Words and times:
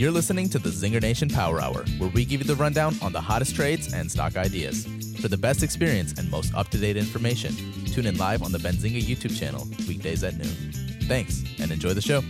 You're 0.00 0.10
listening 0.10 0.48
to 0.48 0.58
the 0.58 0.70
Zinger 0.70 1.02
Nation 1.02 1.28
Power 1.28 1.60
Hour, 1.60 1.84
where 1.98 2.08
we 2.08 2.24
give 2.24 2.40
you 2.40 2.46
the 2.46 2.56
rundown 2.56 2.94
on 3.02 3.12
the 3.12 3.20
hottest 3.20 3.54
trades 3.54 3.92
and 3.92 4.10
stock 4.10 4.34
ideas. 4.34 4.86
For 5.20 5.28
the 5.28 5.36
best 5.36 5.62
experience 5.62 6.18
and 6.18 6.30
most 6.30 6.54
up 6.54 6.68
to 6.68 6.78
date 6.78 6.96
information, 6.96 7.54
tune 7.84 8.06
in 8.06 8.16
live 8.16 8.42
on 8.42 8.50
the 8.50 8.56
Benzinga 8.56 8.98
YouTube 8.98 9.38
channel, 9.38 9.68
weekdays 9.86 10.24
at 10.24 10.38
noon. 10.38 10.72
Thanks, 11.02 11.44
and 11.58 11.70
enjoy 11.70 11.92
the 11.92 12.00
show. 12.00 12.22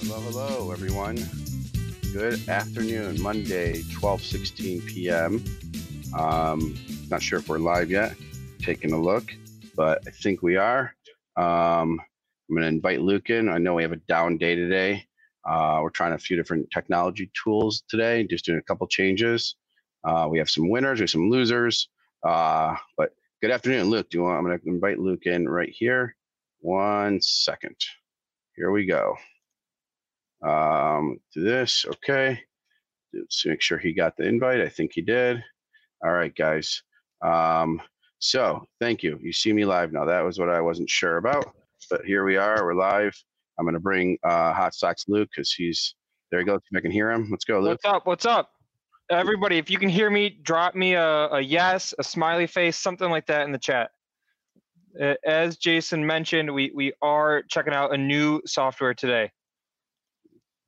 Hello, 0.00 0.18
hello, 0.20 0.70
everyone. 0.70 1.18
Good 2.14 2.48
afternoon, 2.48 3.20
Monday, 3.20 3.82
12 3.92 4.22
16 4.22 4.82
p.m. 4.86 5.44
Um, 6.18 6.78
not 7.10 7.20
sure 7.20 7.40
if 7.40 7.48
we're 7.50 7.58
live 7.58 7.90
yet, 7.90 8.14
taking 8.62 8.94
a 8.94 8.98
look, 8.98 9.34
but 9.76 10.02
I 10.06 10.12
think 10.12 10.40
we 10.40 10.56
are. 10.56 10.94
Um, 11.36 12.00
I'm 12.48 12.56
going 12.56 12.62
to 12.62 12.68
invite 12.68 13.02
Luke 13.02 13.28
in. 13.28 13.50
I 13.50 13.58
know 13.58 13.74
we 13.74 13.82
have 13.82 13.92
a 13.92 13.96
down 13.96 14.38
day 14.38 14.54
today. 14.54 15.04
Uh, 15.48 15.80
we're 15.82 15.90
trying 15.90 16.12
a 16.12 16.18
few 16.18 16.36
different 16.36 16.68
technology 16.72 17.30
tools 17.42 17.82
today, 17.88 18.26
just 18.28 18.44
doing 18.44 18.58
a 18.58 18.62
couple 18.62 18.86
changes. 18.86 19.56
Uh, 20.04 20.26
we 20.30 20.38
have 20.38 20.50
some 20.50 20.68
winners, 20.68 20.98
we 20.98 21.04
have 21.04 21.10
some 21.10 21.30
losers. 21.30 21.88
Uh, 22.26 22.74
but 22.96 23.10
good 23.40 23.50
afternoon, 23.50 23.84
Luke. 23.84 24.08
Do 24.10 24.18
you 24.18 24.24
want? 24.24 24.38
I'm 24.38 24.44
going 24.44 24.58
to 24.58 24.68
invite 24.68 24.98
Luke 24.98 25.26
in 25.26 25.48
right 25.48 25.72
here. 25.72 26.16
One 26.60 27.20
second. 27.20 27.76
Here 28.56 28.70
we 28.70 28.86
go. 28.86 29.16
Um, 30.42 31.18
do 31.34 31.42
this. 31.42 31.84
Okay. 31.86 32.40
Let's 33.12 33.46
make 33.46 33.62
sure 33.62 33.78
he 33.78 33.92
got 33.92 34.16
the 34.16 34.24
invite. 34.24 34.60
I 34.60 34.68
think 34.68 34.92
he 34.94 35.02
did. 35.02 35.42
All 36.04 36.12
right, 36.12 36.34
guys. 36.34 36.82
Um, 37.22 37.80
so 38.18 38.66
thank 38.80 39.02
you. 39.02 39.18
You 39.22 39.32
see 39.32 39.52
me 39.52 39.64
live 39.64 39.92
now. 39.92 40.04
That 40.04 40.24
was 40.24 40.38
what 40.38 40.48
I 40.48 40.60
wasn't 40.60 40.90
sure 40.90 41.16
about, 41.18 41.54
but 41.90 42.04
here 42.04 42.24
we 42.24 42.36
are. 42.36 42.64
We're 42.64 42.74
live. 42.74 43.14
I'm 43.58 43.64
going 43.64 43.74
to 43.74 43.80
bring 43.80 44.18
uh, 44.22 44.52
Hot 44.52 44.74
Stocks 44.74 45.04
Luke 45.08 45.28
because 45.34 45.52
he's 45.52 45.94
there. 46.30 46.40
He 46.40 46.46
goes. 46.46 46.60
If 46.70 46.76
I 46.76 46.80
can 46.80 46.90
hear 46.90 47.10
him. 47.10 47.28
Let's 47.30 47.44
go, 47.44 47.60
Luke. 47.60 47.80
What's 47.82 47.84
up? 47.84 48.06
What's 48.06 48.26
up? 48.26 48.50
Everybody, 49.08 49.58
if 49.58 49.70
you 49.70 49.78
can 49.78 49.88
hear 49.88 50.10
me, 50.10 50.30
drop 50.30 50.74
me 50.74 50.94
a, 50.94 51.28
a 51.28 51.40
yes, 51.40 51.94
a 51.98 52.02
smiley 52.02 52.48
face, 52.48 52.76
something 52.76 53.08
like 53.08 53.26
that 53.26 53.42
in 53.42 53.52
the 53.52 53.58
chat. 53.58 53.90
As 55.24 55.58
Jason 55.58 56.04
mentioned, 56.04 56.52
we, 56.52 56.72
we 56.74 56.92
are 57.02 57.42
checking 57.48 57.72
out 57.72 57.94
a 57.94 57.96
new 57.96 58.40
software 58.46 58.94
today. 58.94 59.30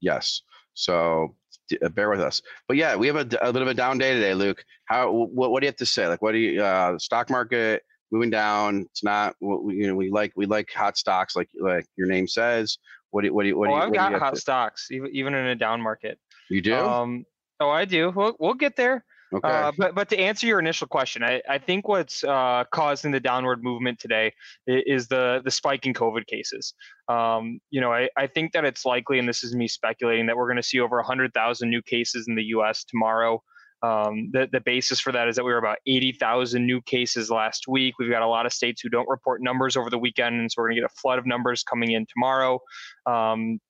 Yes. 0.01 0.43
So 0.75 1.35
uh, 1.83 1.89
bear 1.89 2.11
with 2.11 2.21
us. 2.21 2.41
But 2.69 2.77
yeah, 2.77 2.95
we 2.95 3.09
have 3.09 3.17
a, 3.17 3.39
a 3.43 3.53
bit 3.53 3.63
of 3.63 3.69
a 3.69 3.75
down 3.75 3.99
day 3.99 4.15
today, 4.15 4.35
Luke. 4.35 4.63
How 4.85 5.11
what, 5.11 5.51
what 5.51 5.61
do 5.61 5.67
you 5.67 5.69
have 5.69 5.77
to 5.77 5.87
say? 5.87 6.07
Like, 6.07 6.23
what 6.23 6.33
do 6.33 6.39
you 6.39 6.63
uh, 6.63 6.99
stock 6.99 7.31
market 7.31 7.83
moving 8.11 8.31
down? 8.31 8.83
It's 8.91 9.05
not 9.05 9.35
what 9.39 9.65
we, 9.65 9.77
you 9.77 9.87
know. 9.87 9.95
We 9.95 10.11
like 10.11 10.33
we 10.37 10.47
like 10.47 10.71
hot 10.73 10.97
stocks, 10.97 11.37
like 11.37 11.49
like 11.61 11.87
your 11.97 12.07
name 12.07 12.27
says. 12.27 12.79
What 13.11 13.23
do 13.23 13.29
you, 13.29 13.35
what 13.35 13.43
do 13.43 13.49
you, 13.49 13.59
what 13.59 13.69
oh, 13.69 13.73
do 13.73 13.77
you, 13.77 13.83
I've 13.83 13.91
what 13.91 13.97
got 13.97 14.19
hot 14.19 14.35
to- 14.35 14.41
stocks, 14.41 14.89
even 14.91 15.11
even 15.13 15.35
in 15.35 15.47
a 15.47 15.55
down 15.55 15.81
market. 15.81 16.19
You 16.51 16.63
do? 16.63 16.77
Um, 16.77 17.25
oh, 17.61 17.71
I 17.71 17.85
do. 17.85 18.13
We'll 18.15 18.37
we'll 18.39 18.55
get 18.55 18.77
there. 18.77 19.05
okay. 19.35 19.49
Uh, 19.49 19.73
but 19.77 19.95
but 19.95 20.09
to 20.11 20.19
answer 20.19 20.47
your 20.47 20.59
initial 20.59 20.87
question, 20.87 21.23
I, 21.23 21.43
I 21.49 21.59
think 21.59 21.87
what's 21.89 22.25
uh, 22.25 22.65
causing 22.73 23.11
the 23.11 23.21
downward 23.21 23.63
movement 23.63 23.99
today 23.99 24.33
is 24.67 25.09
the 25.09 25.41
the 25.45 25.51
spike 25.51 25.87
in 25.87 25.95
COVID 25.95 26.27
cases. 26.27 26.75
Um, 27.09 27.61
you 27.71 27.81
know, 27.81 27.93
I, 27.93 28.09
I 28.17 28.27
think 28.27 28.53
that 28.53 28.65
it's 28.65 28.85
likely, 28.85 29.19
and 29.19 29.29
this 29.29 29.45
is 29.45 29.55
me 29.55 29.69
speculating, 29.69 30.27
that 30.27 30.37
we're 30.37 30.47
going 30.47 30.57
to 30.57 30.63
see 30.63 30.81
over 30.81 30.97
100,000 30.97 31.69
new 31.69 31.83
cases 31.83 32.27
in 32.29 32.35
the 32.35 32.45
U.S. 32.45 32.85
tomorrow. 32.85 33.43
Um, 33.83 34.31
the 34.33 34.49
the 34.51 34.61
basis 34.61 34.99
for 35.01 35.13
that 35.13 35.29
is 35.29 35.37
that 35.37 35.45
we 35.45 35.53
were 35.53 35.59
about 35.59 35.79
80,000 35.87 36.67
new 36.67 36.83
cases 36.83 37.31
last 37.31 37.69
week. 37.69 37.95
We've 37.99 38.11
got 38.11 38.23
a 38.23 38.27
lot 38.27 38.47
of 38.47 38.53
states 38.53 38.81
who 38.81 38.89
don't 38.89 39.09
report 39.09 39.43
numbers 39.43 39.77
over 39.77 39.89
the 39.89 39.99
weekend, 39.99 40.41
and 40.41 40.51
so 40.51 40.61
we're 40.61 40.69
going 40.69 40.77
to 40.77 40.83
get 40.83 40.91
a 40.91 41.01
flood 41.01 41.19
of 41.19 41.27
numbers 41.27 41.63
coming 41.63 41.93
in 41.93 42.07
tomorrow. 42.13 42.61
Um, 43.07 43.61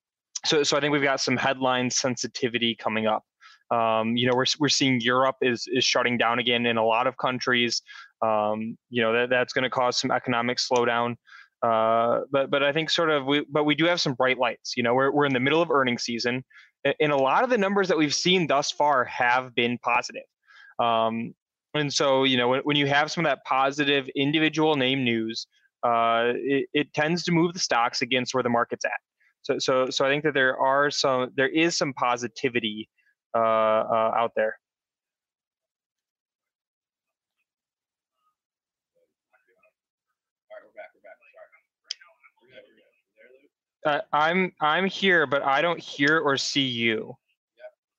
so 0.47 0.63
so 0.63 0.77
I 0.77 0.81
think 0.81 0.93
we've 0.93 1.03
got 1.03 1.21
some 1.21 1.37
headline 1.37 1.91
sensitivity 1.91 2.75
coming 2.75 3.07
up. 3.07 3.23
Um, 3.71 4.17
you 4.17 4.27
know, 4.27 4.35
we're 4.35 4.47
we're 4.59 4.69
seeing 4.69 5.01
Europe 5.01 5.37
is 5.43 5.69
is 5.69 5.85
shutting 5.85 6.17
down 6.17 6.39
again 6.39 6.65
in 6.65 6.79
a 6.79 6.85
lot 6.85 7.07
of 7.07 7.17
countries. 7.19 7.83
Um, 8.23 8.79
you 8.89 9.03
know, 9.03 9.13
that 9.13 9.31
that's 9.31 9.53
going 9.53 9.65
to 9.65 9.71
cause 9.71 9.99
some 9.99 10.11
economic 10.11 10.59
slowdown. 10.59 11.17
Uh, 11.63 12.21
but 12.31 12.51
but 12.51 12.63
I 12.63 12.73
think 12.73 12.89
sort 12.89 13.11
of 13.11 13.27
we 13.27 13.45
but 13.51 13.65
we 13.65 13.75
do 13.75 13.85
have 13.87 14.01
some 14.01 14.15
bright 14.15 14.39
lights. 14.39 14.75
You 14.77 14.85
know, 14.85 14.95
we're 14.95 15.11
we're 15.11 15.27
in 15.27 15.35
the 15.35 15.41
middle 15.41 15.61
of 15.61 15.71
earnings 15.71 16.03
season, 16.03 16.45
and 16.85 17.13
a 17.13 17.17
lot 17.17 17.45
of 17.45 17.51
the 17.51 17.59
numbers 17.59 17.89
that 17.89 17.99
we've 17.99 18.15
seen 18.15 18.47
thus 18.47 18.71
far 18.71 19.05
have 19.05 19.55
been 19.55 19.79
positive. 19.79 20.23
Um, 20.79 21.35
and 21.75 21.93
so 21.93 22.25
you 22.25 22.37
know 22.37 22.49
when, 22.49 22.61
when 22.61 22.77
you 22.77 22.87
have 22.87 23.11
some 23.11 23.25
of 23.25 23.31
that 23.31 23.45
positive 23.45 24.09
individual 24.17 24.77
name 24.77 25.05
news, 25.05 25.47
uh, 25.83 26.33
it, 26.35 26.69
it 26.73 26.95
tends 26.95 27.25
to 27.25 27.33
move 27.33 27.53
the 27.53 27.61
stocks 27.61 28.03
against 28.03 28.35
where 28.35 28.43
the 28.43 28.49
market's 28.49 28.85
at. 28.85 29.01
So 29.43 29.59
so 29.59 29.91
so 29.91 30.05
I 30.05 30.09
think 30.09 30.25
that 30.25 30.35
there 30.35 30.57
are 30.59 30.91
some 30.91 31.31
there 31.37 31.49
is 31.49 31.77
some 31.77 31.93
positivity 31.93 32.89
uh, 33.35 33.39
uh, 33.39 34.13
out 34.17 34.33
there. 34.37 34.59
Uh, 43.85 44.01
I'm 44.13 44.53
I'm 44.61 44.87
here, 44.87 45.27
but 45.27 45.43
I 45.43 45.63
don't 45.63 45.79
hear 45.81 46.19
or 46.19 46.37
see 46.37 46.67
you. 46.67 47.15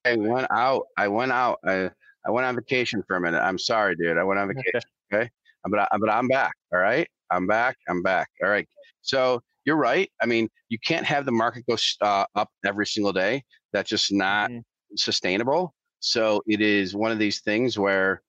I 0.06 0.16
went 0.16 0.48
out. 0.52 0.88
I 0.98 1.08
went 1.08 1.32
out. 1.32 1.60
I 1.66 1.90
I 2.26 2.32
went 2.32 2.46
on 2.46 2.56
vacation 2.56 3.04
for 3.08 3.16
a 3.16 3.22
minute. 3.22 3.40
I'm 3.40 3.58
sorry, 3.58 3.96
dude. 3.96 4.18
I 4.18 4.24
went 4.24 4.40
on 4.40 4.48
vacation. 4.50 4.82
Okay. 5.14 5.30
But 5.64 5.80
I, 5.80 5.88
but 6.00 6.10
I'm 6.10 6.28
back. 6.28 6.54
All 6.74 6.80
right. 6.80 7.08
I'm 7.32 7.48
back. 7.48 7.78
I'm 7.88 8.02
back. 8.02 8.30
All 8.44 8.50
right. 8.50 8.68
So 9.02 9.42
you're 9.66 9.78
right. 9.78 10.10
I 10.22 10.26
mean, 10.26 10.50
you 10.70 10.78
can't 10.86 11.06
have 11.06 11.26
the 11.26 11.32
market 11.32 11.64
go 11.70 11.78
uh, 12.02 12.26
up 12.36 12.50
every 12.66 12.86
single 12.86 13.14
day. 13.14 13.44
That's 13.74 13.90
just 13.90 14.12
not 14.12 14.50
Mhm. 14.50 14.64
sustainable. 14.96 15.74
So 16.00 16.42
it 16.48 16.62
is 16.62 16.96
one 16.96 17.12
of 17.12 17.20
these 17.20 17.42
things 17.42 17.78
where, 17.78 18.22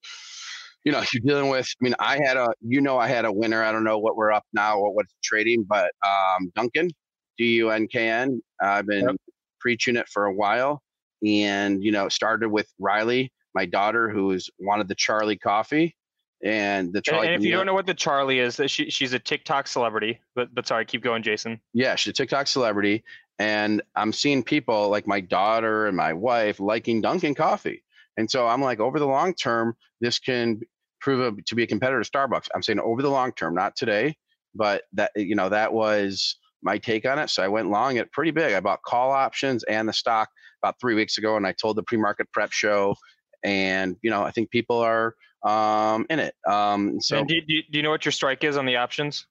you 0.83 0.91
know, 0.91 1.01
you're 1.13 1.21
dealing 1.25 1.49
with. 1.49 1.67
I 1.81 1.83
mean, 1.83 1.95
I 1.99 2.17
had 2.17 2.37
a, 2.37 2.49
you 2.61 2.81
know, 2.81 2.97
I 2.97 3.07
had 3.07 3.25
a 3.25 3.31
winner. 3.31 3.63
I 3.63 3.71
don't 3.71 3.83
know 3.83 3.97
what 3.97 4.15
we're 4.15 4.31
up 4.31 4.43
now 4.53 4.77
or 4.77 4.93
what's 4.93 5.13
trading, 5.23 5.63
but 5.67 5.91
um, 6.05 6.51
Dunkin', 6.55 6.91
D 7.37 7.55
U 7.55 7.69
N 7.71 7.87
K 7.87 8.09
N. 8.09 8.41
I've 8.61 8.87
been 8.87 9.05
Yep. 9.05 9.15
preaching 9.59 9.95
it 9.95 10.07
for 10.09 10.25
a 10.25 10.33
while, 10.33 10.81
and 11.25 11.83
you 11.83 11.91
know, 11.91 12.09
started 12.09 12.49
with 12.49 12.71
Riley, 12.79 13.31
my 13.53 13.65
daughter, 13.65 14.09
who 14.09 14.31
is 14.31 14.49
wanted 14.59 14.87
the 14.87 14.95
Charli 14.95 15.39
coffee, 15.39 15.95
and 16.43 16.93
the 16.93 17.01
Charli. 17.01 17.27
and 17.27 17.35
if 17.35 17.43
you 17.43 17.51
don't 17.51 17.65
know 17.65 17.73
what 17.73 17.85
the 17.85 17.95
Charli 17.95 18.37
is, 18.37 18.59
uh, 18.59 18.67
she, 18.67 18.89
she's 18.89 19.13
a 19.13 19.19
TikTok 19.19 19.67
celebrity. 19.67 20.19
But 20.35 20.53
but 20.53 20.67
sorry, 20.67 20.85
keep 20.85 21.03
going, 21.03 21.23
Jason. 21.23 21.59
Yeah, 21.73 21.95
she's 21.95 22.11
a 22.11 22.13
TikTok 22.13 22.47
celebrity, 22.47 23.03
and 23.39 23.81
I'm 23.95 24.13
seeing 24.13 24.43
people 24.43 24.89
like 24.89 25.07
my 25.07 25.19
daughter 25.19 25.87
and 25.87 25.95
my 25.95 26.13
wife 26.13 26.59
liking 26.59 27.01
Dunkin' 27.01 27.35
coffee, 27.35 27.83
and 28.17 28.29
so 28.29 28.47
I'm 28.47 28.61
like, 28.61 28.79
over 28.79 28.99
the 28.99 29.07
long 29.07 29.33
term, 29.33 29.75
this 29.99 30.19
can 30.19 30.61
prove 30.99 31.33
a, 31.37 31.41
to 31.41 31.55
be 31.55 31.63
a 31.63 31.67
competitor 31.67 32.01
to 32.01 32.09
Starbucks. 32.09 32.47
I'm 32.53 32.61
saying 32.61 32.79
over 32.79 33.01
the 33.01 33.09
long 33.09 33.31
term, 33.33 33.55
not 33.55 33.75
today, 33.75 34.15
but 34.55 34.83
that 34.93 35.11
you 35.15 35.35
know 35.35 35.49
that 35.49 35.73
was 35.73 36.37
my 36.63 36.77
take 36.77 37.05
on 37.05 37.19
it. 37.19 37.29
So 37.29 37.43
I 37.43 37.47
went 37.47 37.69
long 37.69 37.97
it 37.97 38.11
pretty 38.11 38.31
big. 38.31 38.53
I 38.53 38.59
bought 38.59 38.81
call 38.83 39.11
options 39.11 39.63
and 39.63 39.87
the 39.87 39.93
stock 39.93 40.29
about 40.61 40.79
three 40.79 40.95
weeks 40.95 41.17
ago, 41.17 41.37
and 41.37 41.45
I 41.45 41.53
told 41.53 41.77
the 41.77 41.83
pre-market 41.83 42.31
prep 42.31 42.51
show, 42.51 42.95
and 43.43 43.97
you 44.01 44.09
know 44.09 44.23
I 44.23 44.31
think 44.31 44.51
people 44.51 44.77
are 44.77 45.15
um, 45.43 46.05
in 46.09 46.19
it. 46.19 46.35
Um, 46.47 47.01
so 47.01 47.19
and 47.19 47.27
do, 47.27 47.35
do, 47.41 47.61
do 47.71 47.77
you 47.77 47.83
know 47.83 47.89
what 47.89 48.05
your 48.05 48.11
strike 48.11 48.43
is 48.43 48.57
on 48.57 48.65
the 48.65 48.77
options? 48.77 49.25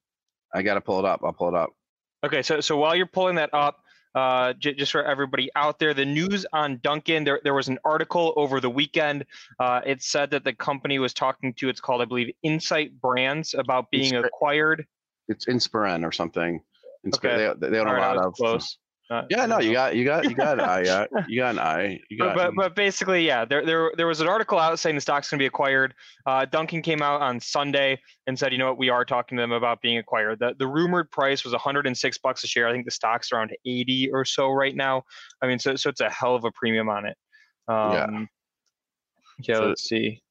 I 0.55 0.63
got 0.63 0.75
to 0.75 0.81
pull 0.81 0.99
it 0.99 1.05
up. 1.05 1.21
I'll 1.25 1.33
pull 1.33 1.49
it 1.49 1.55
up. 1.55 1.71
Okay, 2.25 2.43
so 2.43 2.61
so 2.61 2.77
while 2.77 2.95
you're 2.95 3.07
pulling 3.07 3.37
that 3.37 3.51
up, 3.53 3.79
uh, 4.15 4.53
j- 4.55 4.75
just 4.75 4.93
for 4.93 5.05
everybody 5.05 5.51
out 5.55 5.79
there, 5.79 5.95
the 5.95 6.05
news 6.05 6.45
on 6.53 6.81
Dunkin', 6.83 7.25
there 7.25 7.41
there 7.45 7.55
was 7.55 7.69
an 7.69 7.79
article 7.85 8.33
over 8.37 8.61
the 8.61 8.71
weekend. 8.71 9.25
Uh, 9.61 9.81
it 9.87 10.03
said 10.03 10.31
that 10.33 10.45
the 10.45 10.53
company 10.53 10.99
was 10.99 11.15
talking 11.15 11.55
to, 11.55 11.69
it's 11.69 11.81
called, 11.81 12.03
I 12.03 12.07
believe, 12.07 12.35
Insight 12.43 13.01
Brands, 13.01 13.55
about 13.55 13.91
being 13.91 14.15
Inspira- 14.15 14.27
acquired. 14.27 14.87
It's 15.29 15.47
Inspiren 15.47 16.05
or 16.05 16.11
something. 16.11 16.61
Okay. 17.07 17.53
They, 17.61 17.71
they 17.71 17.79
own 17.79 17.89
All 17.89 17.95
a 17.95 17.97
right, 17.97 18.17
lot 18.17 18.27
of 18.27 18.35
close. 18.35 18.79
Not, 19.09 19.27
Yeah, 19.29 19.45
no, 19.47 19.59
you 19.59 19.73
got 19.73 19.97
you 19.97 20.05
got 20.05 20.23
you 20.25 20.37
got 20.37 20.61
an 20.61 20.65
eye. 20.69 21.09
You 21.29 21.41
got 21.41 21.51
an 21.51 21.59
eye. 21.59 21.99
You 22.11 22.19
But, 22.19 22.27
got. 22.27 22.37
but 22.37 22.55
but 22.55 22.77
basically, 22.77 23.27
yeah, 23.27 23.45
there 23.45 23.67
there 23.67 23.91
there 23.97 24.07
was 24.07 24.21
an 24.21 24.29
article 24.29 24.57
out 24.59 24.79
saying 24.79 24.95
the 24.95 25.01
stock's 25.01 25.29
going 25.29 25.39
to 25.39 25.43
be 25.43 25.47
acquired. 25.47 25.95
Uh, 26.27 26.45
Dunkin' 26.45 26.83
came 26.83 27.03
out 27.03 27.21
on 27.21 27.41
Sunday 27.41 27.99
and 28.29 28.39
said, 28.39 28.53
you 28.53 28.59
know 28.59 28.67
what, 28.69 28.79
we 28.79 28.89
are 28.89 29.05
talking 29.05 29.37
to 29.37 29.43
them 29.43 29.51
about 29.51 29.81
being 29.83 29.99
acquired. 29.99 30.39
The 30.39 30.55
the 30.59 30.67
rumored 30.67 31.11
price 31.11 31.43
was 31.43 31.53
106 31.53 32.19
bucks 32.19 32.45
a 32.45 32.47
share. 32.47 32.69
I 32.69 32.73
think 32.73 32.85
the 32.85 32.91
stock's 32.93 33.33
around 33.33 33.51
80 33.67 34.11
or 34.13 34.25
so 34.25 34.51
right 34.51 34.77
now. 34.77 35.03
I 35.43 35.49
mean, 35.49 35.59
so 35.59 35.75
so 35.75 35.91
it's 35.91 36.01
a 36.01 36.09
hell 36.11 36.37
of 36.37 36.45
a 36.45 36.53
premium 36.53 36.89
on 36.89 37.07
it. 37.07 37.17
Um, 37.67 37.93
Yeah. 37.93 38.25
Yeah. 39.43 39.55
So- 39.57 39.67
let's 39.69 39.83
see. 39.89 40.23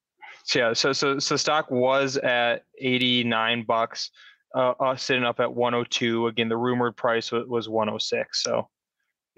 So 0.46 0.60
yeah, 0.60 0.74
so 0.74 0.94
so 0.94 1.20
so 1.20 1.36
stock 1.36 1.70
was 1.70 2.18
at 2.18 2.64
89 2.80 3.64
bucks. 3.68 4.10
Uh, 4.56 4.72
uh, 4.80 4.96
sitting 4.96 5.24
up 5.24 5.40
at 5.40 5.54
102. 5.54 6.28
Again, 6.28 6.50
the 6.50 6.58
rumored 6.58 6.96
price 6.96 7.32
was, 7.32 7.46
was 7.48 7.70
106. 7.70 8.44
So 8.44 8.68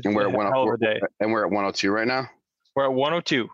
and 0.04 0.16
we're 0.16 0.28
at 0.28 0.32
one. 0.32 0.52
hell 0.52 0.62
of 0.62 0.68
we're- 0.68 0.78
a 0.82 0.94
day. 0.94 1.02
And 1.20 1.32
we're 1.32 1.46
at 1.46 1.52
102 1.52 1.92
right 1.92 2.08
now. 2.08 2.30
We're 2.76 2.86
at 2.86 2.94
102. 2.94 3.50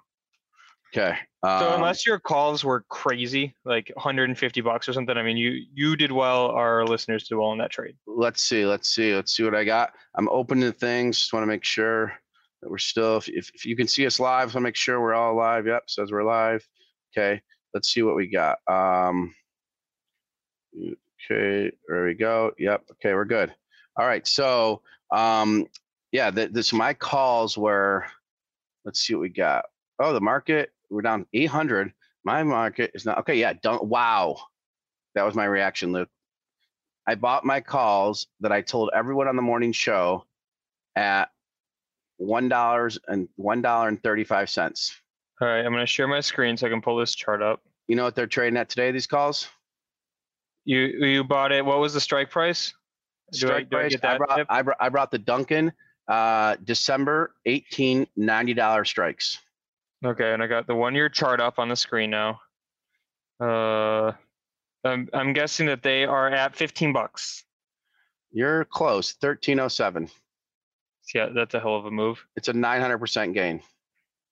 Okay. 0.96 1.18
So 1.44 1.50
um, 1.50 1.76
unless 1.76 2.06
your 2.06 2.20
calls 2.20 2.64
were 2.64 2.86
crazy, 2.90 3.54
like 3.66 3.92
150 3.96 4.62
bucks 4.62 4.90
or 4.90 4.94
something, 4.94 5.18
I 5.18 5.24
mean, 5.24 5.38
you 5.38 5.64
you 5.74 5.96
did 5.96 6.12
well. 6.12 6.48
Our 6.48 6.86
listeners 6.86 7.28
did 7.28 7.36
well 7.36 7.52
in 7.52 7.58
that 7.60 7.72
trade. 7.72 7.96
let's 8.08 8.42
see, 8.42 8.66
let's 8.66 8.90
see, 8.90 9.14
let's 9.14 9.36
see 9.36 9.44
what 9.44 9.54
I 9.54 9.64
got. 9.64 9.92
I'm 10.16 10.30
opening 10.30 10.72
things. 10.72 11.20
Just 11.20 11.34
want 11.34 11.44
to 11.44 11.48
make 11.48 11.64
sure 11.64 12.14
that 12.62 12.70
we're 12.70 12.78
still. 12.78 13.18
If, 13.18 13.30
if, 13.30 13.52
if 13.54 13.66
you 13.66 13.76
can 13.76 13.88
see 13.88 14.06
us 14.06 14.20
live, 14.20 14.52
so 14.52 14.60
make 14.60 14.76
sure 14.76 15.00
we're 15.00 15.14
all 15.14 15.36
live. 15.36 15.68
Yep, 15.68 15.84
says 15.88 16.12
we're 16.12 16.24
live. 16.24 16.68
Okay, 17.16 17.42
let's 17.74 17.94
see 17.94 18.02
what 18.02 18.16
we 18.16 18.28
got. 18.28 18.58
Um, 18.68 19.36
okay, 21.30 21.72
there 21.88 22.06
we 22.06 22.14
go. 22.14 22.52
Yep. 22.58 22.84
Okay, 22.94 23.14
we're 23.14 23.26
good. 23.26 23.54
All 23.98 24.06
right. 24.06 24.26
So, 24.28 24.82
um, 25.12 25.66
yeah, 26.12 26.32
th- 26.32 26.52
this 26.52 26.74
my 26.74 26.94
calls 26.94 27.58
were. 27.58 28.06
Let's 28.86 29.02
see 29.02 29.14
what 29.14 29.22
we 29.22 29.30
got. 29.30 29.66
Oh, 30.00 30.14
the 30.14 30.22
market 30.22 30.72
we're 30.90 31.02
down 31.02 31.26
800. 31.34 31.92
My 32.24 32.44
market 32.44 32.92
is 32.94 33.06
not 33.06 33.20
okay. 33.20 33.36
Yeah. 33.36 33.54
Don't. 33.62 33.84
Wow, 33.84 34.38
that 35.16 35.24
was 35.24 35.36
my 35.36 35.46
reaction, 35.46 35.92
Luke. 35.92 36.10
I 37.08 37.16
bought 37.16 37.46
my 37.46 37.62
calls 37.62 38.28
that 38.42 38.52
I 38.52 38.62
told 38.62 38.90
everyone 38.94 39.28
on 39.28 39.36
the 39.36 39.42
morning 39.42 39.72
show 39.72 40.26
at 40.96 41.30
one 42.18 42.50
dollars 42.50 42.98
and 43.08 43.28
one 43.36 43.62
dollar 43.62 43.88
and 43.88 44.02
thirty 44.02 44.24
five 44.24 44.50
cents. 44.50 44.96
All 45.40 45.48
right, 45.48 45.60
I'm 45.60 45.72
going 45.72 45.84
to 45.84 45.86
share 45.86 46.08
my 46.08 46.20
screen 46.20 46.58
so 46.58 46.66
I 46.66 46.70
can 46.70 46.82
pull 46.82 46.98
this 46.98 47.14
chart 47.14 47.44
up. 47.44 47.62
You 47.88 47.96
know 47.96 48.04
what 48.04 48.16
they're 48.16 48.28
trading 48.28 48.58
at 48.58 48.70
today? 48.70 48.92
These 48.92 49.08
calls 49.08 49.48
You 50.68 50.80
you 50.80 51.24
bought 51.24 51.54
it. 51.54 51.64
What 51.64 51.80
was 51.80 51.94
the 51.94 52.02
strike 52.02 52.30
price? 52.30 52.74
Do 53.32 53.48
I- 53.48 53.50
strike 53.50 53.70
do 53.70 53.78
price. 53.78 53.92
get 53.96 54.04
I, 54.04 54.18
brought? 54.18 54.46
I 54.50 54.62
brought 54.62 54.78
I 54.82 54.90
brought 54.90 55.12
the 55.12 55.18
Dunkin' 55.18 55.72
uh, 56.10 56.58
December 56.62 57.34
18 57.46 58.06
90 58.18 58.54
dollar 58.54 58.84
strikes. 58.84 59.40
Okay, 60.06 60.34
and 60.34 60.44
I 60.44 60.48
got 60.48 60.68
the 60.68 60.76
one 60.76 60.94
year 60.94 61.08
chart 61.08 61.40
up 61.40 61.58
on 61.58 61.70
the 61.70 61.76
screen 61.78 62.10
now. 62.10 62.42
Uh, 63.40 64.12
I'm 64.84 65.08
I'm 65.14 65.32
guessing 65.32 65.68
that 65.68 65.84
they 65.84 66.04
are 66.04 66.28
at 66.30 66.54
15 66.54 66.92
bucks. 66.92 67.46
You're 68.34 68.66
close. 68.66 69.16
1307. 69.22 70.10
Yeah, 71.16 71.30
that's 71.34 71.54
a 71.54 71.62
hell 71.62 71.78
of 71.78 71.86
a 71.86 71.92
move. 71.92 72.26
It's 72.36 72.50
a 72.50 72.54
900 72.54 72.98
percent 72.98 73.34
gain. 73.34 73.62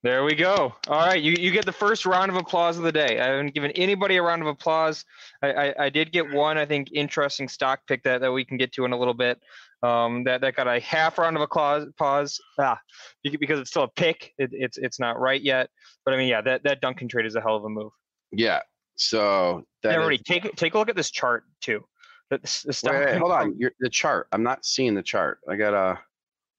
There 0.05 0.23
we 0.23 0.35
go. 0.35 0.71
All 0.87 1.07
right, 1.07 1.19
you, 1.19 1.31
you 1.31 1.49
get 1.49 1.65
the 1.65 1.71
first 1.71 2.05
round 2.05 2.29
of 2.29 2.37
applause 2.37 2.77
of 2.77 2.83
the 2.83 2.91
day. 2.91 3.19
I 3.19 3.25
haven't 3.25 3.55
given 3.55 3.71
anybody 3.71 4.17
a 4.17 4.21
round 4.21 4.43
of 4.43 4.47
applause. 4.47 5.03
I, 5.41 5.51
I, 5.51 5.85
I 5.85 5.89
did 5.89 6.11
get 6.11 6.31
one, 6.31 6.59
I 6.59 6.65
think, 6.67 6.89
interesting 6.93 7.47
stock 7.49 7.79
pick 7.87 8.03
that, 8.03 8.21
that 8.21 8.31
we 8.31 8.45
can 8.45 8.57
get 8.57 8.71
to 8.73 8.85
in 8.85 8.93
a 8.93 8.99
little 8.99 9.15
bit. 9.15 9.41
Um, 9.81 10.23
that, 10.25 10.41
that 10.41 10.55
got 10.55 10.67
a 10.67 10.79
half 10.79 11.17
round 11.17 11.35
of 11.35 11.41
applause. 11.41 11.87
Pause. 11.97 12.39
Ah, 12.59 12.77
because 13.23 13.59
it's 13.59 13.71
still 13.71 13.81
a 13.81 13.87
pick. 13.87 14.31
It, 14.37 14.51
it's 14.53 14.77
it's 14.77 14.99
not 14.99 15.19
right 15.19 15.41
yet. 15.41 15.71
But 16.05 16.13
I 16.13 16.17
mean, 16.17 16.27
yeah, 16.27 16.41
that, 16.41 16.61
that 16.65 16.81
Dunkin' 16.81 17.07
trade 17.07 17.25
is 17.25 17.33
a 17.35 17.41
hell 17.41 17.55
of 17.55 17.63
a 17.63 17.69
move. 17.69 17.91
Yeah. 18.31 18.61
So 18.97 19.65
that 19.81 19.89
is- 19.89 19.95
Everybody, 19.95 20.19
take 20.19 20.45
a- 20.45 20.55
take 20.55 20.75
a 20.75 20.77
look 20.77 20.89
at 20.89 20.95
this 20.95 21.09
chart 21.09 21.45
too. 21.61 21.83
The, 22.29 22.37
the, 22.37 22.91
Wait, 22.91 23.05
wait, 23.07 23.17
hold 23.17 23.31
on. 23.31 23.57
Your, 23.57 23.71
the 23.79 23.89
chart. 23.89 24.27
I'm 24.31 24.43
not 24.43 24.65
seeing 24.65 24.93
the 24.93 25.01
chart. 25.01 25.39
I 25.49 25.55
gotta 25.55 25.97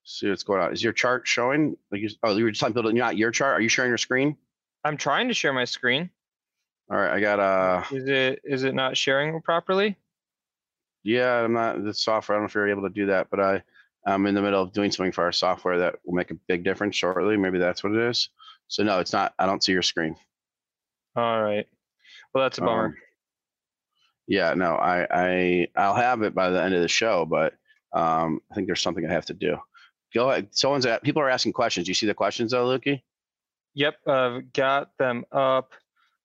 see 0.06 0.31
what's 0.31 0.44
going 0.44 0.61
on. 0.61 0.73
Is 0.73 0.82
your 0.82 0.93
chart 0.93 1.26
showing? 1.26 1.76
Like 1.91 2.00
you, 2.00 2.08
oh, 2.23 2.37
you 2.37 2.44
were 2.44 2.50
just 2.50 2.61
telling 2.61 2.75
people 2.75 2.93
not 2.93 3.17
your 3.17 3.31
chart. 3.31 3.58
Are 3.58 3.61
you 3.61 3.69
sharing 3.69 3.91
your 3.91 3.99
screen? 3.99 4.37
I'm 4.85 4.97
trying 4.97 5.29
to 5.29 5.35
share 5.35 5.53
my 5.53 5.64
screen. 5.64 6.11
All 6.91 6.97
right, 6.97 7.12
I 7.12 7.20
got 7.20 7.41
uh 7.41 7.82
Is 7.91 8.08
it 8.08 8.41
is 8.44 8.64
it 8.64 8.75
not 8.75 8.97
sharing 8.97 9.41
properly? 9.43 9.97
yeah, 11.03 11.43
I'm 11.43 11.53
not 11.53 11.85
the 11.85 11.93
software. 11.93 12.37
I 12.37 12.38
don't 12.38 12.44
know 12.44 12.49
if 12.49 12.55
you're 12.55 12.69
able 12.69 12.82
to 12.82 12.94
do 12.94 13.06
that, 13.06 13.29
but 13.31 13.41
I 13.41 13.62
I'm 14.06 14.26
in 14.26 14.35
the 14.37 14.43
middle 14.43 14.62
of 14.62 14.73
doing 14.73 14.93
something 14.93 15.12
for 15.12 15.25
our 15.25 15.32
software 15.32 15.79
that 15.79 15.97
will 16.05 16.14
make 16.14 16.31
a 16.31 16.35
big 16.47 16.62
difference 16.62 16.94
shortly. 16.94 17.37
Maybe 17.37 17.59
that's 17.59 17.82
what 17.82 17.93
it 17.93 18.09
is. 18.09 18.29
So 18.69 18.85
no, 18.85 19.00
it's 19.00 19.12
not. 19.12 19.35
I 19.38 19.47
don't 19.47 19.62
see 19.62 19.73
your 19.73 19.82
screen. 19.82 20.17
All 21.17 21.43
right. 21.43 21.67
Well, 22.32 22.44
that's 22.44 22.59
a 22.59 22.61
bummer. 22.61 22.87
Um, 22.87 22.97
yeah, 24.29 24.55
no, 24.55 24.75
I 24.76 25.06
I 25.11 25.69
I'll 25.76 25.94
have 25.94 26.23
it 26.23 26.35
by 26.35 26.50
the 26.50 26.62
end 26.62 26.75
of 26.75 26.82
the 26.82 26.88
show, 26.88 27.25
but 27.25 27.55
um 27.93 28.41
I 28.50 28.55
think 28.55 28.69
there's 28.69 28.81
something 28.82 29.05
I 29.05 29.12
have 29.12 29.26
to 29.26 29.35
do. 29.35 29.59
Go 30.16 30.30
ahead. 30.30 30.48
Someone's 30.52 30.86
at, 30.86 31.02
people 31.02 31.20
are 31.20 31.28
asking 31.28 31.52
questions. 31.52 31.86
You 31.86 31.92
see 31.92 32.06
the 32.06 32.14
questions 32.14 32.52
though, 32.52 32.66
Lukey? 32.66 33.02
Yep, 33.74 33.96
uh, 34.06 34.40
got 34.54 34.96
them 34.98 35.26
up. 35.30 35.72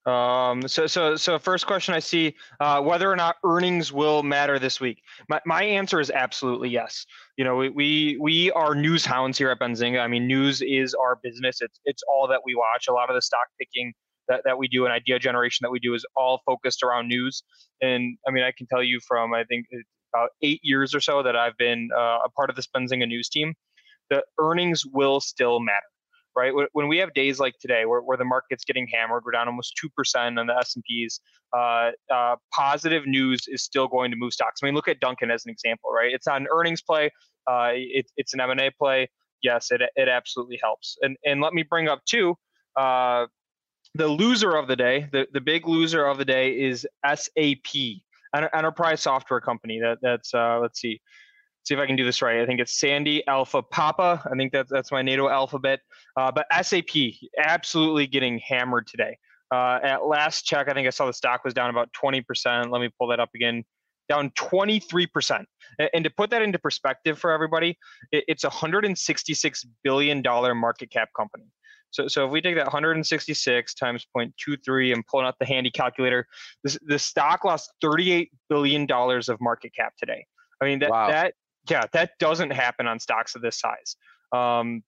Um, 0.05 0.65
so, 0.65 0.87
so, 0.87 1.17
so 1.17 1.37
first 1.37 1.67
question 1.67 1.93
I 1.93 1.99
see, 1.99 2.35
uh, 2.61 2.81
whether 2.81 3.11
or 3.11 3.17
not 3.17 3.35
earnings 3.43 3.91
will 3.91 4.23
matter 4.23 4.59
this 4.59 4.79
week. 4.79 5.03
My, 5.27 5.41
my 5.45 5.63
answer 5.63 5.99
is 5.99 6.09
absolutely 6.09 6.69
yes. 6.69 7.05
You 7.35 7.43
know, 7.43 7.57
we, 7.57 7.69
we, 7.69 8.17
we 8.21 8.51
are 8.51 8.73
news 8.73 9.05
hounds 9.05 9.37
here 9.37 9.49
at 9.49 9.59
Benzinga. 9.59 9.99
I 9.99 10.07
mean, 10.07 10.25
news 10.25 10.61
is 10.61 10.93
our 10.93 11.19
business. 11.21 11.61
It's, 11.61 11.79
it's 11.83 12.01
all 12.07 12.29
that 12.29 12.39
we 12.45 12.55
watch. 12.55 12.87
A 12.87 12.93
lot 12.93 13.09
of 13.09 13.15
the 13.15 13.21
stock 13.21 13.47
picking 13.59 13.91
that, 14.29 14.41
that 14.45 14.57
we 14.57 14.69
do 14.69 14.85
and 14.85 14.93
idea 14.93 15.19
generation 15.19 15.65
that 15.65 15.71
we 15.71 15.79
do 15.79 15.93
is 15.93 16.05
all 16.15 16.41
focused 16.45 16.81
around 16.81 17.09
news. 17.09 17.43
And 17.81 18.17
I 18.25 18.31
mean, 18.31 18.45
I 18.45 18.53
can 18.57 18.67
tell 18.67 18.81
you 18.81 19.01
from, 19.05 19.33
I 19.33 19.43
think 19.43 19.65
about 20.13 20.29
eight 20.41 20.61
years 20.63 20.95
or 20.95 21.01
so 21.01 21.21
that 21.23 21.35
I've 21.35 21.57
been 21.57 21.89
uh, 21.93 22.19
a 22.25 22.29
part 22.35 22.49
of 22.49 22.55
the 22.55 22.63
Benzinga 22.75 23.07
news 23.07 23.29
team, 23.29 23.53
the 24.11 24.23
earnings 24.39 24.85
will 24.85 25.19
still 25.19 25.59
matter 25.59 25.87
right? 26.35 26.53
When- 26.73 26.87
we 26.87 26.97
have 26.97 27.13
days 27.13 27.39
like 27.39 27.57
today, 27.59 27.85
where, 27.85 28.01
where 28.01 28.17
the 28.17 28.25
market's 28.25 28.63
getting 28.63 28.87
hammered, 28.87 29.23
we're 29.25 29.31
down 29.31 29.47
almost 29.47 29.75
two 29.79 29.89
percent 29.89 30.39
on 30.39 30.47
the 30.47 30.55
S 30.55 30.75
and 30.75 30.83
P's. 30.83 31.19
Uh, 31.55 31.91
uh, 32.13 32.35
positive 32.53 33.05
news 33.05 33.41
is 33.47 33.63
still 33.63 33.87
going 33.87 34.11
to 34.11 34.17
move 34.17 34.33
stocks. 34.33 34.61
I 34.63 34.65
mean, 34.65 34.75
look 34.75 34.87
at 34.87 34.99
Dunkin' 34.99 35.31
as 35.31 35.45
an 35.45 35.51
example, 35.51 35.91
right? 35.91 36.11
It's 36.13 36.27
an 36.27 36.47
earnings 36.53 36.81
play. 36.81 37.11
Uh, 37.49 37.71
it, 37.73 38.09
it's 38.17 38.33
an 38.33 38.39
M 38.39 38.49
and 38.49 38.61
A 38.61 38.71
play. 38.71 39.09
Yes, 39.41 39.71
it 39.71 39.81
it 39.95 40.07
absolutely 40.07 40.59
helps. 40.61 40.97
And 41.01 41.17
and 41.25 41.41
let 41.41 41.53
me 41.53 41.63
bring 41.63 41.87
up 41.87 42.03
too. 42.05 42.35
Uh, 42.75 43.27
the 43.95 44.07
loser 44.07 44.55
of 44.55 44.67
the 44.67 44.75
day, 44.75 45.09
the, 45.11 45.27
the 45.33 45.41
big 45.41 45.67
loser 45.67 46.05
of 46.05 46.17
the 46.17 46.23
day 46.23 46.51
is 46.51 46.87
SAP, 47.05 47.73
an 48.33 48.47
enterprise 48.53 49.01
software 49.01 49.41
company. 49.41 49.79
That 49.81 49.97
that's 50.01 50.33
uh, 50.33 50.59
let's 50.61 50.79
see, 50.79 51.01
see 51.63 51.73
if 51.73 51.79
I 51.79 51.85
can 51.85 51.95
do 51.95 52.05
this 52.05 52.21
right. 52.21 52.41
I 52.41 52.45
think 52.45 52.59
it's 52.59 52.79
Sandy 52.79 53.25
Alpha 53.27 53.61
Papa. 53.61 54.21
I 54.25 54.35
think 54.35 54.51
that's 54.51 54.71
that's 54.71 54.91
my 54.91 55.01
NATO 55.01 55.29
alphabet. 55.29 55.79
Uh, 56.17 56.31
but 56.31 56.45
SAP 56.61 57.13
absolutely 57.37 58.07
getting 58.07 58.39
hammered 58.39 58.87
today. 58.87 59.17
Uh, 59.53 59.79
at 59.83 60.05
last 60.05 60.45
check, 60.45 60.69
I 60.69 60.73
think 60.73 60.87
I 60.87 60.91
saw 60.91 61.05
the 61.05 61.13
stock 61.13 61.43
was 61.43 61.53
down 61.53 61.69
about 61.69 61.89
20%. 61.93 62.71
Let 62.71 62.79
me 62.81 62.89
pull 62.97 63.07
that 63.07 63.19
up 63.19 63.29
again. 63.35 63.63
Down 64.07 64.29
23%. 64.31 65.43
And 65.93 66.03
to 66.03 66.09
put 66.09 66.29
that 66.31 66.41
into 66.41 66.57
perspective 66.57 67.19
for 67.19 67.31
everybody, 67.31 67.77
it's 68.11 68.43
a 68.43 68.49
$166 68.49 69.65
billion 69.83 70.21
market 70.57 70.89
cap 70.89 71.09
company. 71.15 71.45
So, 71.91 72.07
so 72.07 72.25
if 72.25 72.31
we 72.31 72.41
take 72.41 72.55
that 72.55 72.65
166 72.65 73.73
times 73.73 74.05
0.23 74.15 74.93
and 74.93 75.05
pulling 75.07 75.25
out 75.25 75.35
the 75.39 75.45
handy 75.45 75.69
calculator, 75.69 76.25
this, 76.63 76.77
the 76.85 76.97
stock 76.97 77.43
lost 77.43 77.73
38 77.81 78.31
billion 78.49 78.85
dollars 78.85 79.27
of 79.29 79.39
market 79.41 79.73
cap 79.75 79.93
today. 79.97 80.25
I 80.61 80.65
mean 80.65 80.79
that 80.79 80.89
Wow. 80.89 81.09
that 81.09 81.33
yeah 81.69 81.83
that 81.93 82.11
doesn't 82.19 82.51
happen 82.51 82.87
on 82.87 82.99
stocks 82.99 83.35
of 83.35 83.41
this 83.41 83.59
size. 83.59 83.95
Um, 84.31 84.83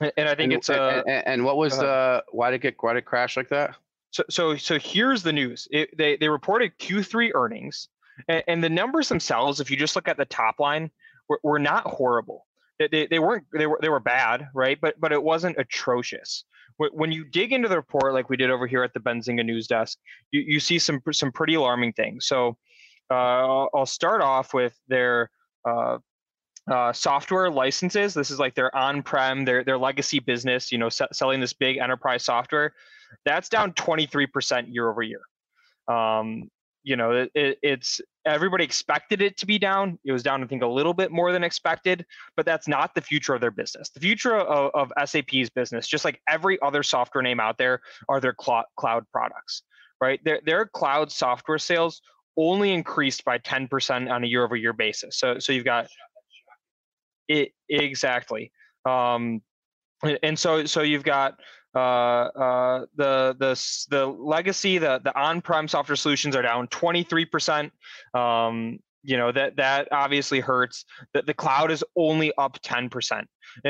and 0.00 0.28
I 0.28 0.34
think 0.34 0.52
and, 0.52 0.52
it's 0.54 0.68
a 0.68 1.02
and, 1.06 1.26
and- 1.26 1.44
what 1.44 1.56
was 1.56 1.78
the 1.78 2.24
why 2.30 2.50
did 2.50 2.56
it 2.56 2.62
get 2.62 2.76
why 2.80 2.92
did 2.92 2.98
it 2.98 3.06
crash 3.06 3.36
like 3.36 3.48
that? 3.48 3.76
so 4.16 4.24
so 4.30 4.56
so 4.56 4.78
here's 4.78 5.22
the 5.22 5.32
news. 5.32 5.68
It, 5.70 5.96
they 5.96 6.16
they 6.16 6.28
reported 6.28 6.78
Q3 6.78 7.32
earnings, 7.34 7.88
and, 8.28 8.42
and 8.48 8.64
the 8.64 8.68
numbers 8.70 9.08
themselves, 9.08 9.60
if 9.60 9.70
you 9.70 9.76
just 9.76 9.94
look 9.94 10.08
at 10.08 10.16
the 10.16 10.24
top 10.24 10.58
line, 10.58 10.90
were, 11.28 11.40
were 11.42 11.58
not 11.58 11.84
horrible. 11.84 12.46
They, 12.78 12.88
they, 12.88 13.06
they 13.06 13.18
weren't 13.18 13.44
they 13.52 13.66
were 13.66 13.78
they 13.82 13.90
were 13.90 14.00
bad, 14.00 14.48
right? 14.54 14.78
But 14.80 14.98
but 15.00 15.12
it 15.12 15.22
wasn't 15.22 15.58
atrocious. 15.58 16.44
When 16.78 17.10
you 17.10 17.24
dig 17.24 17.54
into 17.54 17.68
the 17.68 17.76
report, 17.76 18.12
like 18.12 18.28
we 18.28 18.36
did 18.36 18.50
over 18.50 18.66
here 18.66 18.82
at 18.82 18.92
the 18.92 19.00
Benzinga 19.00 19.44
news 19.44 19.66
desk, 19.66 19.98
you, 20.30 20.42
you 20.42 20.60
see 20.60 20.78
some 20.78 21.00
some 21.12 21.32
pretty 21.32 21.54
alarming 21.54 21.94
things. 21.94 22.26
So 22.26 22.58
uh, 23.10 23.64
I'll 23.74 23.86
start 23.86 24.20
off 24.20 24.52
with 24.52 24.78
their 24.88 25.30
uh, 25.66 25.98
uh, 26.70 26.92
software 26.92 27.50
licenses. 27.50 28.14
This 28.14 28.30
is 28.30 28.38
like 28.38 28.54
their 28.54 28.74
on-prem, 28.74 29.44
their 29.44 29.62
their 29.64 29.78
legacy 29.78 30.18
business. 30.18 30.72
You 30.72 30.78
know, 30.78 30.88
se- 30.88 31.08
selling 31.12 31.40
this 31.40 31.52
big 31.52 31.76
enterprise 31.78 32.24
software. 32.24 32.72
That's 33.24 33.48
down 33.48 33.72
23% 33.72 34.72
year 34.72 34.90
over 34.90 35.02
year. 35.02 35.20
Um, 35.88 36.50
you 36.82 36.94
know, 36.96 37.28
it, 37.34 37.58
it's 37.62 38.00
everybody 38.24 38.62
expected 38.62 39.20
it 39.20 39.36
to 39.38 39.46
be 39.46 39.58
down. 39.58 39.98
It 40.04 40.12
was 40.12 40.22
down, 40.22 40.42
I 40.42 40.46
think, 40.46 40.62
a 40.62 40.68
little 40.68 40.94
bit 40.94 41.10
more 41.10 41.32
than 41.32 41.42
expected, 41.42 42.06
but 42.36 42.46
that's 42.46 42.68
not 42.68 42.94
the 42.94 43.00
future 43.00 43.34
of 43.34 43.40
their 43.40 43.50
business. 43.50 43.90
The 43.90 43.98
future 43.98 44.36
of, 44.36 44.70
of 44.72 45.08
SAP's 45.08 45.50
business, 45.50 45.88
just 45.88 46.04
like 46.04 46.20
every 46.28 46.60
other 46.62 46.84
software 46.84 47.22
name 47.22 47.40
out 47.40 47.58
there, 47.58 47.80
are 48.08 48.20
their 48.20 48.36
cl- 48.40 48.66
cloud 48.76 49.04
products, 49.12 49.62
right? 50.00 50.22
Their, 50.24 50.40
their 50.44 50.66
cloud 50.66 51.10
software 51.10 51.58
sales 51.58 52.00
only 52.36 52.72
increased 52.72 53.24
by 53.24 53.38
10% 53.38 54.10
on 54.10 54.24
a 54.24 54.26
year 54.26 54.44
over 54.44 54.56
year 54.56 54.72
basis. 54.72 55.18
So, 55.18 55.38
so 55.38 55.52
you've 55.52 55.64
got 55.64 55.86
it 57.28 57.52
exactly. 57.68 58.52
Um, 58.84 59.42
and 60.22 60.38
so, 60.38 60.66
so 60.66 60.82
you've 60.82 61.04
got 61.04 61.34
uh, 61.74 61.78
uh, 61.78 62.86
the 62.96 63.36
the 63.38 63.86
the 63.90 64.06
legacy, 64.06 64.78
the 64.78 65.00
the 65.04 65.14
on-prem 65.18 65.68
software 65.68 65.96
solutions 65.96 66.34
are 66.34 66.42
down 66.42 66.68
23%. 66.68 67.70
Um, 68.14 68.78
you 69.06 69.16
know 69.16 69.32
that 69.32 69.56
that 69.56 69.88
obviously 69.92 70.40
hurts. 70.40 70.84
That 71.14 71.26
the 71.26 71.34
cloud 71.34 71.70
is 71.70 71.84
only 71.96 72.32
up 72.36 72.60
10% 72.62 73.24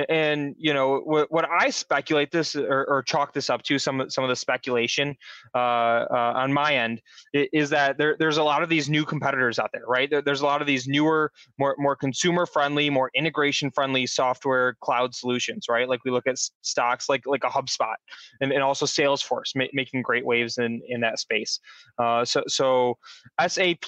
and 0.09 0.55
you 0.59 0.75
know 0.75 0.99
what, 1.01 1.31
what 1.31 1.49
I 1.49 1.71
speculate 1.71 2.31
this 2.31 2.57
or, 2.57 2.85
or, 2.89 3.03
chalk 3.03 3.33
this 3.33 3.51
up 3.51 3.63
to 3.65 3.79
some 3.79 4.09
some 4.11 4.25
of 4.25 4.29
the 4.29 4.37
speculation 4.37 5.17
uh, 5.55 5.59
uh, 5.59 6.33
on 6.37 6.53
my 6.53 6.75
end 6.75 7.01
is 7.33 7.71
that 7.71 7.99
there, 7.99 8.17
there's 8.19 8.39
a 8.39 8.43
lot 8.43 8.63
of 8.63 8.69
these 8.69 8.89
new 8.89 9.05
competitors 9.05 9.59
out 9.59 9.71
there, 9.73 9.85
right? 9.87 10.11
There, 10.11 10.23
there's 10.23 10.41
a 10.41 10.47
lot 10.47 10.61
of 10.61 10.67
these 10.67 10.89
newer, 10.89 11.31
more 11.59 11.77
more 11.79 11.95
consumer 11.95 12.47
friendly, 12.47 12.91
more 12.91 13.11
integration 13.15 13.71
friendly 13.71 14.07
software 14.07 14.77
cloud 14.81 15.15
solutions, 15.15 15.67
right? 15.69 15.89
Like 15.89 16.05
we 16.05 16.11
look 16.11 16.27
at 16.27 16.39
stocks 16.63 17.09
like 17.09 17.27
like 17.27 17.45
a 17.45 17.49
HubSpot 17.49 17.97
and, 18.41 18.53
and 18.53 18.63
also 18.63 18.87
Salesforce 18.87 19.55
ma- 19.55 19.65
making 19.73 20.03
great 20.03 20.25
waves 20.25 20.59
in 20.59 20.81
in 20.89 21.01
that 21.01 21.19
space. 21.19 21.61
Uh, 21.99 22.25
so 22.25 22.43
so 22.49 22.99
SAP 23.47 23.85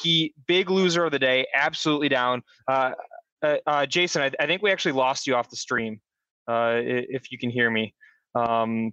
big 0.47 0.71
loser 0.71 1.05
of 1.05 1.13
the 1.13 1.19
day, 1.19 1.38
absolutely 1.55 2.09
down. 2.09 2.43
Uh, 2.67 2.93
uh, 3.43 3.57
uh, 3.67 3.87
Jason, 3.87 4.23
I, 4.23 4.31
I, 4.41 4.47
think 4.47 4.63
we 4.63 4.73
actually 4.73 4.93
lost 4.93 5.27
you 5.27 5.35
off 5.35 5.49
the 5.51 5.57
stream. 5.57 6.01
Uh, 6.49 6.81
if 6.83 7.31
you 7.31 7.39
can 7.39 7.51
hear 7.51 7.71
me. 7.71 7.95
Um, 8.35 8.93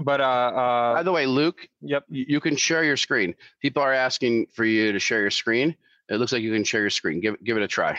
but 0.00 0.20
uh, 0.20 0.24
uh, 0.24 0.94
by 0.94 1.02
the 1.02 1.12
way, 1.12 1.26
Luke. 1.26 1.66
Yep. 1.82 2.04
You 2.08 2.40
can 2.40 2.56
share 2.56 2.82
your 2.82 2.96
screen. 2.96 3.34
People 3.60 3.82
are 3.82 3.92
asking 3.92 4.46
for 4.52 4.64
you 4.64 4.92
to 4.92 4.98
share 4.98 5.20
your 5.20 5.30
screen. 5.30 5.76
It 6.08 6.16
looks 6.16 6.32
like 6.32 6.42
you 6.42 6.52
can 6.52 6.64
share 6.64 6.80
your 6.80 6.90
screen. 6.90 7.20
Give 7.20 7.36
give 7.44 7.56
it 7.56 7.62
a 7.62 7.68
try. 7.68 7.98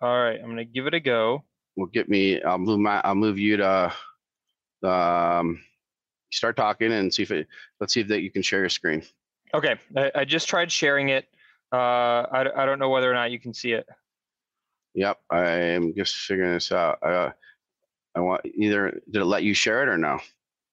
All 0.00 0.22
right, 0.22 0.40
I'm 0.40 0.48
gonna 0.48 0.64
give 0.64 0.86
it 0.86 0.94
a 0.94 1.00
go. 1.00 1.44
Well, 1.76 1.86
get 1.86 2.08
me. 2.08 2.42
I'll 2.42 2.58
move 2.58 2.78
my. 2.78 3.00
I'll 3.04 3.14
move 3.14 3.38
you 3.38 3.58
to. 3.58 3.92
Um, 4.82 5.60
start 6.30 6.56
talking 6.56 6.92
and 6.92 7.12
see 7.12 7.22
if 7.22 7.30
it. 7.30 7.48
Let's 7.80 7.92
see 7.94 8.00
if 8.00 8.08
that 8.08 8.22
you 8.22 8.30
can 8.30 8.42
share 8.42 8.60
your 8.60 8.68
screen. 8.68 9.02
Okay, 9.52 9.76
I, 9.96 10.10
I 10.14 10.24
just 10.24 10.48
tried 10.48 10.70
sharing 10.70 11.10
it. 11.10 11.26
Uh, 11.74 12.26
I, 12.30 12.62
I 12.62 12.66
don't 12.66 12.78
know 12.78 12.88
whether 12.88 13.10
or 13.10 13.14
not 13.14 13.32
you 13.32 13.40
can 13.40 13.52
see 13.52 13.72
it. 13.72 13.84
Yep, 14.94 15.18
I'm 15.28 15.92
just 15.96 16.14
figuring 16.14 16.52
this 16.52 16.70
out. 16.70 17.02
Uh, 17.02 17.30
I 18.14 18.20
want 18.20 18.42
either 18.44 19.00
did 19.10 19.22
it 19.22 19.24
let 19.24 19.42
you 19.42 19.54
share 19.54 19.82
it 19.82 19.88
or 19.88 19.98
no? 19.98 20.20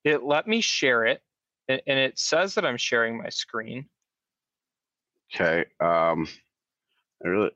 It 0.03 0.21
let 0.21 0.47
me 0.47 0.61
share 0.61 1.05
it, 1.05 1.23
and, 1.67 1.81
it 1.87 2.19
says 2.19 2.53
that 2.53 2.67
I'm 2.67 2.77
sharing 2.77 3.17
my 3.17 3.29
screen. 3.29 3.87
Okay. 5.33 5.65
Um, 5.79 6.27
I 7.25 7.29
really. 7.29 7.51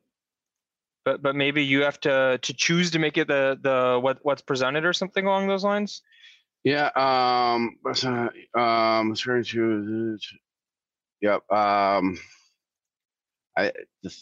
But 1.04 1.22
but 1.22 1.36
maybe 1.36 1.64
you 1.64 1.84
have 1.84 2.00
to 2.00 2.40
to 2.42 2.54
choose 2.56 2.90
to 2.92 3.00
make 3.00 3.20
it 3.20 3.28
the 3.28 3.60
the 3.62 4.00
what 4.02 4.18
what's 4.24 4.42
presented 4.42 4.86
or 4.86 4.94
something 4.94 5.28
along 5.28 5.48
those 5.48 5.64
lines. 5.64 6.02
Yeah. 6.64 6.90
Um. 6.96 7.78
Um. 8.56 9.16
Yep. 11.22 11.52
Um. 11.52 12.18
I 13.58 13.72
the 14.04 14.14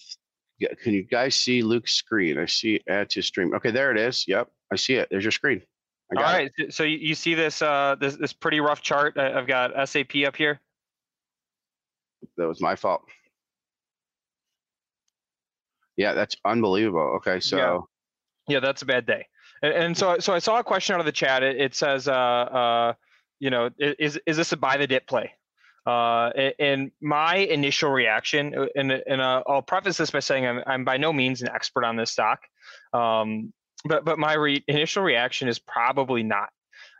can 0.82 0.94
you 0.94 1.04
guys 1.04 1.36
see 1.36 1.62
Luke's 1.62 1.94
screen? 1.94 2.38
I 2.38 2.46
see 2.46 2.80
add 2.88 3.10
to 3.12 3.22
stream. 3.22 3.54
Okay, 3.56 3.72
there 3.72 3.92
it 3.92 3.98
is. 3.98 4.28
Yep, 4.28 4.50
I 4.72 4.76
see 4.76 4.94
it. 4.96 5.08
There's 5.10 5.24
your 5.24 5.32
screen. 5.32 5.62
All 6.16 6.24
right. 6.24 6.52
It. 6.58 6.74
So 6.74 6.84
you 6.84 7.16
see 7.16 7.34
this 7.34 7.62
uh, 7.62 7.96
this 8.00 8.16
this 8.16 8.34
pretty 8.34 8.60
rough 8.60 8.82
chart. 8.82 9.18
I've 9.18 9.48
got 9.48 9.72
SAP 9.90 10.16
up 10.28 10.36
here. 10.36 10.60
That 12.38 12.48
was 12.48 12.62
my 12.62 12.76
fault. 12.76 13.04
Yeah, 15.98 16.14
that's 16.14 16.36
unbelievable. 16.46 17.18
Okay, 17.18 17.40
so. 17.40 17.58
Yeah, 18.48 18.56
yeah 18.56 18.60
that's 18.60 18.82
a 18.82 18.86
bad 18.86 19.06
day. 19.06 19.28
And, 19.62 19.74
and, 19.74 19.98
so 19.98 20.18
so 20.20 20.34
I 20.34 20.40
saw 20.40 20.60
a 20.60 20.64
question 20.64 20.96
out 20.96 21.00
of 21.00 21.06
the 21.06 21.12
chat. 21.12 21.44
It, 21.44 21.60
it 21.60 21.76
says, 21.76 22.08
uh, 22.08 22.12
uh, 22.12 22.94
you 23.40 23.50
know, 23.50 23.70
is 23.78 24.20
is 24.26 24.38
this 24.38 24.52
a 24.52 24.58
buy 24.58 24.78
the 24.78 24.88
dip 24.88 25.08
play? 25.08 25.34
Uh, 25.86 26.30
and 26.60 26.92
my 27.02 27.36
initial 27.36 27.92
reaction, 27.92 28.56
uh, 28.58 28.68
and, 28.76 28.92
and 28.92 29.22
uh, 29.22 29.44
I'll 29.46 29.62
preface 29.62 29.98
this 29.98 30.12
by 30.12 30.20
saying 30.20 30.46
I'm, 30.46 30.64
I'm 30.66 30.86
by 30.86 30.98
no 30.98 31.12
means 31.12 31.42
an 31.42 31.50
expert 31.50 31.84
on 31.84 31.98
this 31.98 32.12
stock, 32.12 32.42
um, 32.94 33.52
but 33.86 34.06
but 34.06 34.18
my 34.18 34.34
re- 34.34 34.64
initial 34.68 35.04
reaction 35.04 35.50
is 35.50 35.60
probably 35.60 36.24
not. 36.24 36.50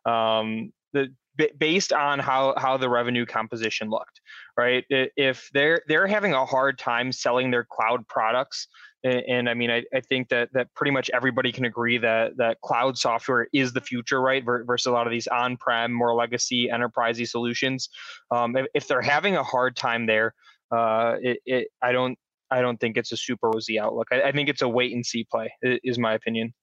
Um, 0.06 0.74
the 0.92 1.14
based 1.58 1.94
on 1.94 2.20
how 2.20 2.54
how 2.58 2.78
the 2.78 2.90
revenue 2.90 3.26
composition 3.26 3.90
looked, 3.90 4.22
right? 4.58 4.86
If 4.90 5.50
they're 5.54 5.82
they're 5.88 6.08
having 6.08 6.34
a 6.34 6.46
hard 6.46 6.78
time 6.78 7.12
selling 7.12 7.52
their 7.52 7.64
cloud 7.64 8.08
products, 8.08 8.68
and, 9.04 9.24
and, 9.28 9.50
I 9.50 9.54
mean, 9.54 9.70
I, 9.70 9.84
I 9.94 10.00
think 10.00 10.30
that 10.30 10.50
that 10.54 10.74
pretty 10.76 10.92
much 10.92 11.10
everybody 11.14 11.52
can 11.52 11.66
agree 11.66 11.98
that 11.98 12.38
that 12.38 12.62
cloud 12.62 12.98
software 12.98 13.48
is 13.54 13.74
the 13.74 13.82
future, 13.82 14.22
right? 14.22 14.44
Versus 14.44 14.86
a 14.86 14.92
lot 14.92 15.08
of 15.08 15.12
these 15.12 15.28
on-prem, 15.28 15.92
more 15.92 16.16
legacy, 16.16 16.70
enterprisey 16.74 17.28
solutions. 17.28 17.90
Um, 18.32 18.56
if, 18.56 18.68
if, 18.74 18.88
they're 18.88 19.02
having 19.02 19.36
a 19.36 19.44
hard 19.44 19.76
time 19.76 20.06
there, 20.06 20.34
uh, 20.72 21.16
it, 21.22 21.40
it, 21.46 21.68
I 21.82 21.92
don't 21.92 22.18
I 22.50 22.62
don't 22.62 22.80
think 22.80 22.98
it's 22.98 23.12
a 23.12 23.18
super 23.18 23.50
rosy 23.50 23.80
outlook. 23.80 24.08
I, 24.12 24.22
I, 24.24 24.32
think 24.32 24.48
it's 24.48 24.62
a 24.62 24.70
wait 24.70 24.94
and 24.94 25.04
see 25.04 25.26
play, 25.30 25.52
is 25.62 25.98
my 25.98 26.14
opinion. 26.14 26.54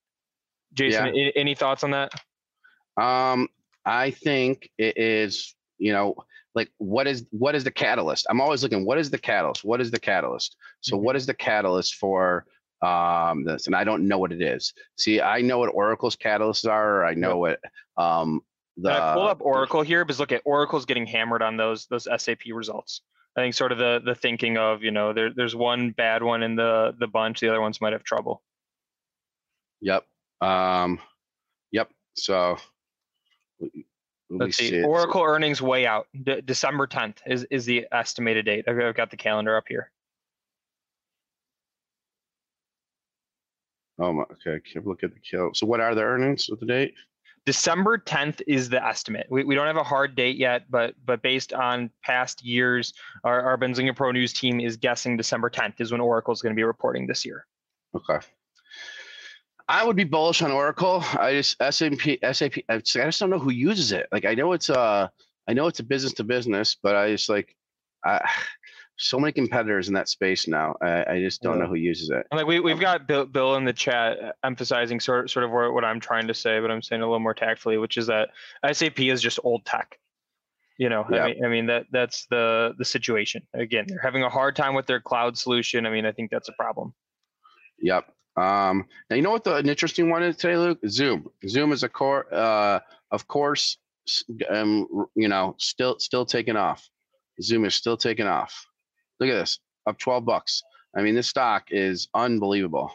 Jason, 0.72 1.14
yeah. 1.14 1.30
any 1.34 1.54
thoughts 1.54 1.82
on 1.82 1.90
that? 1.90 2.12
Um, 2.96 3.48
I 3.84 4.12
think 4.12 4.70
it 4.78 4.96
is. 4.96 5.54
You 5.80 5.92
know, 5.92 6.14
like 6.54 6.70
what 6.78 7.06
is 7.06 7.26
what 7.30 7.54
is 7.54 7.64
the 7.64 7.70
catalyst? 7.70 8.26
I'm 8.28 8.40
always 8.40 8.62
looking 8.62 8.84
what 8.84 8.98
is 8.98 9.10
the 9.10 9.18
catalyst? 9.18 9.64
What 9.64 9.80
is 9.80 9.90
the 9.90 10.00
catalyst? 10.00 10.56
So 10.80 10.96
mm-hmm. 10.96 11.04
what 11.04 11.16
is 11.16 11.26
the 11.26 11.34
catalyst 11.34 11.94
for 11.94 12.46
um 12.82 13.44
this? 13.44 13.66
And 13.66 13.76
i 13.76 13.84
don't 13.84 14.08
know 14.08 14.18
what 14.18 14.32
it 14.32 14.42
is. 14.42 14.72
See 14.96 15.20
i 15.20 15.40
know 15.40 15.58
what 15.58 15.68
oracle's 15.74 16.16
catalysts 16.16 16.68
are 16.68 17.04
i 17.04 17.14
know 17.14 17.38
what 17.38 17.60
um 17.96 18.40
the 18.76 18.90
I 18.90 19.14
pull 19.14 19.28
up 19.28 19.40
oracle 19.42 19.82
here 19.82 20.04
because 20.04 20.20
look 20.20 20.32
at 20.32 20.42
oracle's 20.44 20.86
getting 20.86 21.06
hammered 21.06 21.42
on 21.42 21.56
those 21.56 21.86
those 21.86 22.08
sap 22.18 22.38
results. 22.52 23.02
I 23.36 23.42
think 23.42 23.54
sort 23.54 23.72
of 23.72 23.78
the 23.78 24.00
the 24.04 24.14
thinking 24.14 24.56
of 24.56 24.82
you 24.82 24.90
know 24.90 25.12
there, 25.12 25.30
there's 25.34 25.54
one 25.54 25.90
bad 25.90 26.22
one 26.22 26.42
in 26.42 26.56
the 26.56 26.94
the 26.98 27.06
bunch 27.06 27.40
the 27.40 27.48
other 27.48 27.60
ones 27.60 27.80
might 27.80 27.92
have 27.92 28.04
trouble. 28.04 28.42
Yep. 29.82 30.04
Um 30.40 30.98
yep. 31.70 31.90
So 32.16 32.56
Let's 34.30 34.56
see. 34.56 34.82
Oracle 34.82 35.22
earnings 35.22 35.60
way 35.60 35.86
out. 35.86 36.06
De- 36.22 36.40
December 36.42 36.86
10th 36.86 37.16
is, 37.26 37.44
is 37.50 37.64
the 37.64 37.86
estimated 37.90 38.44
date. 38.44 38.64
I've, 38.68 38.78
I've 38.78 38.94
got 38.94 39.10
the 39.10 39.16
calendar 39.16 39.56
up 39.56 39.64
here. 39.68 39.90
Oh 43.98 44.12
my, 44.12 44.22
okay. 44.22 44.60
Keep 44.72 44.86
look 44.86 45.02
at 45.02 45.12
the 45.12 45.20
kill. 45.20 45.50
So 45.52 45.66
what 45.66 45.80
are 45.80 45.94
the 45.94 46.02
earnings 46.02 46.48
of 46.48 46.60
the 46.60 46.66
date? 46.66 46.94
December 47.44 47.98
10th 47.98 48.40
is 48.46 48.68
the 48.68 48.82
estimate. 48.84 49.26
We, 49.30 49.44
we 49.44 49.54
don't 49.54 49.66
have 49.66 49.76
a 49.76 49.82
hard 49.82 50.14
date 50.14 50.36
yet, 50.36 50.70
but 50.70 50.94
but 51.04 51.22
based 51.22 51.52
on 51.52 51.90
past 52.04 52.44
years, 52.44 52.94
our, 53.24 53.40
our 53.42 53.58
Benzinga 53.58 53.96
Pro 53.96 54.12
News 54.12 54.32
team 54.32 54.60
is 54.60 54.76
guessing 54.76 55.16
December 55.16 55.50
10th 55.50 55.80
is 55.80 55.90
when 55.90 56.00
Oracle 56.00 56.32
is 56.32 56.42
going 56.42 56.54
to 56.54 56.56
be 56.56 56.64
reporting 56.64 57.06
this 57.06 57.24
year. 57.24 57.46
Okay. 57.94 58.24
I 59.70 59.84
would 59.84 59.94
be 59.94 60.02
bullish 60.02 60.42
on 60.42 60.50
Oracle. 60.50 61.04
I 61.16 61.32
just 61.34 61.56
SAP 61.58 62.18
SAP. 62.32 62.54
I 62.68 62.78
just 62.78 63.20
don't 63.20 63.30
know 63.30 63.38
who 63.38 63.52
uses 63.52 63.92
it. 63.92 64.08
Like 64.10 64.24
I 64.24 64.34
know 64.34 64.52
it's 64.52 64.68
a 64.68 65.08
I 65.48 65.52
know 65.52 65.68
it's 65.68 65.78
a 65.78 65.84
business 65.84 66.12
to 66.14 66.24
business, 66.24 66.76
but 66.82 66.96
I 66.96 67.12
just 67.12 67.28
like 67.28 67.54
I, 68.04 68.20
so 68.98 69.20
many 69.20 69.30
competitors 69.30 69.86
in 69.86 69.94
that 69.94 70.08
space 70.08 70.48
now. 70.48 70.74
I, 70.82 71.04
I 71.12 71.20
just 71.20 71.40
don't 71.40 71.56
yeah. 71.56 71.62
know 71.62 71.68
who 71.68 71.76
uses 71.76 72.10
it. 72.10 72.26
Like 72.32 72.48
we 72.48 72.58
we've 72.58 72.80
got 72.80 73.06
Bill, 73.06 73.26
Bill 73.26 73.54
in 73.54 73.64
the 73.64 73.72
chat 73.72 74.18
emphasizing 74.42 74.98
sort 74.98 75.30
sort 75.30 75.44
of 75.44 75.52
what 75.52 75.84
I'm 75.84 76.00
trying 76.00 76.26
to 76.26 76.34
say, 76.34 76.58
but 76.58 76.72
I'm 76.72 76.82
saying 76.82 77.02
a 77.02 77.04
little 77.04 77.20
more 77.20 77.34
tactfully, 77.34 77.78
which 77.78 77.96
is 77.96 78.08
that 78.08 78.30
SAP 78.72 78.98
is 78.98 79.22
just 79.22 79.38
old 79.44 79.64
tech. 79.66 80.00
You 80.78 80.88
know, 80.88 81.04
I 81.04 81.28
mean, 81.28 81.44
I 81.44 81.48
mean 81.48 81.66
that 81.66 81.86
that's 81.92 82.26
the 82.26 82.74
the 82.76 82.84
situation. 82.84 83.46
Again, 83.54 83.84
they're 83.86 84.00
having 84.02 84.24
a 84.24 84.30
hard 84.30 84.56
time 84.56 84.74
with 84.74 84.86
their 84.86 85.00
cloud 85.00 85.38
solution. 85.38 85.86
I 85.86 85.90
mean, 85.90 86.06
I 86.06 86.10
think 86.12 86.32
that's 86.32 86.48
a 86.48 86.54
problem. 86.54 86.92
Yep. 87.80 88.12
Um, 88.40 88.86
now 89.10 89.16
you 89.16 89.22
know 89.22 89.30
what 89.30 89.44
the 89.44 89.56
an 89.56 89.68
interesting 89.68 90.08
one 90.08 90.22
is 90.22 90.36
today, 90.36 90.56
Luke? 90.56 90.78
Zoom. 90.88 91.28
Zoom 91.46 91.72
is 91.72 91.82
a 91.82 91.88
core, 91.88 92.32
uh, 92.32 92.80
of 93.10 93.28
course, 93.28 93.76
um, 94.48 94.86
you 95.14 95.28
know, 95.28 95.54
still 95.58 95.98
still 95.98 96.24
taking 96.24 96.56
off. 96.56 96.88
Zoom 97.42 97.64
is 97.64 97.74
still 97.74 97.96
taking 97.96 98.26
off. 98.26 98.66
Look 99.18 99.28
at 99.28 99.34
this, 99.34 99.58
up 99.86 99.98
12 99.98 100.24
bucks. 100.24 100.62
I 100.96 101.02
mean, 101.02 101.14
this 101.14 101.28
stock 101.28 101.64
is 101.70 102.08
unbelievable. 102.14 102.90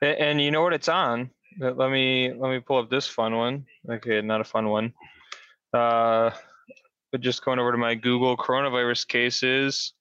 And, 0.00 0.18
and 0.18 0.40
you 0.40 0.50
know 0.50 0.62
what 0.62 0.72
it's 0.72 0.88
on? 0.88 1.30
Let 1.58 1.90
me 1.90 2.32
let 2.32 2.50
me 2.50 2.60
pull 2.60 2.78
up 2.78 2.90
this 2.90 3.06
fun 3.06 3.34
one. 3.34 3.64
Okay, 3.90 4.20
not 4.20 4.40
a 4.40 4.44
fun 4.44 4.68
one. 4.68 4.92
Uh, 5.72 6.30
but 7.10 7.20
just 7.20 7.44
going 7.44 7.58
over 7.58 7.72
to 7.72 7.78
my 7.78 7.94
Google 7.94 8.36
coronavirus 8.36 9.08
cases. 9.08 9.94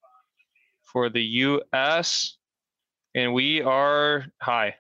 for 0.92 1.10
the 1.10 1.22
U.S. 1.22 2.35
and 3.16 3.34
we 3.34 3.62
are 3.62 4.26
high. 4.40 4.76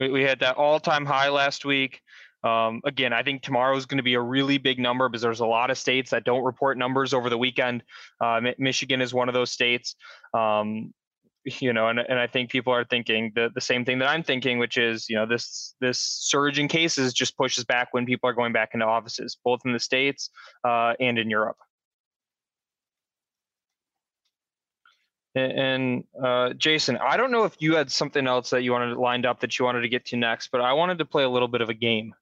We, 0.00 0.10
we 0.10 0.22
had 0.22 0.40
that 0.40 0.56
all-time 0.56 1.06
high 1.06 1.30
last 1.30 1.64
week. 1.64 2.02
Um, 2.44 2.80
again, 2.84 3.12
I 3.12 3.22
think 3.22 3.42
tomorrow 3.42 3.76
is 3.76 3.86
going 3.86 3.96
to 3.96 4.04
be 4.04 4.14
a 4.14 4.20
really 4.20 4.58
big 4.58 4.78
number 4.78 5.08
because 5.08 5.22
there's 5.22 5.40
a 5.40 5.46
lot 5.46 5.70
of 5.70 5.78
states 5.78 6.10
that 6.10 6.24
don't 6.24 6.44
report 6.44 6.76
numbers 6.76 7.14
over 7.14 7.30
the 7.30 7.38
weekend. 7.38 7.82
Uh, 8.20 8.40
Michigan 8.58 9.00
is 9.00 9.14
one 9.14 9.28
of 9.28 9.34
those 9.34 9.50
states. 9.50 9.96
Um, 10.34 10.92
you 11.60 11.72
know, 11.72 11.88
and, 11.88 12.00
and 12.00 12.18
I 12.18 12.26
think 12.26 12.50
people 12.50 12.72
are 12.72 12.84
thinking 12.84 13.32
the, 13.34 13.50
the 13.54 13.60
same 13.60 13.84
thing 13.84 14.00
that 14.00 14.08
I'm 14.08 14.22
thinking, 14.22 14.58
which 14.58 14.76
is, 14.76 15.08
you 15.08 15.16
know, 15.16 15.26
this 15.26 15.74
this 15.80 16.00
surge 16.00 16.58
in 16.58 16.66
cases 16.68 17.12
just 17.12 17.36
pushes 17.36 17.64
back 17.64 17.88
when 17.92 18.04
people 18.04 18.28
are 18.28 18.32
going 18.32 18.52
back 18.52 18.70
into 18.74 18.84
offices, 18.84 19.38
both 19.44 19.60
in 19.64 19.72
the 19.72 19.78
states 19.80 20.30
uh, 20.64 20.94
and 20.98 21.18
in 21.18 21.30
Europe. 21.30 21.56
And 25.36 26.04
uh, 26.22 26.54
Jason, 26.54 26.96
I 26.96 27.18
don't 27.18 27.30
know 27.30 27.44
if 27.44 27.56
you 27.58 27.76
had 27.76 27.90
something 27.90 28.26
else 28.26 28.48
that 28.50 28.62
you 28.62 28.72
wanted 28.72 28.96
lined 28.96 29.26
up 29.26 29.40
that 29.40 29.58
you 29.58 29.66
wanted 29.66 29.82
to 29.82 29.88
get 29.88 30.06
to 30.06 30.16
next, 30.16 30.48
but 30.50 30.62
I 30.62 30.72
wanted 30.72 30.96
to 30.98 31.04
play 31.04 31.24
a 31.24 31.28
little 31.28 31.48
bit 31.48 31.60
of 31.60 31.68
a 31.68 31.74
game. 31.74 32.14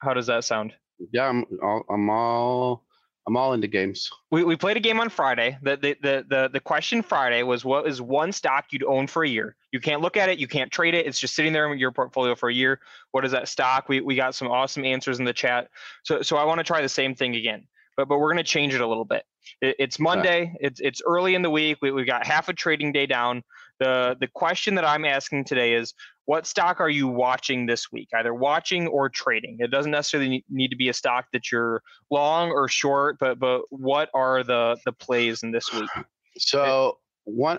How 0.00 0.12
does 0.12 0.26
that 0.26 0.42
sound? 0.42 0.74
Yeah, 1.12 1.28
I'm 1.28 1.44
all, 1.62 1.84
I'm 1.88 2.10
all 2.10 2.84
I'm 3.28 3.36
all 3.36 3.52
into 3.52 3.68
games. 3.68 4.10
We, 4.30 4.44
we 4.44 4.56
played 4.56 4.76
a 4.76 4.80
game 4.80 4.98
on 4.98 5.08
Friday. 5.08 5.58
The, 5.62 5.76
the 5.76 5.96
the 6.02 6.26
the 6.28 6.50
the 6.54 6.60
question 6.60 7.02
Friday 7.02 7.44
was 7.44 7.64
what 7.64 7.86
is 7.86 8.02
one 8.02 8.32
stock 8.32 8.66
you'd 8.72 8.84
own 8.84 9.06
for 9.06 9.22
a 9.22 9.28
year? 9.28 9.54
You 9.70 9.78
can't 9.78 10.00
look 10.00 10.16
at 10.16 10.28
it, 10.28 10.40
you 10.40 10.48
can't 10.48 10.72
trade 10.72 10.94
it. 10.94 11.06
It's 11.06 11.20
just 11.20 11.36
sitting 11.36 11.52
there 11.52 11.72
in 11.72 11.78
your 11.78 11.92
portfolio 11.92 12.34
for 12.34 12.48
a 12.48 12.54
year. 12.54 12.80
What 13.12 13.24
is 13.24 13.30
that 13.30 13.48
stock? 13.48 13.88
We 13.88 14.00
we 14.00 14.16
got 14.16 14.34
some 14.34 14.48
awesome 14.48 14.84
answers 14.84 15.20
in 15.20 15.24
the 15.24 15.32
chat. 15.32 15.68
So 16.02 16.20
so 16.22 16.36
I 16.36 16.44
want 16.44 16.58
to 16.58 16.64
try 16.64 16.82
the 16.82 16.88
same 16.88 17.14
thing 17.14 17.36
again 17.36 17.68
but 17.96 18.08
but 18.08 18.18
we're 18.18 18.32
going 18.32 18.36
to 18.36 18.44
change 18.44 18.74
it 18.74 18.80
a 18.80 18.86
little 18.86 19.04
bit. 19.04 19.24
It, 19.60 19.76
it's 19.78 19.98
Monday. 19.98 20.54
It's 20.60 20.80
it's 20.80 21.02
early 21.06 21.34
in 21.34 21.42
the 21.42 21.50
week. 21.50 21.78
We 21.82 21.90
we 21.90 22.04
got 22.04 22.26
half 22.26 22.48
a 22.48 22.52
trading 22.52 22.92
day 22.92 23.06
down. 23.06 23.42
The 23.78 24.16
the 24.18 24.28
question 24.28 24.74
that 24.76 24.84
I'm 24.84 25.04
asking 25.04 25.44
today 25.44 25.74
is 25.74 25.94
what 26.24 26.46
stock 26.46 26.80
are 26.80 26.90
you 26.90 27.08
watching 27.08 27.66
this 27.66 27.92
week? 27.92 28.08
Either 28.14 28.34
watching 28.34 28.86
or 28.88 29.08
trading. 29.08 29.58
It 29.60 29.70
doesn't 29.70 29.92
necessarily 29.92 30.44
need 30.48 30.68
to 30.68 30.76
be 30.76 30.88
a 30.88 30.94
stock 30.94 31.26
that 31.32 31.52
you're 31.52 31.82
long 32.10 32.50
or 32.50 32.68
short, 32.68 33.18
but 33.18 33.38
but 33.38 33.62
what 33.70 34.10
are 34.14 34.42
the 34.42 34.76
the 34.84 34.92
plays 34.92 35.42
in 35.42 35.52
this 35.52 35.72
week? 35.72 35.90
So 36.38 36.98
one 37.24 37.58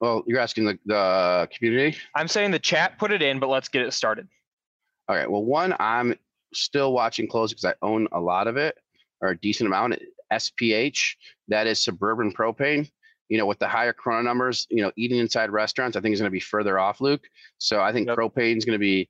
well, 0.00 0.24
you're 0.26 0.40
asking 0.40 0.64
the, 0.64 0.78
the 0.86 1.48
community? 1.54 1.98
I'm 2.14 2.26
saying 2.26 2.52
the 2.52 2.58
chat 2.58 2.98
put 2.98 3.12
it 3.12 3.20
in, 3.20 3.38
but 3.38 3.48
let's 3.48 3.68
get 3.68 3.82
it 3.82 3.92
started. 3.92 4.26
All 5.08 5.16
right. 5.16 5.30
Well, 5.30 5.44
one, 5.44 5.74
I'm 5.78 6.14
still 6.54 6.92
watching 6.92 7.28
close 7.28 7.52
because 7.52 7.66
I 7.66 7.74
own 7.82 8.08
a 8.12 8.20
lot 8.20 8.46
of 8.46 8.56
it 8.56 8.76
or 9.20 9.30
a 9.30 9.38
decent 9.38 9.66
amount. 9.66 10.00
SPH, 10.32 11.14
that 11.48 11.66
is 11.66 11.82
suburban 11.82 12.32
propane. 12.32 12.90
You 13.28 13.38
know, 13.38 13.46
with 13.46 13.60
the 13.60 13.68
higher 13.68 13.92
corona 13.92 14.24
numbers, 14.24 14.66
you 14.70 14.82
know, 14.82 14.90
eating 14.96 15.18
inside 15.18 15.50
restaurants, 15.50 15.96
I 15.96 16.00
think 16.00 16.14
is 16.14 16.20
going 16.20 16.30
to 16.30 16.32
be 16.32 16.40
further 16.40 16.80
off, 16.80 17.00
Luke. 17.00 17.28
So 17.58 17.80
I 17.80 17.92
think 17.92 18.08
yep. 18.08 18.16
propane 18.16 18.56
is 18.56 18.64
going 18.64 18.74
to 18.74 18.80
be 18.80 19.08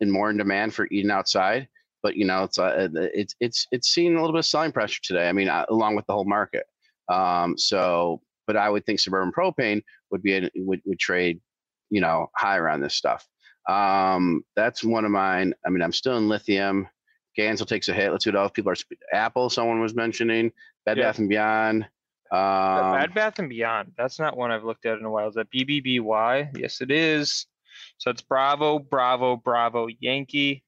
in 0.00 0.10
more 0.10 0.30
in 0.30 0.38
demand 0.38 0.74
for 0.74 0.88
eating 0.90 1.10
outside. 1.10 1.68
But 2.02 2.16
you 2.16 2.24
know, 2.24 2.44
it's 2.44 2.58
uh, 2.58 2.88
it's 2.94 3.34
it's 3.40 3.66
it's 3.70 3.90
seeing 3.90 4.16
a 4.16 4.20
little 4.20 4.32
bit 4.32 4.40
of 4.40 4.46
selling 4.46 4.72
pressure 4.72 5.00
today. 5.02 5.28
I 5.28 5.32
mean, 5.32 5.48
uh, 5.48 5.66
along 5.68 5.96
with 5.96 6.06
the 6.06 6.14
whole 6.14 6.24
market. 6.24 6.64
Um, 7.10 7.58
so, 7.58 8.22
but 8.46 8.56
I 8.56 8.70
would 8.70 8.86
think 8.86 9.00
suburban 9.00 9.32
propane 9.32 9.82
would 10.10 10.22
be 10.22 10.36
a, 10.36 10.50
would 10.56 10.80
would 10.86 10.98
trade, 10.98 11.40
you 11.90 12.00
know, 12.00 12.30
higher 12.34 12.68
on 12.68 12.80
this 12.80 12.94
stuff. 12.94 13.26
Um, 13.68 14.42
that's 14.56 14.82
one 14.82 15.04
of 15.04 15.10
mine. 15.10 15.54
I 15.66 15.70
mean, 15.70 15.82
I'm 15.82 15.92
still 15.92 16.16
in 16.16 16.28
lithium. 16.28 16.88
Gansel 17.40 17.66
takes 17.66 17.88
a 17.88 17.94
hit. 17.94 18.12
Let's 18.12 18.24
see 18.24 18.30
what 18.30 18.38
else 18.38 18.52
people 18.52 18.72
are. 18.72 18.76
Apple, 19.12 19.50
someone 19.50 19.80
was 19.80 19.94
mentioning. 19.94 20.52
Bed 20.84 20.98
yeah. 20.98 21.04
Bath 21.04 21.18
and 21.18 21.28
Beyond. 21.28 21.84
Um, 22.32 23.00
Bed 23.00 23.14
Bath 23.14 23.38
and 23.38 23.48
Beyond. 23.48 23.92
That's 23.96 24.18
not 24.18 24.36
one 24.36 24.50
I've 24.50 24.64
looked 24.64 24.86
at 24.86 24.98
in 24.98 25.04
a 25.04 25.10
while. 25.10 25.28
Is 25.28 25.34
that 25.34 25.50
BBBY? 25.50 26.58
Yes, 26.58 26.80
it 26.80 26.90
is. 26.90 27.46
So 27.98 28.10
it's 28.10 28.22
Bravo, 28.22 28.78
Bravo, 28.78 29.36
Bravo, 29.36 29.88
Yankee. 30.00 30.64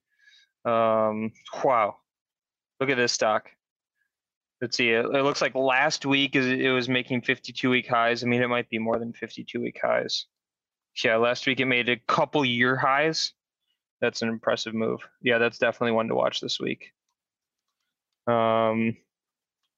Um, 0.64 1.32
wow. 1.62 1.96
Look 2.80 2.90
at 2.90 2.96
this 2.96 3.12
stock. 3.12 3.50
Let's 4.60 4.76
see. 4.76 4.90
It, 4.90 5.04
it 5.04 5.22
looks 5.22 5.42
like 5.42 5.54
last 5.54 6.06
week 6.06 6.36
it 6.36 6.72
was 6.72 6.88
making 6.88 7.22
52 7.22 7.68
week 7.68 7.88
highs. 7.88 8.22
I 8.22 8.26
mean, 8.26 8.42
it 8.42 8.48
might 8.48 8.68
be 8.70 8.78
more 8.78 8.98
than 8.98 9.12
52 9.12 9.60
week 9.60 9.80
highs. 9.82 10.26
Yeah, 11.02 11.16
last 11.16 11.46
week 11.46 11.58
it 11.60 11.66
made 11.66 11.88
a 11.88 11.96
couple 12.06 12.44
year 12.44 12.76
highs 12.76 13.32
that's 14.02 14.20
an 14.20 14.28
impressive 14.28 14.74
move. 14.74 15.00
Yeah, 15.22 15.38
that's 15.38 15.56
definitely 15.56 15.92
one 15.92 16.08
to 16.08 16.14
watch 16.14 16.40
this 16.40 16.60
week. 16.60 16.90
Um, 18.26 18.96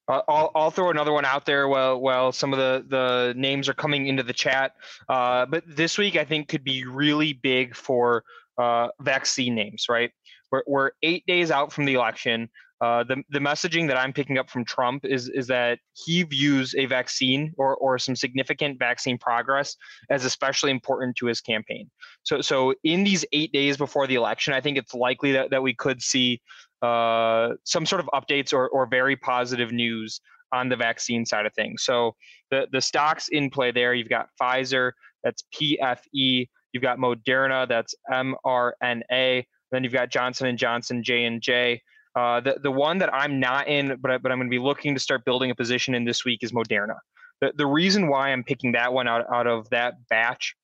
I'll, 0.07 0.51
I'll 0.53 0.71
throw 0.71 0.89
another 0.89 1.13
one 1.13 1.25
out 1.25 1.45
there 1.45 1.67
while 1.67 1.99
while 1.99 2.31
some 2.31 2.53
of 2.53 2.59
the, 2.59 2.85
the 2.87 3.33
names 3.35 3.69
are 3.69 3.73
coming 3.73 4.07
into 4.07 4.23
the 4.23 4.33
chat. 4.33 4.73
Uh, 5.07 5.45
but 5.45 5.63
this 5.67 5.97
week 5.97 6.15
I 6.15 6.25
think 6.25 6.47
could 6.47 6.63
be 6.63 6.85
really 6.85 7.33
big 7.33 7.75
for 7.75 8.23
uh, 8.57 8.89
vaccine 8.99 9.55
names, 9.55 9.85
right? 9.89 10.11
We're, 10.51 10.63
we're 10.67 10.91
eight 11.01 11.25
days 11.25 11.49
out 11.49 11.71
from 11.71 11.85
the 11.85 11.95
election. 11.95 12.49
Uh, 12.81 13.03
the 13.03 13.23
the 13.29 13.39
messaging 13.39 13.87
that 13.87 13.97
I'm 13.97 14.11
picking 14.11 14.37
up 14.37 14.49
from 14.49 14.65
Trump 14.65 15.05
is 15.05 15.29
is 15.29 15.47
that 15.47 15.79
he 15.93 16.23
views 16.23 16.75
a 16.77 16.85
vaccine 16.87 17.53
or 17.57 17.75
or 17.77 17.97
some 17.97 18.15
significant 18.15 18.79
vaccine 18.79 19.17
progress 19.17 19.77
as 20.09 20.25
especially 20.25 20.71
important 20.71 21.15
to 21.17 21.25
his 21.27 21.39
campaign. 21.39 21.89
So 22.23 22.41
so 22.41 22.73
in 22.83 23.05
these 23.05 23.23
eight 23.31 23.53
days 23.53 23.77
before 23.77 24.07
the 24.07 24.15
election, 24.15 24.53
I 24.53 24.59
think 24.59 24.77
it's 24.77 24.93
likely 24.93 25.31
that, 25.31 25.51
that 25.51 25.63
we 25.63 25.73
could 25.73 26.01
see 26.01 26.41
uh, 26.81 27.53
some 27.63 27.85
sort 27.85 28.01
of 28.01 28.09
updates 28.13 28.53
or 28.53 28.67
or 28.69 28.85
very 28.87 29.15
positive 29.15 29.71
news 29.71 30.19
on 30.51 30.67
the 30.67 30.75
vaccine 30.75 31.25
side 31.25 31.45
of 31.45 31.53
things. 31.53 31.83
So 31.83 32.15
the 32.51 32.67
the 32.71 32.81
stocks 32.81 33.29
in 33.29 33.49
play 33.49 33.71
there, 33.71 33.93
you've 33.93 34.09
got 34.09 34.27
Pfizer, 34.41 34.91
that's 35.23 35.43
PFE. 35.53 36.49
You've 36.73 36.83
got 36.83 36.97
Moderna, 36.97 37.67
that's 37.67 37.95
mRNA. 38.11 39.45
Then 39.71 39.83
you've 39.83 39.93
got 39.93 40.09
Johnson 40.09 40.47
and 40.47 40.57
Johnson, 40.57 41.03
J 41.03 41.23
and 41.23 41.41
J. 41.41 41.81
Uh, 42.15 42.39
the 42.39 42.57
the 42.61 42.71
one 42.71 42.97
that 42.99 43.13
I'm 43.13 43.39
not 43.39 43.67
in, 43.67 43.97
but 44.01 44.21
but 44.21 44.31
I'm 44.31 44.37
going 44.37 44.47
to 44.47 44.49
be 44.49 44.59
looking 44.59 44.93
to 44.93 44.99
start 44.99 45.25
building 45.25 45.51
a 45.51 45.55
position 45.55 45.93
in 45.93 46.05
this 46.05 46.23
week 46.23 46.43
is 46.43 46.51
Moderna. 46.51 46.97
The 47.41 47.51
the 47.55 47.65
reason 47.65 48.07
why 48.07 48.29
I'm 48.31 48.43
picking 48.43 48.71
that 48.73 48.93
one 48.93 49.07
out 49.07 49.25
out 49.33 49.47
of 49.47 49.69
that 49.69 49.95
batch 50.09 50.55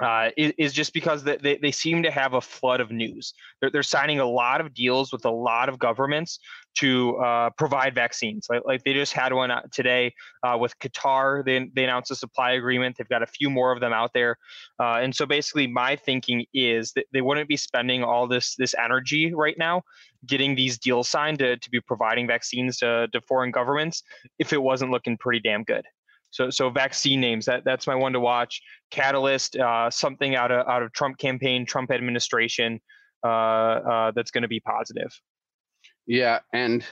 uh, 0.00 0.28
is, 0.36 0.52
is, 0.58 0.72
just 0.72 0.92
because 0.92 1.24
they, 1.24 1.58
they 1.62 1.70
seem 1.70 2.02
to 2.02 2.10
have 2.10 2.34
a 2.34 2.40
flood 2.40 2.80
of 2.80 2.90
news. 2.90 3.32
They're, 3.60 3.70
they're 3.70 3.82
signing 3.82 4.20
a 4.20 4.26
lot 4.26 4.60
of 4.60 4.74
deals 4.74 5.10
with 5.10 5.24
a 5.24 5.30
lot 5.30 5.70
of 5.70 5.78
governments 5.78 6.38
to 6.78 7.16
uh, 7.16 7.50
provide 7.56 7.94
vaccines. 7.94 8.46
Like, 8.50 8.62
like, 8.66 8.84
they 8.84 8.92
just 8.92 9.14
had 9.14 9.32
one 9.32 9.50
today 9.72 10.12
uh, 10.42 10.58
with 10.60 10.78
Qatar. 10.80 11.42
They, 11.44 11.70
they 11.74 11.84
announced 11.84 12.10
a 12.10 12.14
supply 12.14 12.52
agreement. 12.52 12.96
They've 12.98 13.08
got 13.08 13.22
a 13.22 13.26
few 13.26 13.48
more 13.48 13.72
of 13.72 13.80
them 13.80 13.94
out 13.94 14.12
there. 14.12 14.36
Uh, 14.78 14.98
and 15.00 15.14
so 15.14 15.24
basically, 15.24 15.66
my 15.66 15.96
thinking 15.96 16.44
is 16.52 16.92
that 16.92 17.06
they 17.14 17.22
wouldn't 17.22 17.48
be 17.48 17.56
spending 17.56 18.04
all 18.04 18.26
this 18.26 18.54
this 18.56 18.74
energy 18.74 19.32
right 19.34 19.56
now 19.56 19.82
getting 20.26 20.54
these 20.54 20.78
deals 20.78 21.08
signed 21.08 21.38
to, 21.40 21.56
to 21.56 21.70
be 21.70 21.80
providing 21.80 22.26
vaccines 22.26 22.78
to, 22.78 23.08
to 23.12 23.20
foreign 23.22 23.50
governments 23.50 24.02
if 24.38 24.52
it 24.52 24.62
wasn't 24.62 24.90
looking 24.90 25.16
pretty 25.18 25.40
damn 25.40 25.64
good. 25.64 25.84
So, 26.30 26.50
so 26.50 26.68
vaccine 26.70 27.20
names 27.20 27.46
that 27.46 27.64
that's 27.64 27.86
my 27.86 27.94
one 27.94 28.12
to 28.12 28.20
watch. 28.20 28.60
Catalyst, 28.90 29.56
uh, 29.56 29.90
something 29.90 30.34
out 30.34 30.50
of 30.50 30.66
out 30.68 30.82
of 30.82 30.92
Trump 30.92 31.18
campaign, 31.18 31.64
Trump 31.64 31.90
administration, 31.90 32.80
uh, 33.24 33.28
uh, 33.28 34.12
that's 34.14 34.30
going 34.30 34.42
to 34.42 34.48
be 34.48 34.60
positive. 34.60 35.18
Yeah, 36.06 36.40
and 36.52 36.84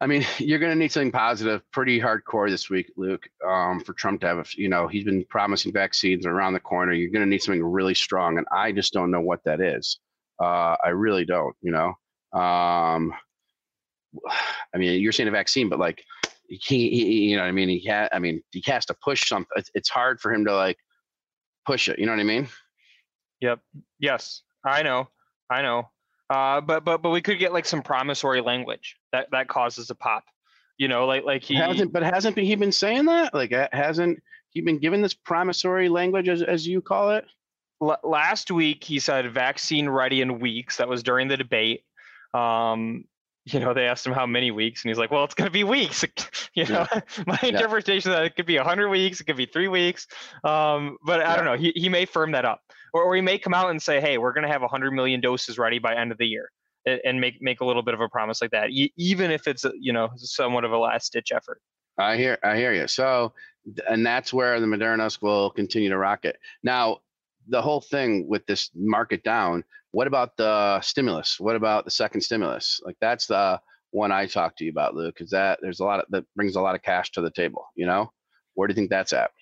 I 0.00 0.06
mean, 0.06 0.24
you're 0.38 0.58
going 0.58 0.72
to 0.72 0.78
need 0.78 0.92
something 0.92 1.12
positive, 1.12 1.62
pretty 1.72 2.00
hardcore 2.00 2.48
this 2.48 2.70
week, 2.70 2.92
Luke, 2.96 3.28
um, 3.46 3.80
for 3.80 3.92
Trump 3.92 4.20
to 4.22 4.26
have. 4.26 4.38
A, 4.38 4.44
you 4.56 4.68
know, 4.68 4.88
he's 4.88 5.04
been 5.04 5.24
promising 5.28 5.72
vaccines 5.72 6.26
around 6.26 6.52
the 6.52 6.60
corner. 6.60 6.92
You're 6.92 7.10
going 7.10 7.24
to 7.24 7.30
need 7.30 7.42
something 7.42 7.64
really 7.64 7.94
strong, 7.94 8.38
and 8.38 8.46
I 8.52 8.72
just 8.72 8.92
don't 8.92 9.10
know 9.10 9.20
what 9.20 9.44
that 9.44 9.60
is. 9.60 9.98
Uh, 10.40 10.76
I 10.84 10.88
really 10.90 11.24
don't. 11.24 11.54
You 11.62 11.72
know, 11.72 11.94
um, 12.32 13.12
I 14.74 14.78
mean, 14.78 15.00
you're 15.00 15.12
saying 15.12 15.28
a 15.28 15.32
vaccine, 15.32 15.68
but 15.68 15.78
like 15.78 16.04
he, 16.48 16.90
he 16.90 17.30
you 17.30 17.36
know 17.36 17.42
what 17.42 17.48
I 17.48 17.52
mean? 17.52 17.68
He 17.68 17.86
had, 17.86 18.08
I 18.12 18.18
mean, 18.18 18.42
he 18.50 18.62
has 18.66 18.86
to 18.86 18.94
push 18.94 19.28
something. 19.28 19.48
It's, 19.56 19.70
it's 19.74 19.88
hard 19.88 20.20
for 20.20 20.32
him 20.32 20.44
to 20.46 20.54
like 20.54 20.78
push 21.66 21.88
it. 21.88 21.98
You 21.98 22.06
know 22.06 22.12
what 22.12 22.20
I 22.20 22.24
mean? 22.24 22.48
Yep. 23.40 23.60
Yes, 23.98 24.42
I 24.64 24.82
know. 24.82 25.08
I 25.50 25.62
know. 25.62 25.88
Uh, 26.30 26.60
but 26.60 26.84
but 26.84 27.02
but 27.02 27.10
we 27.10 27.22
could 27.22 27.38
get 27.38 27.52
like 27.52 27.64
some 27.64 27.82
promissory 27.82 28.40
language 28.40 28.96
that 29.12 29.28
that 29.32 29.48
causes 29.48 29.90
a 29.90 29.94
pop. 29.94 30.24
You 30.76 30.88
know, 30.88 31.06
like 31.06 31.24
like 31.24 31.42
he 31.42 31.54
hasn't. 31.54 31.92
But 31.92 32.02
hasn't 32.02 32.38
he 32.38 32.54
been 32.54 32.72
saying 32.72 33.06
that? 33.06 33.34
Like 33.34 33.52
hasn't 33.72 34.22
he 34.50 34.60
been 34.60 34.78
given 34.78 35.00
this 35.00 35.14
promissory 35.14 35.88
language 35.88 36.28
as 36.28 36.42
as 36.42 36.66
you 36.66 36.82
call 36.82 37.12
it? 37.12 37.24
L- 37.82 37.98
last 38.04 38.50
week 38.50 38.84
he 38.84 38.98
said 38.98 39.32
vaccine 39.32 39.88
ready 39.88 40.20
in 40.20 40.38
weeks. 40.38 40.76
That 40.76 40.88
was 40.88 41.02
during 41.02 41.28
the 41.28 41.36
debate. 41.36 41.84
Um, 42.34 43.04
you 43.44 43.60
know, 43.60 43.72
they 43.72 43.86
asked 43.86 44.06
him 44.06 44.12
how 44.12 44.26
many 44.26 44.50
weeks, 44.50 44.84
and 44.84 44.90
he's 44.90 44.98
like, 44.98 45.10
"Well, 45.10 45.24
it's 45.24 45.34
going 45.34 45.46
to 45.46 45.52
be 45.52 45.64
weeks." 45.64 46.04
you 46.54 46.66
know, 46.66 46.86
yeah. 46.92 47.00
my 47.26 47.38
yeah. 47.42 47.48
interpretation 47.50 48.10
that 48.10 48.24
it 48.24 48.36
could 48.36 48.46
be 48.46 48.56
100 48.56 48.88
weeks, 48.88 49.20
it 49.20 49.24
could 49.24 49.36
be 49.36 49.46
three 49.46 49.68
weeks, 49.68 50.06
um, 50.44 50.98
but 51.04 51.22
I 51.22 51.36
don't 51.36 51.44
know. 51.44 51.56
He 51.56 51.72
he 51.74 51.88
may 51.88 52.04
firm 52.04 52.32
that 52.32 52.44
up, 52.44 52.60
or, 52.92 53.02
or 53.02 53.14
he 53.14 53.22
may 53.22 53.38
come 53.38 53.54
out 53.54 53.70
and 53.70 53.82
say, 53.82 54.00
"Hey, 54.00 54.18
we're 54.18 54.32
going 54.32 54.46
to 54.46 54.52
have 54.52 54.62
100 54.62 54.90
million 54.92 55.20
doses 55.20 55.58
ready 55.58 55.78
by 55.78 55.94
end 55.94 56.12
of 56.12 56.18
the 56.18 56.26
year," 56.26 56.50
and 56.86 57.20
make 57.20 57.40
make 57.40 57.60
a 57.60 57.64
little 57.64 57.82
bit 57.82 57.94
of 57.94 58.00
a 58.00 58.08
promise 58.08 58.42
like 58.42 58.50
that, 58.50 58.70
even 58.70 59.30
if 59.30 59.46
it's 59.46 59.64
you 59.78 59.92
know 59.92 60.10
somewhat 60.16 60.64
of 60.64 60.72
a 60.72 60.78
last 60.78 61.12
ditch 61.12 61.32
effort. 61.34 61.60
I 61.96 62.16
hear 62.16 62.38
I 62.44 62.56
hear 62.56 62.72
you. 62.72 62.86
So 62.86 63.32
and 63.88 64.04
that's 64.04 64.32
where 64.32 64.60
the 64.60 64.66
Modernos 64.66 65.20
will 65.20 65.50
continue 65.50 65.88
to 65.90 65.98
rocket. 65.98 66.38
Now, 66.62 66.98
the 67.48 67.62
whole 67.62 67.80
thing 67.80 68.28
with 68.28 68.46
this 68.46 68.70
market 68.74 69.22
down. 69.22 69.64
What 69.98 70.06
about 70.06 70.36
the 70.36 70.80
stimulus? 70.80 71.40
What 71.40 71.56
about 71.56 71.84
the 71.84 71.90
second 71.90 72.20
stimulus? 72.20 72.80
Like 72.84 72.94
that's 73.00 73.26
the 73.26 73.60
one 73.90 74.12
I 74.12 74.26
talked 74.26 74.58
to 74.58 74.64
you 74.64 74.70
about, 74.70 74.94
Luke, 74.94 75.16
because 75.16 75.32
that 75.32 75.58
there's 75.60 75.80
a 75.80 75.84
lot 75.84 75.98
of, 75.98 76.06
that 76.10 76.24
brings 76.36 76.54
a 76.54 76.60
lot 76.60 76.76
of 76.76 76.82
cash 76.82 77.10
to 77.10 77.20
the 77.20 77.32
table. 77.32 77.66
You 77.74 77.86
know, 77.86 78.12
where 78.54 78.68
do 78.68 78.70
you 78.70 78.76
think 78.76 78.90
that's 78.90 79.12
at? 79.12 79.32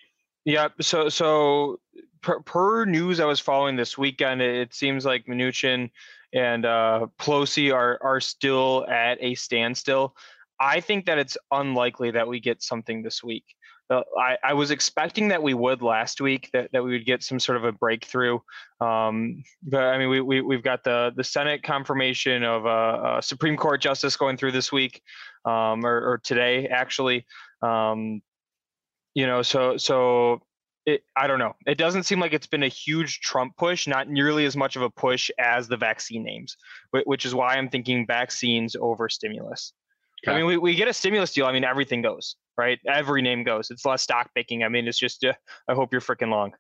Yeah. 0.46 0.68
So 0.80 1.10
so 1.10 1.78
per, 2.22 2.40
per 2.40 2.86
news 2.86 3.20
I 3.20 3.26
was 3.26 3.38
following 3.38 3.76
this 3.76 3.98
weekend, 3.98 4.40
it 4.40 4.72
seems 4.72 5.04
like 5.04 5.26
Mnuchin 5.26 5.90
and 6.32 6.64
uh, 6.64 7.08
Pelosi 7.18 7.70
are 7.70 7.98
are 8.02 8.22
still 8.22 8.86
at 8.88 9.18
a 9.20 9.34
standstill. 9.34 10.16
I 10.58 10.80
think 10.80 11.04
that 11.04 11.18
it's 11.18 11.36
unlikely 11.50 12.12
that 12.12 12.28
we 12.28 12.40
get 12.40 12.62
something 12.62 13.02
this 13.02 13.22
week. 13.22 13.44
Uh, 13.88 14.02
I, 14.18 14.36
I, 14.42 14.52
was 14.54 14.72
expecting 14.72 15.28
that 15.28 15.42
we 15.42 15.54
would 15.54 15.80
last 15.80 16.20
week 16.20 16.50
that, 16.52 16.70
that 16.72 16.82
we 16.82 16.90
would 16.90 17.06
get 17.06 17.22
some 17.22 17.38
sort 17.38 17.56
of 17.56 17.64
a 17.64 17.70
breakthrough. 17.70 18.40
Um, 18.80 19.44
but 19.62 19.82
I 19.84 19.98
mean, 19.98 20.08
we, 20.08 20.20
we, 20.20 20.40
we've 20.40 20.62
got 20.62 20.82
the, 20.82 21.12
the 21.14 21.22
Senate 21.22 21.62
confirmation 21.62 22.42
of 22.42 22.66
a, 22.66 23.18
a 23.18 23.22
Supreme 23.22 23.56
Court 23.56 23.80
justice 23.80 24.16
going 24.16 24.36
through 24.36 24.52
this 24.52 24.72
week 24.72 25.02
um, 25.44 25.86
or, 25.86 26.12
or, 26.12 26.20
today, 26.24 26.66
actually. 26.66 27.26
Um, 27.62 28.22
you 29.14 29.26
know, 29.26 29.42
so, 29.42 29.76
so 29.76 30.42
it, 30.84 31.02
I 31.16 31.28
don't 31.28 31.38
know. 31.38 31.54
It 31.66 31.78
doesn't 31.78 32.04
seem 32.04 32.20
like 32.20 32.32
it's 32.32 32.46
been 32.46 32.64
a 32.64 32.68
huge 32.68 33.20
Trump 33.20 33.56
push, 33.56 33.86
not 33.86 34.08
nearly 34.08 34.46
as 34.46 34.56
much 34.56 34.76
of 34.76 34.82
a 34.82 34.90
push 34.90 35.30
as 35.38 35.68
the 35.68 35.76
vaccine 35.76 36.24
names, 36.24 36.56
which 36.90 37.24
is 37.24 37.34
why 37.34 37.54
I'm 37.54 37.68
thinking 37.68 38.06
vaccines 38.06 38.74
over 38.74 39.08
stimulus. 39.08 39.72
I 40.26 40.34
mean, 40.34 40.46
we, 40.46 40.56
we 40.56 40.74
get 40.74 40.88
a 40.88 40.92
stimulus 40.92 41.32
deal. 41.32 41.46
I 41.46 41.52
mean, 41.52 41.64
everything 41.64 42.02
goes, 42.02 42.36
right? 42.56 42.78
Every 42.86 43.22
name 43.22 43.44
goes. 43.44 43.70
It's 43.70 43.84
less 43.84 44.02
stock 44.02 44.30
picking. 44.34 44.64
I 44.64 44.68
mean, 44.68 44.88
it's 44.88 44.98
just, 44.98 45.24
uh, 45.24 45.32
I 45.68 45.74
hope 45.74 45.92
you're 45.92 46.00
freaking 46.00 46.30
long. 46.30 46.52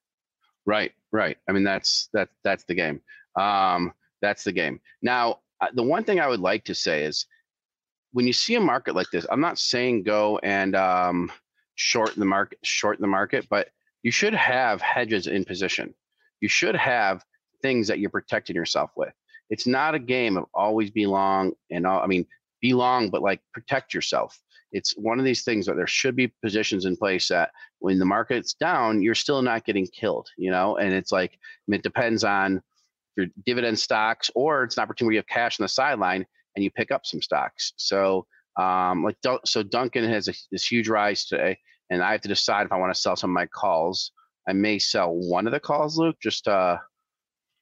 Right, 0.66 0.92
right. 1.12 1.36
I 1.48 1.52
mean, 1.52 1.64
that's, 1.64 2.08
that, 2.12 2.28
that's 2.44 2.64
the 2.64 2.74
game. 2.74 3.00
Um, 3.38 3.92
that's 4.22 4.44
the 4.44 4.52
game. 4.52 4.80
Now, 5.02 5.40
uh, 5.60 5.68
the 5.74 5.82
one 5.82 6.04
thing 6.04 6.20
I 6.20 6.28
would 6.28 6.40
like 6.40 6.64
to 6.64 6.74
say 6.74 7.04
is 7.04 7.26
when 8.12 8.26
you 8.26 8.32
see 8.32 8.54
a 8.54 8.60
market 8.60 8.94
like 8.94 9.10
this, 9.10 9.26
I'm 9.30 9.40
not 9.40 9.58
saying 9.58 10.04
go 10.04 10.38
and 10.42 10.74
um, 10.76 11.32
short 11.74 12.14
the 12.14 12.24
market, 12.24 12.58
short 12.62 13.00
the 13.00 13.06
market, 13.06 13.46
but 13.48 13.68
you 14.02 14.10
should 14.10 14.34
have 14.34 14.80
hedges 14.80 15.26
in 15.26 15.44
position. 15.44 15.94
You 16.40 16.48
should 16.48 16.76
have 16.76 17.24
things 17.62 17.88
that 17.88 17.98
you're 17.98 18.10
protecting 18.10 18.56
yourself 18.56 18.90
with. 18.96 19.12
It's 19.50 19.66
not 19.66 19.94
a 19.94 19.98
game 19.98 20.36
of 20.36 20.46
always 20.54 20.90
be 20.90 21.06
long 21.06 21.52
and 21.70 21.86
all. 21.86 22.00
I 22.00 22.06
mean, 22.06 22.26
be 22.60 22.74
long, 22.74 23.10
but 23.10 23.22
like 23.22 23.40
protect 23.52 23.94
yourself. 23.94 24.38
It's 24.72 24.92
one 24.96 25.18
of 25.18 25.24
these 25.24 25.44
things 25.44 25.66
that 25.66 25.76
there 25.76 25.86
should 25.86 26.16
be 26.16 26.32
positions 26.42 26.84
in 26.84 26.96
place 26.96 27.28
that 27.28 27.50
when 27.78 27.98
the 27.98 28.04
market's 28.04 28.54
down, 28.54 29.00
you're 29.00 29.14
still 29.14 29.40
not 29.40 29.64
getting 29.64 29.86
killed, 29.86 30.28
you 30.36 30.50
know? 30.50 30.76
And 30.76 30.92
it's 30.92 31.12
like, 31.12 31.38
it 31.68 31.82
depends 31.82 32.24
on 32.24 32.60
your 33.16 33.26
dividend 33.46 33.78
stocks 33.78 34.30
or 34.34 34.64
it's 34.64 34.76
an 34.76 34.82
opportunity 34.82 35.16
of 35.18 35.26
cash 35.26 35.58
on 35.58 35.64
the 35.64 35.68
sideline 35.68 36.26
and 36.54 36.64
you 36.64 36.70
pick 36.70 36.90
up 36.90 37.06
some 37.06 37.22
stocks. 37.22 37.72
So, 37.76 38.26
um, 38.58 39.04
like, 39.04 39.16
so 39.44 39.62
Dunkin' 39.62 40.04
has 40.04 40.28
a, 40.28 40.34
this 40.50 40.66
huge 40.66 40.88
rise 40.88 41.26
today, 41.26 41.58
and 41.90 42.02
I 42.02 42.12
have 42.12 42.22
to 42.22 42.28
decide 42.28 42.66
if 42.66 42.72
I 42.72 42.78
want 42.78 42.92
to 42.92 43.00
sell 43.00 43.14
some 43.14 43.30
of 43.30 43.34
my 43.34 43.46
calls. 43.46 44.10
I 44.48 44.52
may 44.52 44.78
sell 44.78 45.12
one 45.12 45.46
of 45.46 45.52
the 45.52 45.60
calls, 45.60 45.98
Luke, 45.98 46.16
just 46.22 46.48
uh, 46.48 46.78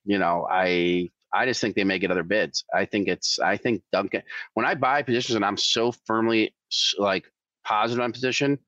you 0.05 0.19
know, 0.19 0.47
I 0.51 1.11
I 1.35 1.47
just 1.47 1.61
think 1.61 1.75
they 1.75 1.85
may 1.85 1.99
get 1.99 2.11
other 2.11 2.23
bids. 2.23 2.65
I 2.73 2.85
think 2.85 3.09
it's 3.09 3.39
I 3.39 3.57
think 3.57 3.83
Dunkin', 3.93 4.23
when 4.55 4.65
I 4.65 4.75
buy 4.75 5.03
positions 5.03 5.37
and 5.37 5.45
I'm 5.45 5.57
so 5.57 5.93
firmly 6.07 6.55
like 6.99 7.25
positive 7.65 8.03
on 8.03 8.13
position, 8.13 8.59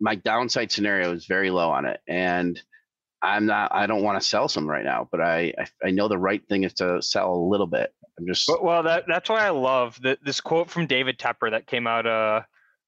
my 0.00 0.16
downside 0.16 0.72
scenario 0.72 1.12
is 1.12 1.26
very 1.26 1.50
low 1.50 1.70
on 1.70 1.86
it, 1.86 2.00
and 2.08 2.60
I'm 3.22 3.46
not. 3.46 3.74
I 3.74 3.86
don't 3.86 4.02
want 4.02 4.20
to 4.20 4.28
sell 4.28 4.48
some 4.48 4.68
right 4.68 4.84
now, 4.84 5.08
but 5.10 5.20
I, 5.20 5.52
I 5.58 5.86
I 5.86 5.90
know 5.90 6.08
the 6.08 6.18
right 6.18 6.42
thing 6.48 6.64
is 6.64 6.74
to 6.74 7.00
sell 7.00 7.32
a 7.32 7.48
little 7.48 7.66
bit. 7.66 7.92
I'm 8.18 8.26
just 8.26 8.50
well. 8.60 8.82
That 8.82 9.04
that's 9.06 9.30
why 9.30 9.46
I 9.46 9.50
love 9.50 9.98
the, 10.02 10.18
this 10.24 10.40
quote 10.40 10.70
from 10.70 10.86
David 10.86 11.18
Tepper 11.18 11.50
that 11.50 11.66
came 11.66 11.86
out 11.86 12.06
uh, 12.06 12.42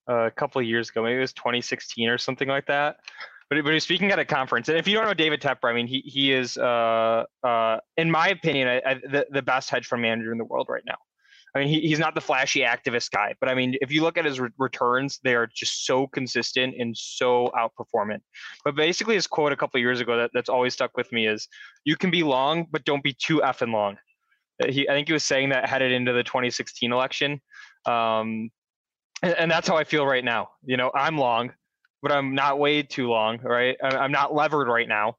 a 0.09 0.31
couple 0.31 0.61
of 0.61 0.67
years 0.67 0.91
ago. 0.91 1.03
Maybe 1.03 1.19
it 1.19 1.21
was 1.21 1.33
2016 1.33 2.09
or 2.09 2.19
something 2.19 2.49
like 2.49 2.67
that 2.67 2.97
but, 3.51 3.65
but 3.65 3.73
he's 3.73 3.83
speaking 3.83 4.13
at 4.13 4.19
a 4.19 4.25
conference. 4.25 4.69
And 4.69 4.79
if 4.79 4.87
you 4.87 4.95
don't 4.95 5.05
know 5.05 5.13
David 5.13 5.43
Tepper, 5.43 5.69
I 5.69 5.75
mean, 5.75 5.89
he 5.89 6.01
he 6.07 6.33
is, 6.33 6.57
uh, 6.57 7.25
uh, 7.43 7.79
in 7.97 8.11
my 8.11 8.29
opinion, 8.29 8.69
I, 8.69 8.83
I, 8.87 8.95
the 8.95 9.27
the 9.31 9.43
best 9.43 9.69
hedge 9.69 9.87
fund 9.87 10.03
manager 10.03 10.31
in 10.33 10.39
the 10.39 10.45
world 10.45 10.69
right 10.71 10.85
now. 10.87 10.97
I 11.53 11.59
mean, 11.59 11.69
he, 11.69 11.81
he's 11.81 11.99
not 11.99 12.15
the 12.15 12.21
flashy 12.21 12.61
activist 12.61 13.11
guy, 13.11 13.35
but 13.41 13.49
I 13.49 13.55
mean, 13.55 13.75
if 13.81 13.91
you 13.91 14.03
look 14.03 14.17
at 14.17 14.25
his 14.25 14.39
re- 14.39 14.51
returns, 14.57 15.19
they 15.25 15.35
are 15.35 15.49
just 15.53 15.85
so 15.85 16.07
consistent 16.07 16.77
and 16.79 16.97
so 16.97 17.51
outperformant. 17.59 18.21
But 18.65 18.77
basically, 18.77 19.17
his 19.17 19.27
quote 19.27 19.51
a 19.51 19.57
couple 19.57 19.81
years 19.81 20.01
ago 20.01 20.17
that, 20.17 20.31
that's 20.33 20.49
always 20.49 20.73
stuck 20.73 20.97
with 20.97 21.11
me 21.11 21.27
is, 21.27 21.49
"You 21.85 21.97
can 21.97 22.13
be 22.13 22.23
long, 22.23 22.69
but 22.71 22.85
don't 22.85 23.03
be 23.03 23.15
too 23.15 23.41
effing 23.41 23.73
long." 23.73 23.99
Uh, 24.63 24.71
he, 24.71 24.89
I 24.89 24.93
think 24.93 25.09
he 25.09 25.13
was 25.13 25.25
saying 25.25 25.49
that 25.49 25.69
headed 25.69 25.91
into 25.91 26.13
the 26.13 26.23
2016 26.23 26.93
election, 26.93 27.41
um, 27.85 28.51
and, 29.25 29.35
and 29.35 29.51
that's 29.51 29.67
how 29.67 29.77
I 29.77 29.83
feel 29.83 30.07
right 30.07 30.25
now. 30.25 30.51
You 30.65 30.77
know, 30.77 30.93
I'm 30.95 31.19
long, 31.19 31.53
but 32.03 32.13
I'm 32.13 32.35
not 32.35 32.59
weighed 32.59 32.91
too 32.91 33.09
long, 33.09 33.39
right? 33.43 33.77
I'm 33.83 34.13
not 34.13 34.35
levered 34.35 34.69
right 34.69 34.89
now. 34.89 35.17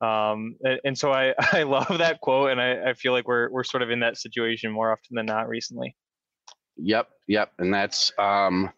Um, 0.00 0.56
and, 0.84 0.98
so 0.98 1.12
I, 1.12 1.34
I 1.52 1.62
love 1.62 1.98
that 1.98 2.20
quote, 2.20 2.50
and 2.50 2.60
I, 2.60 2.90
I 2.90 2.94
feel 2.94 3.12
like 3.12 3.28
we're 3.28 3.50
we're 3.50 3.64
sort 3.64 3.82
of 3.82 3.90
in 3.90 4.00
that 4.00 4.16
situation 4.16 4.72
more 4.72 4.90
often 4.90 5.14
than 5.14 5.26
not 5.26 5.48
recently. 5.48 5.94
Yep, 6.76 7.08
yep, 7.28 7.52
and 7.58 7.72
that's 7.72 8.12
um, 8.18 8.70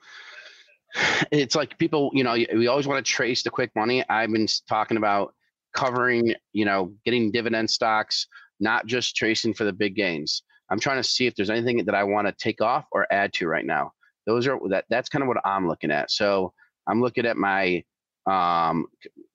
it's 1.30 1.54
like 1.54 1.78
people, 1.78 2.10
you 2.12 2.24
know, 2.24 2.34
we 2.34 2.66
always 2.66 2.86
want 2.86 3.04
to 3.04 3.10
trace 3.10 3.42
the 3.42 3.50
quick 3.50 3.70
money. 3.74 4.04
I've 4.08 4.30
been 4.30 4.46
talking 4.68 4.96
about 4.96 5.34
covering, 5.74 6.34
you 6.52 6.64
know, 6.64 6.92
getting 7.04 7.32
dividend 7.32 7.70
stocks, 7.70 8.26
not 8.60 8.86
just 8.86 9.16
tracing 9.16 9.54
for 9.54 9.64
the 9.64 9.72
big 9.72 9.96
gains. 9.96 10.42
I'm 10.70 10.80
trying 10.80 11.02
to 11.02 11.08
see 11.08 11.26
if 11.26 11.34
there's 11.34 11.50
anything 11.50 11.84
that 11.84 11.94
I 11.94 12.04
want 12.04 12.26
to 12.26 12.34
take 12.38 12.60
off 12.60 12.86
or 12.92 13.06
add 13.12 13.32
to 13.34 13.46
right 13.46 13.66
now. 13.66 13.92
Those 14.26 14.46
are 14.46 14.58
that 14.70 14.86
that's 14.88 15.08
kind 15.08 15.22
of 15.22 15.28
what 15.28 15.44
I'm 15.44 15.68
looking 15.68 15.90
at. 15.90 16.10
So 16.10 16.52
I'm 16.86 17.00
looking 17.00 17.26
at 17.26 17.36
my 17.36 17.84
um 18.26 18.86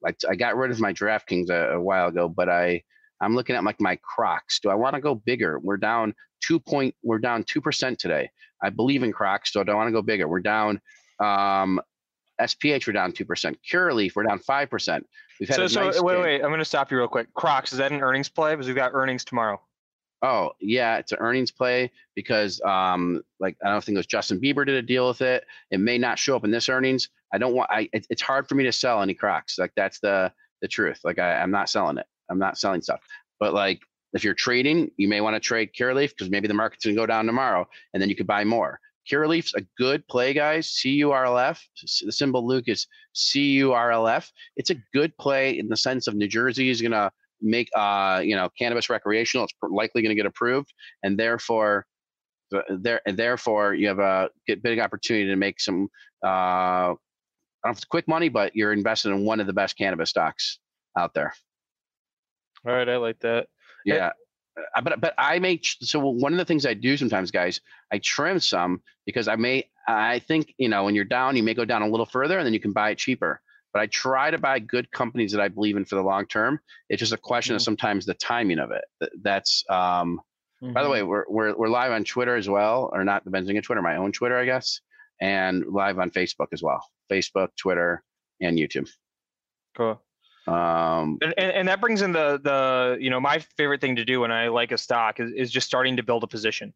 I, 0.06 0.14
I 0.30 0.36
got 0.36 0.56
rid 0.56 0.72
of 0.72 0.80
my 0.80 0.94
DraftKings 0.94 1.50
a, 1.50 1.76
a 1.76 1.82
while 1.82 2.08
ago, 2.08 2.30
but 2.30 2.50
I 2.50 2.84
I'm 3.22 3.36
looking 3.36 3.56
at 3.56 3.64
like 3.64 3.82
my 3.82 3.98
Crocs. 4.02 4.60
Do 4.60 4.70
I 4.70 4.76
want 4.76 4.96
to 4.96 5.02
go 5.02 5.16
bigger? 5.16 5.60
We're 5.60 5.78
down 5.78 6.14
two 6.42 6.60
point. 6.60 6.96
We're 7.04 7.20
down 7.20 7.44
two 7.44 7.62
percent 7.62 8.00
today. 8.00 8.30
I 8.62 8.70
believe 8.70 9.04
in 9.04 9.12
Crocs, 9.12 9.54
so 9.54 9.62
I 9.62 9.64
don't 9.64 9.76
want 9.76 9.88
to 9.88 9.92
go 9.92 10.02
bigger. 10.02 10.28
We're 10.28 10.40
down. 10.40 10.82
Um, 11.20 11.82
SPH 12.42 12.88
we're 12.88 12.94
down 12.94 13.12
two 13.12 13.26
percent. 13.26 13.58
Curaleaf 13.70 14.16
we're 14.16 14.24
down 14.24 14.40
five 14.40 14.70
percent. 14.70 15.06
We've 15.40 15.50
had 15.50 15.58
so 15.58 15.68
so 15.68 15.86
nice 15.86 16.02
wait 16.02 16.16
day. 16.16 16.22
wait. 16.22 16.42
I'm 16.42 16.50
going 16.50 16.60
to 16.60 16.66
stop 16.66 16.92
you 16.92 16.98
real 16.98 17.08
quick. 17.08 17.34
Crocs 17.34 17.72
is 17.74 17.80
that 17.80 17.92
an 17.92 18.02
earnings 18.02 18.30
play? 18.30 18.54
Because 18.54 18.68
we've 18.68 18.76
got 18.76 18.94
earnings 18.94 19.26
tomorrow. 19.26 19.62
Oh 20.22 20.52
yeah, 20.60 20.98
it's 20.98 21.12
an 21.12 21.20
earnings 21.20 21.52
play 21.52 21.92
because 22.16 22.60
um 22.62 23.22
like 23.40 23.56
I 23.64 23.70
don't 23.70 23.84
think 23.84 23.96
it 23.96 24.00
was 24.00 24.06
Justin 24.06 24.40
Bieber 24.40 24.66
did 24.66 24.76
a 24.76 24.82
deal 24.82 25.08
with 25.08 25.22
it. 25.22 25.46
It 25.72 25.80
may 25.80 25.98
not 25.98 26.20
show 26.20 26.36
up 26.36 26.44
in 26.44 26.52
this 26.52 26.70
earnings. 26.70 27.10
I 27.34 27.38
don't 27.38 27.54
want 27.54 27.70
I 27.72 27.90
it, 27.94 28.06
it's 28.10 28.22
hard 28.22 28.48
for 28.48 28.56
me 28.56 28.64
to 28.66 28.72
sell 28.72 29.02
any 29.02 29.14
Crocs. 29.14 29.58
Like 29.58 29.72
that's 29.76 30.00
the 30.00 30.32
the 30.62 30.68
truth. 30.68 31.00
Like 31.04 31.20
I, 31.20 31.36
I'm 31.36 31.52
not 31.52 31.70
selling 31.70 31.98
it. 31.98 32.06
I'm 32.30 32.40
not 32.40 32.58
selling 32.58 32.82
stuff. 32.82 33.00
But 33.40 33.54
like 33.54 33.80
if 34.14 34.24
you're 34.24 34.34
trading, 34.34 34.92
you 34.98 35.08
may 35.08 35.22
want 35.22 35.36
to 35.36 35.40
trade 35.40 35.70
Curaleaf 35.78 36.10
because 36.10 36.30
maybe 36.30 36.48
the 36.48 36.54
market's 36.54 36.86
gonna 36.86 36.98
go 36.98 37.06
down 37.06 37.26
tomorrow 37.26 37.68
and 37.94 38.02
then 38.02 38.10
you 38.10 38.16
could 38.16 38.28
buy 38.28 38.44
more. 38.44 38.80
Curaleaf's 39.10 39.54
a 39.56 39.62
good 39.78 40.08
play, 40.08 40.34
guys. 40.34 40.70
C 40.70 40.92
U 40.96 41.12
R 41.12 41.26
L 41.26 41.38
F. 41.38 41.66
The 42.06 42.12
symbol 42.12 42.46
Luke 42.46 42.66
is 42.68 42.88
C 43.14 43.52
U 43.54 43.74
R 43.74 43.92
L 43.92 44.08
F. 44.08 44.32
It's 44.58 44.70
a 44.70 44.76
good 44.94 45.18
play 45.18 45.58
in 45.58 45.68
the 45.68 45.78
sense 45.78 46.08
of 46.08 46.16
New 46.16 46.28
Jersey 46.28 46.70
is 46.70 46.82
gonna 46.82 47.12
make 47.42 47.70
uh, 47.76 48.22
you 48.24 48.36
know 48.36 48.50
cannabis 48.58 48.90
recreational, 48.90 49.46
it's 49.46 49.54
likely 49.62 50.02
going 50.02 50.12
to 50.12 50.16
get 50.16 50.26
approved, 50.26 50.74
and 51.04 51.18
therefore, 51.18 51.86
there 52.70 53.02
and 53.06 53.18
therefore 53.18 53.74
you 53.74 53.88
have 53.88 54.00
a 54.00 54.30
big 54.62 54.80
opportunity 54.80 55.28
to 55.28 55.36
make 55.36 55.60
some 55.60 55.90
uh, 56.26 56.94
I 57.64 57.68
don't 57.68 57.72
know 57.72 57.72
if 57.72 57.78
it's 57.78 57.86
quick 57.86 58.08
money, 58.08 58.30
but 58.30 58.56
you're 58.56 58.74
invested 58.74 59.10
in 59.10 59.26
one 59.26 59.40
of 59.40 59.48
the 59.48 59.54
best 59.54 59.78
cannabis 59.78 60.10
stocks 60.10 60.60
out 60.98 61.14
there. 61.14 61.34
All 62.66 62.74
right, 62.74 62.88
I 62.88 62.98
like 62.98 63.20
that. 63.20 63.48
Yeah. 63.86 64.12
Uh, 64.76 64.82
but 64.82 65.00
but 65.00 65.14
I 65.18 65.40
may 65.40 65.60
so 65.64 66.00
one 66.00 66.34
of 66.34 66.38
the 66.38 66.46
things 66.46 66.66
I 66.66 66.74
do 66.74 66.98
sometimes, 66.98 67.32
guys, 67.32 67.62
I 67.92 68.00
trim 68.00 68.40
some 68.40 68.82
because 69.06 69.28
I 69.28 69.36
may 69.36 69.70
I 69.88 70.20
think 70.20 70.54
you 70.58 70.70
know 70.70 70.84
when 70.84 70.96
you're 70.96 71.06
down, 71.06 71.36
you 71.36 71.44
may 71.44 71.54
go 71.54 71.66
down 71.66 71.82
a 71.82 71.88
little 71.88 72.06
further, 72.06 72.38
and 72.38 72.46
then 72.46 72.54
you 72.54 72.60
can 72.60 72.74
buy 72.74 72.92
it 72.92 72.98
cheaper 72.98 73.42
but 73.74 73.82
I 73.82 73.88
try 73.88 74.32
to 74.32 74.38
buy 74.38 74.60
good 74.60 74.92
companies 74.92 75.32
that 75.32 75.42
I 75.42 75.48
believe 75.48 75.78
in 75.78 75.86
for 75.86 75.96
the 75.96 76.04
long 76.04 76.26
term. 76.26 76.60
It's 76.90 77.00
just 77.00 77.14
a 77.14 77.18
question 77.18 77.54
mm-hmm. 77.54 77.58
of 77.58 77.64
sometimes 77.64 78.06
the 78.06 78.14
timing 78.16 78.60
of 78.60 78.72
it. 78.72 78.84
That's 79.22 79.64
um, 79.70 80.22
mm-hmm. 80.62 80.74
by 80.74 80.84
the 80.84 80.90
way, 80.90 81.00
mm-hmm. 81.00 81.10
we're, 81.10 81.26
we're 81.30 81.56
we're 81.56 81.70
live 81.70 81.92
on 81.92 82.04
Twitter 82.04 82.36
as 82.36 82.50
well, 82.50 82.90
or 82.94 83.04
not 83.04 83.24
the 83.26 83.32
Benzinga 83.32 83.64
Twitter, 83.64 83.82
my 83.82 83.98
own 83.98 84.12
Twitter, 84.12 84.38
I 84.38 84.46
guess, 84.46 84.82
and 85.22 85.66
live 85.68 86.00
on 86.00 86.10
Facebook 86.12 86.48
as 86.52 86.64
well. 86.64 86.84
Facebook, 87.12 87.50
Twitter, 87.58 88.04
and 88.42 88.58
YouTube. 88.58 88.90
Cool. 89.76 90.02
Um, 90.48 91.20
and, 91.22 91.34
and, 91.38 91.52
and 91.52 91.68
that 91.68 91.80
brings 91.80 92.02
in 92.02 92.12
the 92.12 92.40
the 92.44 92.98
you 93.00 93.10
know 93.10 93.20
my 93.20 93.40
favorite 93.58 93.82
thing 93.82 93.98
to 93.98 94.06
do 94.06 94.22
when 94.22 94.32
I 94.32 94.48
like 94.48 94.72
a 94.72 94.78
stock 94.78 95.20
is, 95.20 95.32
is 95.36 95.52
just 95.52 95.68
starting 95.68 95.98
to 95.98 96.04
build 96.04 96.24
a 96.24 96.28
position 96.28 96.74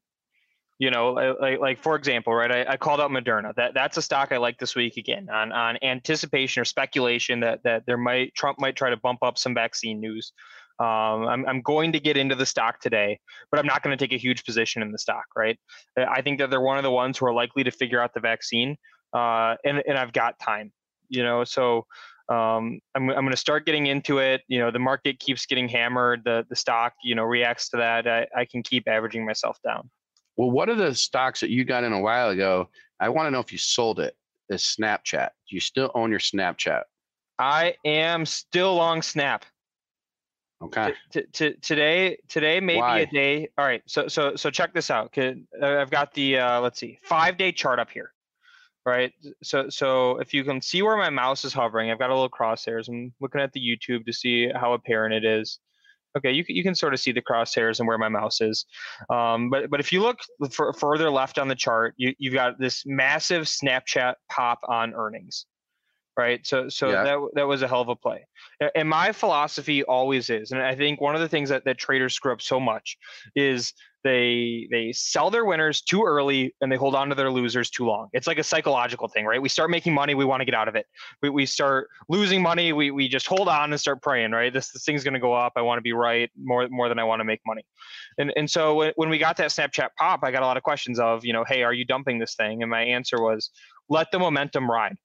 You 0.80 0.92
know, 0.92 1.12
like 1.40 1.60
like 1.60 1.80
for 1.80 1.96
example, 1.96 2.34
right? 2.34 2.52
I, 2.52 2.74
I 2.74 2.78
called 2.78 3.00
out 3.00 3.12
Moderna. 3.12 3.54
That 3.56 3.74
that's 3.74 3.98
a 3.98 4.02
stock 4.02 4.32
I 4.32 4.38
like 4.38 4.58
this 4.58 4.76
week 4.76 4.98
again 4.98 5.30
on 5.30 5.52
on 5.52 5.78
anticipation 5.84 6.62
or 6.62 6.66
speculation 6.66 7.40
that 7.42 7.62
that 7.64 7.84
there 7.86 7.98
might 7.98 8.34
Trump 8.36 8.60
might 8.60 8.76
try 8.76 8.90
to 8.90 8.98
bump 8.98 9.20
up 9.22 9.38
some 9.38 9.54
vaccine 9.54 10.00
news. 10.00 10.34
Um, 10.80 11.28
I'm, 11.28 11.46
I'm 11.48 11.62
going 11.62 11.92
to 11.92 12.00
get 12.00 12.18
into 12.18 12.34
the 12.34 12.48
stock 12.48 12.80
today, 12.80 13.20
but 13.52 13.60
I'm 13.60 13.68
not 13.68 13.84
going 13.84 13.96
to 13.96 14.04
take 14.04 14.14
a 14.14 14.22
huge 14.22 14.44
position 14.44 14.82
in 14.82 14.92
the 14.92 14.98
stock, 14.98 15.26
right? 15.36 15.58
I 15.96 16.24
think 16.24 16.40
that 16.40 16.50
they're 16.50 16.60
one 16.62 16.78
of 16.78 16.84
the 16.84 16.92
ones 16.92 17.20
who 17.20 17.28
are 17.28 17.34
likely 17.34 17.64
to 17.64 17.72
figure 17.72 18.02
out 18.02 18.16
the 18.16 18.20
vaccine, 18.20 18.76
uh, 19.14 19.56
and, 19.64 19.84
and 19.88 20.00
I've 20.00 20.14
got 20.14 20.40
time, 20.40 20.74
you 21.10 21.24
know, 21.24 21.44
so 21.44 21.86
um, 22.28 22.80
I'm, 22.96 23.10
I'm 23.10 23.24
going 23.24 23.32
to 23.32 23.38
start 23.38 23.66
getting 23.66 23.86
into 23.86 24.18
it. 24.18 24.42
You 24.48 24.60
know, 24.60 24.72
the 24.72 24.80
market 24.80 25.20
keeps 25.20 25.46
getting 25.46 25.70
hammered. 25.70 26.22
The, 26.26 26.46
the 26.50 26.56
stock, 26.56 26.94
you 27.04 27.14
know, 27.16 27.24
reacts 27.24 27.70
to 27.70 27.78
that. 27.78 28.08
I, 28.08 28.26
I 28.36 28.46
can 28.46 28.64
keep 28.64 28.88
averaging 28.88 29.26
myself 29.26 29.60
down. 29.64 29.90
Well, 30.38 30.52
what 30.52 30.70
are 30.70 30.76
the 30.76 30.96
stocks 30.96 31.40
that 31.42 31.50
you 31.50 31.64
got 31.66 31.84
in 31.84 31.94
a 31.94 32.00
while 32.00 32.30
ago? 32.30 32.70
I 33.00 33.10
want 33.10 33.28
to 33.28 33.32
know 33.32 33.40
if 33.40 33.52
you 33.52 33.58
sold 33.58 34.00
it. 34.00 34.16
Is 34.50 34.76
Snapchat. 34.80 35.30
Do 35.50 35.56
you 35.56 35.62
still 35.62 35.90
own 35.96 36.12
your 36.12 36.20
Snapchat? 36.20 36.84
I 37.40 37.76
am 37.86 38.26
still 38.26 38.76
long 38.76 39.02
Snap. 39.02 39.46
Okay. 40.62 40.94
T- 41.12 41.24
t- 41.32 41.56
today, 41.62 42.18
today 42.30 42.60
may 42.60 42.78
Why? 42.78 42.98
be 42.98 43.04
a 43.04 43.12
day. 43.12 43.50
All 43.58 43.66
right. 43.66 43.82
So, 43.88 44.08
so, 44.08 44.36
so 44.36 44.50
check 44.50 44.74
this 44.74 44.92
out. 44.92 45.18
I've 45.62 45.90
got 45.90 46.14
the 46.14 46.40
uh, 46.40 46.62
let's 46.62 46.80
see, 46.80 47.00
five 47.04 47.38
day 47.38 47.52
chart 47.52 47.80
up 47.80 47.90
here. 47.90 48.12
Right. 48.86 49.14
So, 49.42 49.70
so 49.70 50.20
if 50.20 50.34
you 50.34 50.44
can 50.44 50.62
see 50.62 50.82
where 50.82 50.98
my 50.98 51.10
mouse 51.10 51.46
is 51.46 51.54
hovering, 51.54 51.90
I've 51.90 52.00
got 52.00 52.10
a 52.10 52.14
little 52.14 52.30
crosshairs. 52.30 52.90
I'm 52.90 53.14
looking 53.22 53.42
at 53.42 53.54
the 53.54 53.62
YouTube 53.62 54.06
to 54.06 54.14
see 54.14 54.50
how 54.54 54.74
apparent 54.74 55.14
it 55.14 55.26
is. 55.26 55.60
Okay, 56.18 56.32
you 56.32 56.46
can, 56.46 56.56
you 56.56 56.64
can 56.64 56.76
sort 56.76 56.94
of 56.94 57.00
see 57.00 57.12
the 57.12 57.22
crosshairs 57.22 57.80
and 57.80 57.88
where 57.88 57.98
my 57.98 58.10
mouse 58.10 58.42
is. 58.42 58.66
Um, 59.10 59.50
but 59.50 59.70
but 59.70 59.80
if 59.80 59.92
you 59.92 60.02
look 60.02 60.20
f- 60.44 60.78
further 60.78 61.10
left 61.10 61.40
on 61.40 61.48
the 61.48 61.56
chart, 61.56 61.94
you, 61.98 62.14
you've 62.18 62.34
got 62.34 62.60
this 62.60 62.84
massive 62.86 63.44
Snapchat 63.44 64.16
pop 64.30 64.60
on 64.68 64.94
earnings 64.94 65.46
right? 66.18 66.46
So 66.46 66.70
so 66.70 66.92
Yeah. 66.92 67.04
that 67.04 67.20
that 67.34 67.48
was 67.48 67.62
a 67.62 67.68
hell 67.68 67.82
of 67.82 67.90
a 67.90 67.96
play. 67.96 68.28
And 68.76 68.88
my 68.88 69.12
philosophy 69.12 69.84
always 69.84 70.30
is, 70.30 70.52
and 70.52 70.62
I 70.62 70.76
think 70.76 71.02
one 71.02 71.16
of 71.16 71.22
the 71.22 71.28
things 71.28 71.50
that, 71.50 71.66
that 71.66 71.78
traders 71.78 72.14
screw 72.14 72.32
up 72.32 72.42
so 72.42 72.60
much 72.60 72.98
is 73.36 73.74
they 74.04 74.68
they 74.72 74.92
sell 74.92 75.30
their 75.30 75.46
winners 75.46 75.82
too 75.82 76.04
early 76.04 76.54
and 76.62 76.72
they 76.72 76.76
hold 76.76 76.96
on 76.96 77.10
to 77.10 77.16
their 77.16 77.32
losers 77.32 77.70
too 77.70 77.86
long. 77.86 78.10
It's 78.14 78.28
like 78.28 78.38
a 78.38 78.44
psychological 78.44 79.08
thing, 79.08 79.26
right? 79.26 79.42
We 79.42 79.50
start 79.50 79.70
making 79.70 79.94
money, 79.94 80.14
we 80.14 80.26
want 80.26 80.42
to 80.42 80.46
get 80.46 80.54
out 80.54 80.68
of 80.68 80.76
it. 80.76 80.86
We, 81.22 81.30
we 81.30 81.46
start 81.46 81.88
losing 82.10 82.42
money, 82.42 82.74
we, 82.74 82.92
we 82.92 83.08
just 83.08 83.28
hold 83.28 83.48
on 83.48 83.72
and 83.72 83.80
start 83.80 84.02
praying, 84.02 84.32
right? 84.32 84.54
This 84.54 84.72
this 84.72 84.84
thing's 84.84 85.04
gonna 85.04 85.20
go 85.20 85.34
up. 85.34 85.54
I 85.56 85.62
want 85.62 85.78
to 85.78 85.82
be 85.82 85.94
right 85.94 86.30
more 86.42 86.68
more 86.70 86.90
than 86.90 87.00
I 87.00 87.04
want 87.04 87.22
to 87.22 87.26
make 87.26 87.42
money. 87.46 87.66
And 88.18 88.34
and 88.36 88.50
so 88.50 88.92
when 88.96 89.10
we 89.10 89.18
got 89.18 89.38
that 89.38 89.50
Snapchat 89.50 89.90
pop, 89.98 90.22
I 90.24 90.32
got 90.32 90.44
a 90.44 90.46
lot 90.46 90.58
of 90.58 90.64
questions 90.64 91.00
of, 91.00 91.26
you 91.26 91.34
know, 91.34 91.44
hey, 91.46 91.64
are 91.64 91.74
you 91.74 91.86
dumping 91.86 92.20
this 92.20 92.36
thing? 92.36 92.62
And 92.62 92.70
my 92.70 92.82
answer 92.82 93.22
was, 93.22 93.52
let 93.90 94.12
the 94.12 94.20
momentum 94.20 94.70
ride. 94.70 94.98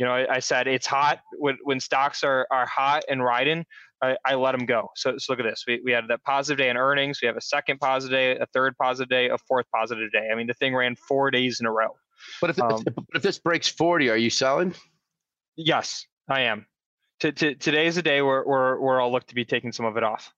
You 0.00 0.06
know, 0.06 0.12
I, 0.12 0.36
I 0.36 0.38
said 0.38 0.66
it's 0.66 0.86
hot 0.86 1.20
when, 1.38 1.58
when 1.62 1.78
stocks 1.78 2.24
are, 2.24 2.46
are 2.50 2.64
hot 2.64 3.02
and 3.10 3.22
riding. 3.22 3.66
I, 4.02 4.16
I 4.24 4.34
let 4.34 4.52
them 4.52 4.64
go. 4.64 4.88
So, 4.96 5.18
so 5.18 5.30
look 5.30 5.40
at 5.40 5.42
this. 5.42 5.64
We, 5.68 5.82
we 5.84 5.92
had 5.92 6.08
that 6.08 6.24
positive 6.24 6.56
day 6.56 6.70
in 6.70 6.78
earnings. 6.78 7.18
We 7.20 7.26
have 7.26 7.36
a 7.36 7.40
second 7.42 7.80
positive 7.80 8.16
day, 8.16 8.38
a 8.38 8.46
third 8.46 8.74
positive 8.78 9.10
day, 9.10 9.28
a 9.28 9.36
fourth 9.36 9.66
positive 9.74 10.10
day. 10.10 10.30
I 10.32 10.34
mean, 10.36 10.46
the 10.46 10.54
thing 10.54 10.74
ran 10.74 10.96
four 10.96 11.30
days 11.30 11.60
in 11.60 11.66
a 11.66 11.70
row. 11.70 11.90
But 12.40 12.48
if, 12.48 12.58
Um, 12.58 12.82
if, 12.86 12.94
if 13.16 13.22
this 13.22 13.38
breaks 13.40 13.68
40, 13.68 14.08
are 14.08 14.16
you 14.16 14.30
selling? 14.30 14.72
Yes, 15.56 16.06
I 16.30 16.42
am. 16.42 16.64
T- 17.20 17.32
t- 17.32 17.56
today's 17.56 17.98
a 17.98 18.02
day 18.02 18.22
where, 18.22 18.42
where, 18.44 18.80
where 18.80 19.02
I'll 19.02 19.12
look 19.12 19.26
to 19.26 19.34
be 19.34 19.44
taking 19.44 19.70
some 19.70 19.84
of 19.84 19.98
it 19.98 20.02
off. 20.02 20.32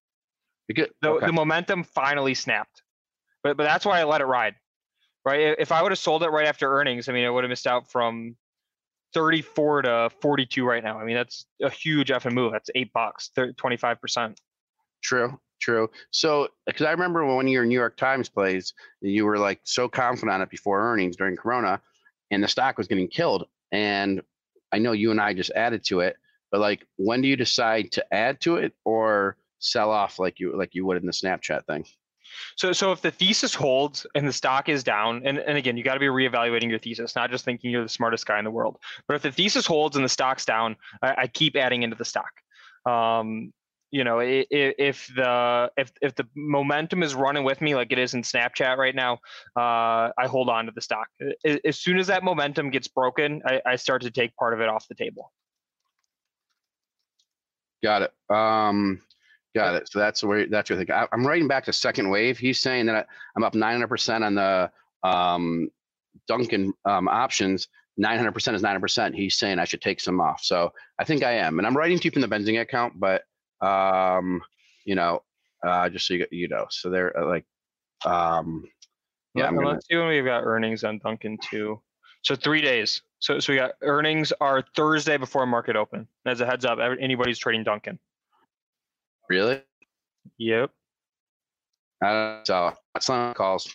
Because, 0.66 0.88
The, 1.02 1.10
okay. 1.10 1.26
the 1.26 1.32
momentum 1.32 1.84
finally 1.84 2.34
snapped, 2.34 2.82
but 3.44 3.56
but 3.56 3.62
that's 3.62 3.86
why 3.86 4.00
I 4.00 4.04
let 4.04 4.22
it 4.22 4.26
ride. 4.26 4.56
Right. 5.24 5.54
If 5.56 5.70
I 5.70 5.82
would 5.82 5.92
have 5.92 6.00
sold 6.00 6.24
it 6.24 6.30
right 6.30 6.48
after 6.48 6.68
earnings, 6.68 7.08
I 7.08 7.12
mean, 7.12 7.24
I 7.24 7.30
would 7.30 7.44
have 7.44 7.48
missed 7.48 7.68
out 7.68 7.88
from 7.88 8.34
34 9.14 9.82
to 9.82 10.10
42 10.20 10.64
right 10.64 10.82
now. 10.82 10.98
I 10.98 11.04
mean, 11.04 11.16
that's 11.16 11.46
a 11.62 11.70
huge 11.70 12.08
effing 12.08 12.32
move. 12.32 12.52
That's 12.52 12.70
eight 12.74 12.92
bucks, 12.92 13.30
25 13.56 14.00
percent. 14.00 14.40
True, 15.02 15.38
true. 15.60 15.90
So, 16.10 16.48
because 16.66 16.86
I 16.86 16.90
remember 16.90 17.24
when 17.24 17.36
one 17.36 17.46
of 17.46 17.52
your 17.52 17.64
New 17.64 17.78
York 17.78 17.96
Times 17.96 18.28
plays, 18.28 18.72
you 19.00 19.24
were 19.24 19.38
like 19.38 19.60
so 19.64 19.88
confident 19.88 20.32
on 20.32 20.42
it 20.42 20.50
before 20.50 20.80
earnings 20.80 21.16
during 21.16 21.36
Corona, 21.36 21.80
and 22.30 22.42
the 22.42 22.48
stock 22.48 22.78
was 22.78 22.86
getting 22.86 23.08
killed. 23.08 23.46
And 23.72 24.22
I 24.72 24.78
know 24.78 24.92
you 24.92 25.10
and 25.10 25.20
I 25.20 25.34
just 25.34 25.50
added 25.52 25.84
to 25.84 26.00
it, 26.00 26.16
but 26.50 26.60
like, 26.60 26.86
when 26.96 27.22
do 27.22 27.28
you 27.28 27.36
decide 27.36 27.92
to 27.92 28.14
add 28.14 28.40
to 28.42 28.56
it 28.56 28.74
or 28.84 29.36
sell 29.58 29.90
off 29.90 30.18
like 30.18 30.40
you 30.40 30.56
like 30.56 30.74
you 30.74 30.86
would 30.86 30.96
in 30.96 31.06
the 31.06 31.12
Snapchat 31.12 31.66
thing? 31.66 31.84
So, 32.56 32.72
so 32.72 32.92
if 32.92 33.00
the 33.00 33.10
thesis 33.10 33.54
holds 33.54 34.06
and 34.14 34.26
the 34.26 34.32
stock 34.32 34.68
is 34.68 34.84
down, 34.84 35.22
and, 35.24 35.38
and 35.38 35.56
again, 35.58 35.76
you 35.76 35.84
got 35.84 35.94
to 35.94 36.00
be 36.00 36.06
reevaluating 36.06 36.68
your 36.70 36.78
thesis, 36.78 37.14
not 37.16 37.30
just 37.30 37.44
thinking 37.44 37.70
you're 37.70 37.82
the 37.82 37.88
smartest 37.88 38.26
guy 38.26 38.38
in 38.38 38.44
the 38.44 38.50
world. 38.50 38.78
But 39.08 39.14
if 39.16 39.22
the 39.22 39.32
thesis 39.32 39.66
holds 39.66 39.96
and 39.96 40.04
the 40.04 40.08
stock's 40.08 40.44
down, 40.44 40.76
I, 41.02 41.14
I 41.22 41.26
keep 41.26 41.56
adding 41.56 41.82
into 41.82 41.96
the 41.96 42.04
stock. 42.04 42.30
Um, 42.86 43.52
you 43.92 44.04
know, 44.04 44.20
i- 44.20 44.46
i- 44.50 44.74
if 44.78 45.06
the 45.14 45.70
if 45.76 45.92
if 46.00 46.14
the 46.14 46.26
momentum 46.34 47.02
is 47.02 47.14
running 47.14 47.44
with 47.44 47.60
me 47.60 47.74
like 47.74 47.92
it 47.92 47.98
is 47.98 48.14
in 48.14 48.22
Snapchat 48.22 48.78
right 48.78 48.94
now, 48.94 49.18
uh, 49.54 50.08
I 50.18 50.26
hold 50.26 50.48
on 50.48 50.64
to 50.66 50.72
the 50.74 50.80
stock. 50.80 51.08
As 51.64 51.78
soon 51.78 51.98
as 51.98 52.06
that 52.06 52.24
momentum 52.24 52.70
gets 52.70 52.88
broken, 52.88 53.42
I, 53.46 53.60
I 53.66 53.76
start 53.76 54.02
to 54.02 54.10
take 54.10 54.34
part 54.36 54.54
of 54.54 54.60
it 54.60 54.68
off 54.68 54.88
the 54.88 54.94
table. 54.94 55.30
Got 57.82 58.02
it. 58.02 58.12
Um, 58.34 59.02
got 59.54 59.74
it. 59.74 59.88
So 59.90 59.98
that's 59.98 60.22
where 60.22 60.46
that's 60.46 60.70
your 60.70 60.78
thing. 60.78 60.90
I, 60.90 61.06
I'm 61.12 61.26
writing 61.26 61.48
back 61.48 61.64
to 61.64 61.72
second 61.72 62.08
wave. 62.10 62.38
He's 62.38 62.60
saying 62.60 62.86
that 62.86 62.96
I, 62.96 63.04
I'm 63.36 63.44
up 63.44 63.54
900% 63.54 64.22
on 64.24 64.34
the 64.34 64.70
um, 65.08 65.68
Dunkin' 66.28 66.72
um, 66.84 67.08
options. 67.08 67.68
900% 68.00 68.54
is 68.54 68.62
900%. 68.62 69.14
He's 69.14 69.36
saying 69.36 69.58
I 69.58 69.64
should 69.64 69.82
take 69.82 70.00
some 70.00 70.20
off. 70.20 70.42
So 70.42 70.72
I 70.98 71.04
think 71.04 71.22
I 71.22 71.32
am. 71.32 71.58
And 71.58 71.66
I'm 71.66 71.76
writing 71.76 71.98
to 71.98 72.04
you 72.04 72.10
from 72.10 72.22
the 72.22 72.28
Benzinga 72.28 72.62
account, 72.62 72.98
but 72.98 73.24
um, 73.60 74.40
you 74.84 74.94
know, 74.94 75.22
uh, 75.66 75.88
just 75.88 76.06
so 76.06 76.14
you, 76.14 76.26
you 76.30 76.48
know, 76.48 76.66
so 76.70 76.90
they're 76.90 77.16
uh, 77.16 77.26
like, 77.26 77.44
um, 78.04 78.64
yeah, 79.34 79.46
I'm 79.46 79.56
Let- 79.56 79.62
gonna, 79.62 79.74
Let's 79.74 79.86
see 79.88 79.96
when 79.96 80.08
we've 80.08 80.24
got 80.24 80.44
earnings 80.44 80.84
on 80.84 80.98
Dunkin' 80.98 81.38
too. 81.38 81.80
So 82.22 82.34
three 82.34 82.60
days. 82.60 83.02
So 83.18 83.38
so 83.38 83.52
we 83.52 83.58
got 83.58 83.72
earnings 83.82 84.32
are 84.40 84.64
Thursday 84.74 85.16
before 85.16 85.46
market 85.46 85.76
open. 85.76 86.08
As 86.26 86.40
a 86.40 86.46
heads 86.46 86.64
up, 86.64 86.78
every- 86.78 87.00
anybody's 87.02 87.38
trading 87.38 87.62
Dunkin'. 87.64 87.98
Really? 89.32 89.62
Yep. 90.36 90.70
I 92.02 92.42
that's 92.44 93.08
not 93.08 93.34
calls. 93.34 93.74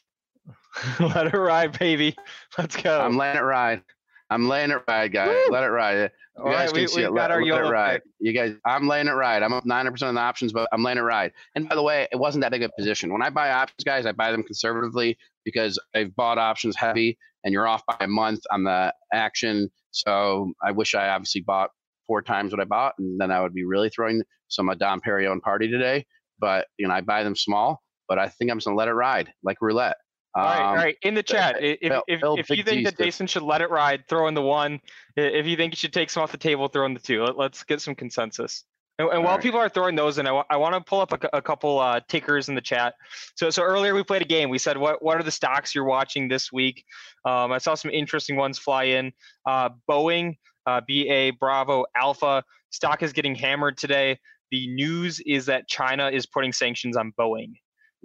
Let 1.00 1.34
it 1.34 1.38
ride, 1.38 1.78
baby. 1.80 2.16
Let's 2.60 2.76
go. 2.76 3.00
I'm 3.00 3.18
letting 3.18 3.42
it 3.42 3.44
ride. 3.44 3.82
I'm 4.30 4.48
laying 4.48 4.70
it 4.70 4.82
ride, 4.88 5.14
guys. 5.14 5.30
Woo! 5.30 5.54
Let 5.54 5.64
it 5.64 5.70
ride. 5.70 6.12
You 6.38 6.44
All 6.44 6.52
guys 6.52 6.68
right, 6.68 6.74
can 6.74 6.82
we, 6.82 6.88
see 6.88 7.02
it. 7.02 7.06
got 7.06 7.32
Let, 7.32 7.42
let 7.42 7.66
it 7.66 7.70
ride. 7.70 8.04
pick. 8.04 8.12
You 8.20 8.34
guys, 8.34 8.54
I'm 8.66 8.88
laying 8.88 9.08
it 9.08 9.14
right. 9.14 9.42
I'm 9.42 9.54
up 9.54 9.64
900% 9.64 10.04
on 10.04 10.14
the 10.14 10.22
options, 10.22 10.54
but 10.54 10.70
I'm 10.72 10.84
laying 10.84 11.00
it 11.00 11.02
right. 11.02 11.32
And 11.56 11.68
by 11.68 11.74
the 11.74 11.82
way, 11.82 12.08
it 12.12 12.18
wasn't 12.18 12.44
that 12.44 12.52
big 12.52 12.62
a 12.62 12.70
position. 12.78 13.12
When 13.12 13.24
I 13.24 13.32
buy 13.32 13.50
options, 13.50 13.84
guys, 13.84 14.06
I 14.06 14.12
buy 14.12 14.32
them 14.32 14.44
conservatively 14.44 15.18
because 15.44 15.80
I've 15.96 16.16
bought 16.16 16.38
options 16.38 16.76
heavy 16.76 17.18
and 17.44 17.52
you're 17.52 17.68
off 17.68 17.84
by 17.88 17.96
a 18.02 18.08
month 18.08 18.42
on 18.52 18.64
the 18.64 18.94
action. 19.12 19.72
So 19.92 20.52
I 20.62 20.72
wish 20.72 20.94
I 20.94 21.10
obviously 21.10 21.42
bought 21.42 21.72
four 22.08 22.22
times 22.22 22.52
what 22.52 22.62
I 22.62 22.66
bought, 22.66 22.94
and 22.98 23.20
then 23.20 23.32
I 23.32 23.42
would 23.42 23.54
be 23.54 23.66
really 23.66 23.90
throwing 23.90 24.24
some 24.48 24.70
of 24.70 24.80
Dom 24.80 25.02
Perignon 25.02 25.42
party 25.42 25.70
today. 25.70 26.06
But 26.40 26.68
you 26.78 26.88
know, 26.88 26.94
I 26.94 27.02
buy 27.02 27.24
them 27.24 27.36
small, 27.36 27.82
but 28.08 28.18
I 28.18 28.30
think 28.30 28.50
I'm 28.50 28.58
just 28.58 28.66
gonna 28.66 28.78
let 28.78 28.88
it 28.88 28.94
ride 28.94 29.32
like 29.44 29.58
roulette. 29.62 29.98
All 30.36 30.44
right, 30.44 30.62
all 30.62 30.88
Um. 30.88 30.94
In 31.02 31.14
the 31.16 31.24
chat, 31.24 31.56
i- 31.56 31.78
if 31.82 31.90
Bill- 31.90 32.04
if, 32.08 32.22
Bill 32.22 32.38
if 32.38 32.50
you 32.50 32.64
think 32.64 32.86
that 32.86 32.98
Jason 32.98 33.28
should 33.28 33.42
let 33.42 33.62
it 33.62 33.70
ride, 33.70 34.08
throw 34.08 34.28
in 34.28 34.34
the 34.36 34.42
one. 34.42 34.80
If 35.16 35.46
you 35.48 35.56
think 35.58 35.74
you 35.74 35.78
should 35.78 35.94
take 35.94 36.10
some 36.10 36.22
off 36.22 36.32
the 36.32 36.38
table, 36.38 36.68
throw 36.68 36.86
in 36.86 36.94
the 36.94 37.00
two. 37.00 37.24
Let, 37.24 37.54
us 37.54 37.64
get 37.64 37.82
some 37.82 37.96
consensus. 37.96 38.64
And, 39.00 39.08
and 39.10 39.20
while 39.20 39.32
Alright. 39.34 39.44
people 39.44 39.60
are 39.60 39.70
throwing 39.70 39.96
those 39.96 40.18
in, 40.18 40.28
I 40.28 40.56
want 40.58 40.74
to 40.76 40.82
pull 40.82 41.02
up 41.02 41.12
a, 41.14 41.38
a 41.38 41.42
couple 41.42 41.80
uh, 41.80 42.02
tickers 42.08 42.50
in 42.50 42.56
the 42.56 42.62
chat. 42.62 42.96
So 43.36 43.50
so 43.50 43.64
earlier 43.64 43.94
we 43.96 44.04
played 44.04 44.22
a 44.22 44.26
game. 44.26 44.50
We 44.50 44.58
said 44.58 44.78
what 44.78 45.04
what 45.04 45.18
are 45.20 45.24
the 45.24 45.32
stocks 45.32 45.74
you're 45.74 45.86
watching 45.86 46.28
this 46.28 46.52
week? 46.52 46.84
Um, 47.26 47.52
I 47.52 47.58
saw 47.58 47.74
some 47.76 47.92
interesting 47.92 48.36
ones 48.36 48.58
fly 48.60 48.84
in. 48.86 49.12
Uh, 49.48 49.70
Boeing, 49.90 50.38
uh, 50.68 50.82
BA 50.88 51.32
Bravo 51.40 51.86
Alpha 51.96 52.44
stock 52.70 53.02
is 53.02 53.14
getting 53.14 53.34
hammered 53.34 53.78
today. 53.78 54.20
The 54.52 54.68
news 54.68 55.20
is 55.26 55.46
that 55.48 55.68
China 55.68 56.10
is 56.10 56.26
putting 56.26 56.54
sanctions 56.54 56.96
on 56.96 57.14
Boeing. 57.20 57.54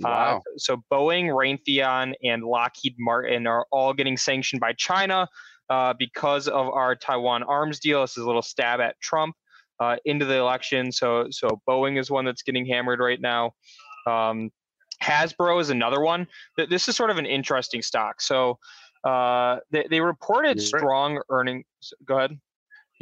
Uh, 0.02 0.08
wow. 0.08 0.42
so 0.56 0.82
Boeing, 0.90 1.26
Raytheon, 1.26 2.14
and 2.24 2.42
Lockheed 2.42 2.94
Martin 2.98 3.46
are 3.46 3.66
all 3.70 3.92
getting 3.92 4.16
sanctioned 4.16 4.60
by 4.60 4.72
China 4.72 5.28
uh, 5.68 5.92
because 5.98 6.48
of 6.48 6.68
our 6.68 6.96
Taiwan 6.96 7.42
arms 7.42 7.78
deal. 7.78 8.00
This 8.00 8.16
is 8.16 8.24
a 8.24 8.26
little 8.26 8.42
stab 8.42 8.80
at 8.80 8.98
Trump 9.00 9.36
uh, 9.80 9.96
into 10.04 10.24
the 10.24 10.36
election. 10.36 10.90
So 10.92 11.26
so 11.30 11.60
Boeing 11.68 11.98
is 11.98 12.10
one 12.10 12.24
that's 12.24 12.42
getting 12.42 12.64
hammered 12.66 13.00
right 13.00 13.20
now. 13.20 13.52
Um, 14.06 14.50
Hasbro 15.02 15.60
is 15.60 15.70
another 15.70 16.00
one. 16.00 16.26
This 16.56 16.88
is 16.88 16.96
sort 16.96 17.10
of 17.10 17.18
an 17.18 17.26
interesting 17.26 17.82
stock. 17.82 18.20
So 18.20 18.58
uh, 19.04 19.56
they, 19.70 19.86
they 19.90 20.00
reported 20.00 20.60
strong 20.60 21.20
earnings. 21.28 21.64
Go 22.06 22.18
ahead. 22.18 22.38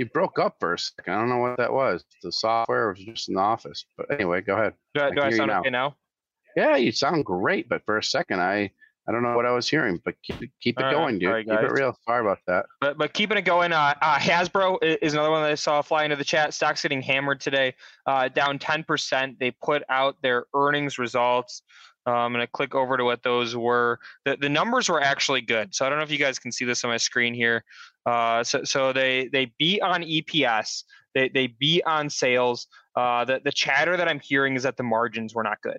You 0.01 0.07
broke 0.07 0.39
up 0.39 0.57
for 0.59 0.73
a 0.73 0.79
second. 0.79 1.13
I 1.13 1.19
don't 1.19 1.29
know 1.29 1.37
what 1.37 1.59
that 1.59 1.71
was. 1.71 2.03
The 2.23 2.33
software 2.33 2.89
was 2.89 3.01
just 3.01 3.29
in 3.29 3.35
the 3.35 3.41
office. 3.43 3.85
But 3.99 4.11
anyway, 4.11 4.41
go 4.41 4.55
ahead. 4.55 4.73
Do, 4.95 5.03
I- 5.03 5.09
I 5.09 5.11
do 5.11 5.21
I 5.21 5.31
sound 5.31 5.51
now. 5.51 5.61
okay 5.61 5.69
now? 5.69 5.95
Yeah, 6.57 6.77
you 6.77 6.91
sound 6.91 7.27
great, 7.27 7.69
but 7.69 7.85
for 7.85 7.99
a 7.99 8.03
second, 8.03 8.41
I 8.41 8.71
I 9.07 9.13
don't 9.13 9.23
know 9.23 9.37
what 9.37 9.45
I 9.45 9.51
was 9.51 9.69
hearing, 9.69 10.01
but 10.03 10.15
keep 10.23 10.41
it, 10.43 10.51
keep 10.63 10.79
it 10.79 10.85
All 10.85 10.91
right, 10.91 10.97
going, 10.97 11.19
dude. 11.19 11.29
sorry, 11.29 11.45
keep 11.45 11.53
it 11.53 11.73
real. 11.73 11.95
Sorry 12.07 12.23
about 12.23 12.39
that. 12.47 12.65
But 12.81 12.97
but 12.97 13.13
keeping 13.13 13.37
it 13.37 13.43
going, 13.43 13.73
uh, 13.73 13.93
uh, 14.01 14.17
Hasbro 14.19 14.79
is 14.83 15.13
another 15.13 15.31
one 15.31 15.43
that 15.43 15.51
I 15.51 15.55
saw 15.55 15.83
fly 15.83 16.05
into 16.05 16.17
the 16.17 16.25
chat. 16.25 16.55
Stocks 16.55 16.81
getting 16.81 17.03
hammered 17.03 17.41
today, 17.41 17.75
uh, 18.07 18.29
down 18.29 18.59
10%. 18.59 19.39
They 19.39 19.51
put 19.51 19.83
out 19.91 20.17
their 20.23 20.45
earnings 20.55 20.99
results. 20.99 21.61
Uh, 22.07 22.13
I'm 22.13 22.33
going 22.33 22.45
to 22.45 22.51
click 22.51 22.75
over 22.75 22.97
to 22.97 23.05
what 23.05 23.23
those 23.23 23.55
were. 23.55 23.99
The, 24.25 24.37
the 24.37 24.49
numbers 24.49 24.89
were 24.89 25.01
actually 25.01 25.43
good. 25.43 25.75
So 25.75 25.85
I 25.85 25.89
don't 25.89 25.99
know 25.99 26.05
if 26.05 26.11
you 26.11 26.19
guys 26.19 26.39
can 26.39 26.53
see 26.53 26.65
this 26.65 26.83
on 26.85 26.91
my 26.91 26.97
screen 26.97 27.35
here. 27.35 27.65
Uh, 28.07 28.43
so 28.43 28.65
so 28.65 28.93
they 28.93 29.29
they 29.33 29.53
beat 29.59 29.83
on 29.83 30.03
EPS. 30.03 30.85
They 31.15 31.29
they 31.29 31.49
beat 31.49 31.83
on 31.85 32.09
sales. 32.09 32.67
Uh, 32.97 33.25
the 33.25 33.41
the 33.45 33.53
chatter 33.53 33.97
that 33.97 34.09
I'm 34.09 34.21
hearing 34.21 34.57
is 34.57 34.63
that 34.63 34.77
the 34.77 34.83
margins 34.83 35.35
were 35.35 35.43
not 35.43 35.61
good. 35.63 35.79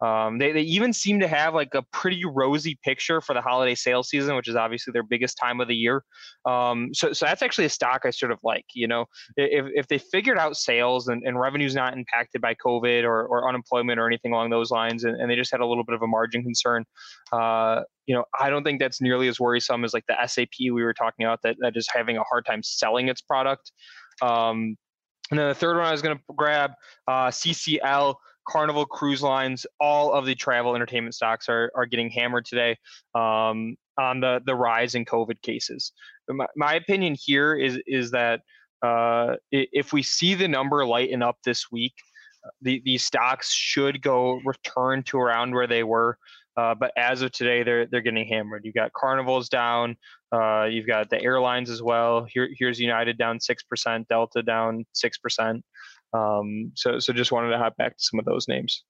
Um, 0.00 0.38
they, 0.38 0.52
they 0.52 0.62
even 0.62 0.92
seem 0.92 1.20
to 1.20 1.28
have 1.28 1.54
like 1.54 1.74
a 1.74 1.82
pretty 1.92 2.24
rosy 2.24 2.78
picture 2.82 3.20
for 3.20 3.34
the 3.34 3.40
holiday 3.40 3.74
sales 3.74 4.08
season, 4.08 4.34
which 4.34 4.48
is 4.48 4.56
obviously 4.56 4.92
their 4.92 5.02
biggest 5.02 5.36
time 5.38 5.60
of 5.60 5.68
the 5.68 5.74
year. 5.74 6.04
Um, 6.46 6.90
so, 6.92 7.12
so 7.12 7.26
that's 7.26 7.42
actually 7.42 7.66
a 7.66 7.70
stock 7.70 8.02
I 8.04 8.10
sort 8.10 8.32
of 8.32 8.38
like. 8.42 8.64
You 8.74 8.88
know, 8.88 9.06
if, 9.36 9.66
if 9.74 9.88
they 9.88 9.98
figured 9.98 10.38
out 10.38 10.56
sales 10.56 11.08
and, 11.08 11.22
and 11.24 11.38
revenue's 11.38 11.74
not 11.74 11.96
impacted 11.96 12.40
by 12.40 12.54
COVID 12.54 13.04
or, 13.04 13.26
or 13.26 13.48
unemployment 13.48 14.00
or 14.00 14.06
anything 14.06 14.32
along 14.32 14.50
those 14.50 14.70
lines, 14.70 15.04
and, 15.04 15.20
and 15.20 15.30
they 15.30 15.36
just 15.36 15.50
had 15.50 15.60
a 15.60 15.66
little 15.66 15.84
bit 15.84 15.94
of 15.94 16.02
a 16.02 16.06
margin 16.06 16.42
concern, 16.42 16.84
uh, 17.32 17.82
you 18.06 18.14
know, 18.14 18.24
I 18.38 18.50
don't 18.50 18.64
think 18.64 18.80
that's 18.80 19.00
nearly 19.00 19.28
as 19.28 19.38
worrisome 19.38 19.84
as 19.84 19.94
like 19.94 20.04
the 20.08 20.16
SAP 20.26 20.48
we 20.60 20.82
were 20.82 20.94
talking 20.94 21.26
about 21.26 21.40
that, 21.42 21.56
that 21.60 21.76
is 21.76 21.88
having 21.92 22.16
a 22.16 22.24
hard 22.24 22.44
time 22.46 22.62
selling 22.62 23.08
its 23.08 23.20
product. 23.20 23.70
Um, 24.22 24.76
and 25.30 25.38
then 25.38 25.48
the 25.48 25.54
third 25.54 25.76
one 25.76 25.86
I 25.86 25.92
was 25.92 26.02
going 26.02 26.16
to 26.16 26.22
grab, 26.36 26.72
uh, 27.06 27.28
CCL. 27.28 28.14
Carnival 28.50 28.84
Cruise 28.84 29.22
Lines, 29.22 29.66
all 29.78 30.12
of 30.12 30.26
the 30.26 30.34
travel 30.34 30.74
entertainment 30.74 31.14
stocks 31.14 31.48
are, 31.48 31.70
are 31.76 31.86
getting 31.86 32.10
hammered 32.10 32.44
today 32.44 32.76
um, 33.14 33.76
on 33.96 34.20
the, 34.20 34.40
the 34.44 34.54
rise 34.54 34.94
in 34.94 35.04
COVID 35.04 35.40
cases. 35.42 35.92
My, 36.28 36.46
my 36.56 36.74
opinion 36.74 37.16
here 37.18 37.54
is 37.54 37.78
is 37.86 38.10
that 38.10 38.40
uh, 38.82 39.36
if 39.52 39.92
we 39.92 40.02
see 40.02 40.34
the 40.34 40.48
number 40.48 40.84
lighten 40.84 41.22
up 41.22 41.36
this 41.44 41.70
week, 41.70 41.94
the, 42.62 42.82
these 42.84 43.04
stocks 43.04 43.52
should 43.52 44.02
go 44.02 44.40
return 44.44 45.02
to 45.04 45.18
around 45.18 45.54
where 45.54 45.66
they 45.66 45.84
were. 45.84 46.16
Uh, 46.56 46.74
but 46.74 46.90
as 46.96 47.22
of 47.22 47.30
today, 47.30 47.62
they're 47.62 47.86
they're 47.86 48.00
getting 48.02 48.26
hammered. 48.26 48.64
You've 48.64 48.74
got 48.74 48.92
Carnival's 48.92 49.48
down. 49.48 49.96
Uh, 50.32 50.64
you've 50.64 50.86
got 50.86 51.08
the 51.08 51.22
airlines 51.22 51.70
as 51.70 51.82
well. 51.82 52.26
Here, 52.28 52.48
here's 52.58 52.80
United 52.80 53.16
down 53.16 53.40
six 53.40 53.62
percent, 53.62 54.08
Delta 54.08 54.42
down 54.42 54.84
six 54.92 55.18
percent. 55.18 55.64
Um, 56.12 56.72
so 56.74 56.98
so 56.98 57.12
just 57.12 57.32
wanted 57.32 57.50
to 57.50 57.58
hop 57.58 57.76
back 57.76 57.96
to 57.96 58.02
some 58.02 58.18
of 58.18 58.24
those 58.24 58.48
names. 58.48 58.84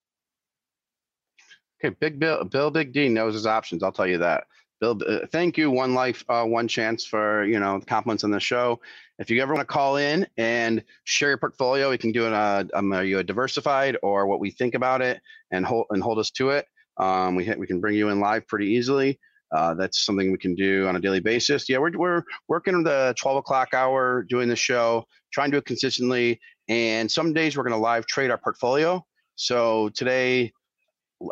Okay, 1.83 1.95
Big 2.01 2.19
Bill, 2.19 2.45
Bill 2.45 2.71
Big 2.71 2.93
D 2.93 3.09
knows 3.09 3.35
his 3.35 3.47
options. 3.47 3.83
I'll 3.83 3.93
tell 3.93 4.07
you 4.07 4.19
that. 4.19 4.45
Bill, 4.81 4.99
uh, 5.07 5.27
thank 5.31 5.59
you. 5.59 5.71
One 5.71 5.95
life, 5.95 6.25
uh, 6.29 6.45
one 6.45 6.69
chance 6.69 7.05
for 7.05 7.45
you 7.45 7.61
know 7.61 7.79
the 7.79 7.87
compliments 7.87 8.25
on 8.25 8.31
the 8.31 8.41
show. 8.41 8.81
If 9.19 9.31
you 9.31 9.43
ever 9.43 9.53
want 9.53 9.67
to 9.67 9.73
call 9.73 9.97
in 9.97 10.27
and 10.39 10.83
share 11.05 11.29
your 11.29 11.39
portfolio, 11.39 11.91
we 11.91 11.99
can 11.99 12.13
do 12.13 12.27
it. 12.27 12.33
Uh, 12.33 12.65
um, 12.73 12.93
are 12.93 13.05
you 13.05 13.19
a 13.19 13.25
diversified 13.25 13.99
or 14.03 14.27
what 14.27 14.41
we 14.41 14.51
think 14.51 14.75
about 14.75 15.03
it 15.03 15.21
and 15.51 15.67
hold 15.67 15.87
and 15.91 16.03
hold 16.03 16.19
us 16.19 16.31
to 16.33 16.51
it. 16.51 16.67
Um, 16.99 17.35
we 17.35 17.53
we 17.59 17.67
can 17.67 17.81
bring 17.81 17.97
you 17.97 18.09
in 18.09 18.21
live 18.21 18.47
pretty 18.47 18.67
easily. 18.67 19.19
Uh, 19.53 19.75
that's 19.75 20.05
something 20.05 20.31
we 20.31 20.39
can 20.39 20.55
do 20.55 20.87
on 20.87 20.97
a 20.97 21.01
daily 21.01 21.21
basis. 21.21 21.69
Yeah, 21.69 21.79
we're 21.79 21.97
we're 21.97 22.23
working 22.49 22.83
the 22.83 23.15
12 23.19 23.39
o'clock 23.39 23.75
hour 23.75 24.25
doing 24.29 24.49
the 24.49 24.57
show, 24.57 25.05
trying 25.33 25.51
to 25.51 25.57
do 25.57 25.59
it 25.59 25.67
consistently. 25.67 26.41
And 26.71 27.11
some 27.11 27.33
days 27.35 27.57
we're 27.57 27.65
going 27.65 27.75
to 27.75 27.79
live 27.83 28.07
trade 28.07 28.31
our 28.31 28.39
portfolio. 28.39 29.05
So 29.35 29.89
today 29.91 30.53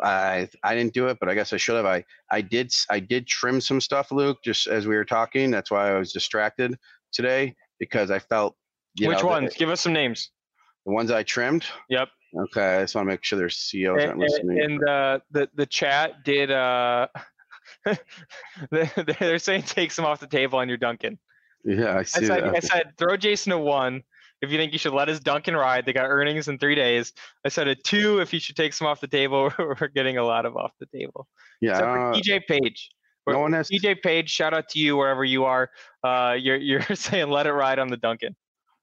I 0.03 0.47
I 0.63 0.75
didn't 0.75 0.93
do 0.93 1.07
it, 1.07 1.17
but 1.19 1.29
I 1.29 1.33
guess 1.33 1.53
I 1.53 1.57
should 1.57 1.77
have. 1.77 1.85
I 1.85 2.03
I 2.29 2.41
did 2.41 2.71
I 2.89 2.99
did 2.99 3.25
trim 3.25 3.61
some 3.61 3.79
stuff, 3.81 4.11
Luke, 4.11 4.37
just 4.43 4.67
as 4.67 4.85
we 4.85 4.95
were 4.95 5.05
talking. 5.05 5.49
That's 5.49 5.71
why 5.71 5.89
I 5.91 5.97
was 5.97 6.11
distracted 6.11 6.77
today 7.13 7.55
because 7.79 8.11
I 8.11 8.19
felt 8.19 8.55
Which 9.01 9.19
know, 9.19 9.25
ones? 9.27 9.55
Give 9.55 9.69
us 9.69 9.79
some 9.81 9.93
names. 9.93 10.29
The 10.85 10.91
ones 10.91 11.09
I 11.09 11.23
trimmed. 11.23 11.65
Yep. 11.89 12.09
Okay, 12.37 12.77
I 12.77 12.81
just 12.81 12.93
want 12.93 13.05
to 13.07 13.09
make 13.11 13.23
sure 13.23 13.39
their 13.39 13.49
CEOs 13.49 14.03
aren't 14.03 14.11
And, 14.11 14.19
listening. 14.19 14.59
and 14.61 14.83
uh, 14.89 15.19
the 15.31 15.49
the 15.55 15.65
chat 15.65 16.23
did. 16.23 16.51
Uh, 16.51 17.07
they- 18.71 18.91
they're 19.19 19.39
saying 19.39 19.63
take 19.67 19.91
some 19.91 20.05
off 20.05 20.19
the 20.19 20.27
table 20.27 20.59
on 20.59 20.67
your 20.67 20.77
Dunkin'. 20.77 21.17
yeah, 21.63 21.93
I 21.95 21.99
I 21.99 22.03
see 22.03 22.25
said, 22.25 22.43
that. 22.43 22.55
I 22.55 22.59
said 22.59 22.93
throw 22.97 23.15
Jason 23.17 23.51
a 23.53 23.57
one 23.59 24.03
if 24.41 24.51
you 24.51 24.57
think 24.57 24.71
you 24.73 24.79
should 24.79 24.93
let 24.93 25.07
his 25.07 25.19
Dunkin' 25.19 25.55
ride. 25.55 25.85
They 25.85 25.93
got 25.93 26.05
earnings 26.05 26.47
in 26.47 26.57
three 26.57 26.75
days. 26.75 27.13
I 27.45 27.49
said 27.49 27.67
a 27.67 27.75
two 27.75 28.19
if 28.19 28.33
you 28.33 28.39
should 28.39 28.55
take 28.55 28.73
some 28.73 28.87
off 28.87 29.01
the 29.01 29.07
table. 29.07 29.51
We're 29.59 29.87
getting 29.89 30.17
a 30.17 30.23
lot 30.23 30.45
of 30.45 30.55
off 30.55 30.71
the 30.79 30.85
table. 30.87 31.27
yeah, 31.61 31.71
Except 31.71 31.85
for 31.85 32.11
uh, 32.11 32.13
DJ 32.13 32.47
Page. 32.47 32.89
no 33.27 33.39
one 33.39 33.53
has. 33.53 33.69
DJ 33.69 34.01
Page, 34.01 34.29
shout 34.29 34.53
out 34.53 34.69
to 34.69 34.79
you 34.79 34.97
wherever 34.97 35.23
you 35.23 35.45
are. 35.45 35.69
Uh, 36.03 36.35
you're 36.39 36.57
you're 36.57 36.81
saying 36.95 37.29
let 37.29 37.47
it 37.47 37.53
ride 37.53 37.79
on 37.79 37.89
the 37.89 37.97
Dunkin'. 37.97 38.35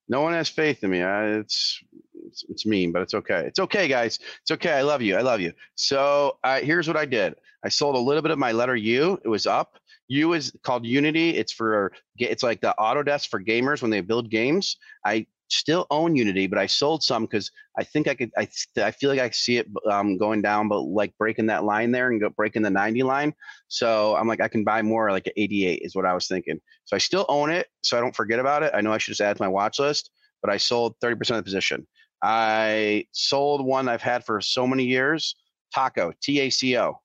No 0.08 0.20
one 0.20 0.34
has 0.34 0.48
faith 0.48 0.84
in 0.84 0.90
me. 0.90 1.02
I, 1.02 1.38
it's, 1.38 1.82
it's 2.26 2.44
it's 2.48 2.66
mean, 2.66 2.92
but 2.92 3.02
it's 3.02 3.14
okay. 3.14 3.44
It's 3.46 3.58
okay, 3.58 3.88
guys. 3.88 4.20
It's 4.42 4.50
okay. 4.52 4.72
I 4.72 4.82
love 4.82 5.02
you. 5.02 5.16
I 5.16 5.22
love 5.22 5.40
you. 5.40 5.52
So 5.74 6.38
uh, 6.44 6.60
here's 6.60 6.86
what 6.86 6.96
I 6.96 7.06
did. 7.06 7.34
I 7.64 7.68
sold 7.68 7.96
a 7.96 7.98
little 7.98 8.22
bit 8.22 8.30
of 8.30 8.38
my 8.38 8.52
letter 8.52 8.76
U. 8.76 9.18
It 9.24 9.28
was 9.28 9.46
up. 9.46 9.78
U 10.08 10.34
is 10.34 10.52
called 10.62 10.86
Unity. 10.86 11.30
It's 11.30 11.52
for 11.52 11.92
it's 12.18 12.42
like 12.44 12.60
the 12.60 12.74
Autodesk 12.78 13.28
for 13.28 13.42
gamers 13.42 13.82
when 13.82 13.90
they 13.90 14.00
build 14.00 14.30
games. 14.30 14.76
I 15.04 15.26
still 15.48 15.87
own 15.90 16.16
Unity, 16.16 16.46
but 16.46 16.59
I 16.59 16.66
sold 16.66 17.02
some 17.02 17.24
because 17.24 17.50
I 17.78 17.85
think 17.85 18.09
I 18.09 18.14
could. 18.14 18.30
I 18.37 18.48
I 18.76 18.90
feel 18.90 19.11
like 19.11 19.20
I 19.20 19.30
see 19.30 19.59
it 19.59 19.66
um, 19.90 20.18
going 20.18 20.42
down, 20.42 20.68
but 20.68 20.80
like 20.80 21.16
breaking 21.18 21.46
that 21.46 21.64
line 21.64 21.92
there 21.92 22.09
and 22.09 22.20
go 22.20 22.30
breaking 22.30 22.62
the 22.62 22.70
90 22.70 23.02
line. 23.02 23.35
So 23.68 24.16
I'm 24.16 24.28
like 24.28 24.40
I 24.40 24.48
can 24.48 24.64
buy 24.64 24.82
more 24.82 25.11
like 25.11 25.26
an 25.26 25.32
88 25.37 25.80
is 25.82 25.94
what 25.94 26.06
I 26.06 26.14
was 26.14 26.28
thinking. 26.28 26.61
So 26.85 26.96
I 26.96 26.98
still 26.98 27.26
own 27.28 27.50
it, 27.50 27.68
so 27.82 27.96
I 27.96 28.00
don't 28.00 28.16
forget 28.16 28.38
about 28.38 28.62
it. 28.62 28.72
I 28.74 28.80
know 28.80 28.92
I 28.92 28.98
should 28.98 29.12
just 29.12 29.20
add 29.20 29.37
to 29.37 29.42
my 29.42 29.48
watch 29.48 29.78
list, 29.78 30.11
but 30.42 30.50
I 30.50 30.56
sold 30.56 30.94
30% 31.02 31.20
of 31.30 31.37
the 31.37 31.42
position. 31.42 31.87
I 32.22 33.06
sold 33.12 33.64
one 33.64 33.88
I've 33.88 34.02
had 34.02 34.24
for 34.24 34.40
so 34.40 34.66
many 34.66 34.85
years, 34.85 35.37
Taco, 35.74 36.12
T 36.22 36.40
A 36.40 36.50
C 36.50 36.76
O. 36.78 37.00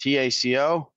T 0.00 0.16
A 0.16 0.30
C 0.30 0.58
O, 0.58 0.90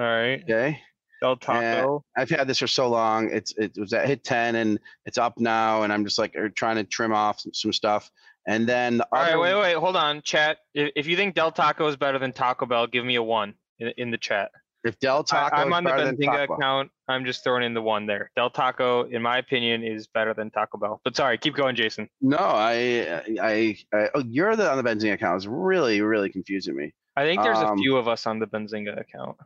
All 0.00 0.06
right, 0.06 0.42
okay. 0.44 0.80
Del 1.20 1.36
Taco. 1.36 2.04
I've 2.16 2.30
had 2.30 2.46
this 2.48 2.58
for 2.58 2.66
so 2.66 2.88
long. 2.88 3.30
It's 3.30 3.54
it 3.56 3.72
was 3.78 3.92
at 3.92 4.06
hit 4.06 4.24
10 4.24 4.54
and 4.56 4.78
it's 5.06 5.18
up 5.18 5.38
now 5.38 5.82
and 5.82 5.92
I'm 5.92 6.04
just 6.04 6.18
like 6.18 6.34
er, 6.36 6.48
trying 6.48 6.76
to 6.76 6.84
trim 6.84 7.12
off 7.12 7.40
some, 7.40 7.52
some 7.54 7.72
stuff. 7.72 8.10
And 8.46 8.66
then 8.68 8.98
the 8.98 9.06
All 9.12 9.20
right, 9.20 9.28
other- 9.34 9.38
wait, 9.40 9.54
wait, 9.54 9.76
hold 9.76 9.96
on, 9.96 10.22
chat. 10.22 10.58
If, 10.74 10.92
if 10.96 11.06
you 11.06 11.16
think 11.16 11.34
Del 11.34 11.52
Taco 11.52 11.86
is 11.88 11.96
better 11.96 12.18
than 12.18 12.32
Taco 12.32 12.64
Bell, 12.66 12.86
give 12.86 13.04
me 13.04 13.16
a 13.16 13.22
one 13.22 13.54
in, 13.78 13.92
in 13.98 14.10
the 14.10 14.16
chat. 14.18 14.50
if 14.82 14.98
Del 14.98 15.22
Taco 15.24 15.56
I, 15.56 15.60
I'm 15.62 15.68
is 15.68 15.74
on 15.74 15.84
the 15.84 15.90
better 15.90 16.12
Benzinga 16.12 16.44
account. 16.44 16.90
I'm 17.06 17.26
just 17.26 17.44
throwing 17.44 17.64
in 17.64 17.74
the 17.74 17.82
one 17.82 18.06
there. 18.06 18.30
Del 18.36 18.48
Taco, 18.48 19.04
in 19.04 19.20
my 19.20 19.36
opinion, 19.36 19.84
is 19.84 20.06
better 20.06 20.32
than 20.32 20.50
Taco 20.50 20.78
Bell. 20.78 21.00
But 21.04 21.16
sorry, 21.16 21.36
keep 21.36 21.54
going, 21.54 21.76
Jason. 21.76 22.08
No, 22.22 22.38
I, 22.38 23.22
I, 23.40 23.76
I, 23.92 24.08
oh, 24.14 24.22
you're 24.26 24.56
the 24.56 24.70
on 24.70 24.82
the 24.82 24.88
Benzinga 24.88 25.12
account. 25.14 25.36
It's 25.36 25.46
really, 25.46 26.00
really 26.00 26.30
confusing 26.30 26.74
me. 26.76 26.94
I 27.16 27.24
think 27.24 27.42
there's 27.42 27.58
Um, 27.58 27.78
a 27.78 27.82
few 27.82 27.98
of 27.98 28.08
us 28.08 28.26
on 28.26 28.38
the 28.38 28.46
Benzinga 28.46 28.98
account. 28.98 29.36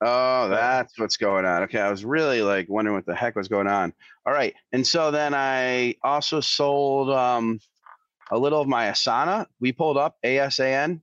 Oh, 0.00 0.48
that's 0.48 0.96
what's 0.98 1.16
going 1.16 1.44
on. 1.44 1.64
Okay, 1.64 1.80
I 1.80 1.90
was 1.90 2.04
really 2.04 2.42
like 2.42 2.68
wondering 2.68 2.94
what 2.94 3.06
the 3.06 3.14
heck 3.14 3.34
was 3.34 3.48
going 3.48 3.66
on. 3.66 3.92
All 4.24 4.32
right, 4.32 4.54
and 4.72 4.86
so 4.86 5.10
then 5.10 5.34
I 5.34 5.96
also 6.02 6.40
sold 6.40 7.10
um, 7.10 7.58
a 8.30 8.38
little 8.38 8.60
of 8.60 8.68
my 8.68 8.86
Asana. 8.86 9.46
We 9.60 9.72
pulled 9.72 9.96
up 9.96 10.16
ASAN. 10.24 11.00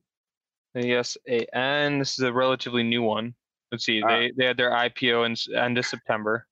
Yes, 0.74 1.16
and 1.52 2.00
this 2.00 2.12
is 2.18 2.20
a 2.20 2.32
relatively 2.32 2.82
new 2.82 3.02
one. 3.02 3.34
Let's 3.72 3.84
see. 3.84 4.02
Uh, 4.02 4.08
They 4.08 4.32
they 4.36 4.44
had 4.46 4.56
their 4.56 4.70
IPO 4.70 5.26
in 5.26 5.56
end 5.56 5.78
of 5.78 5.86
September. 5.86 6.46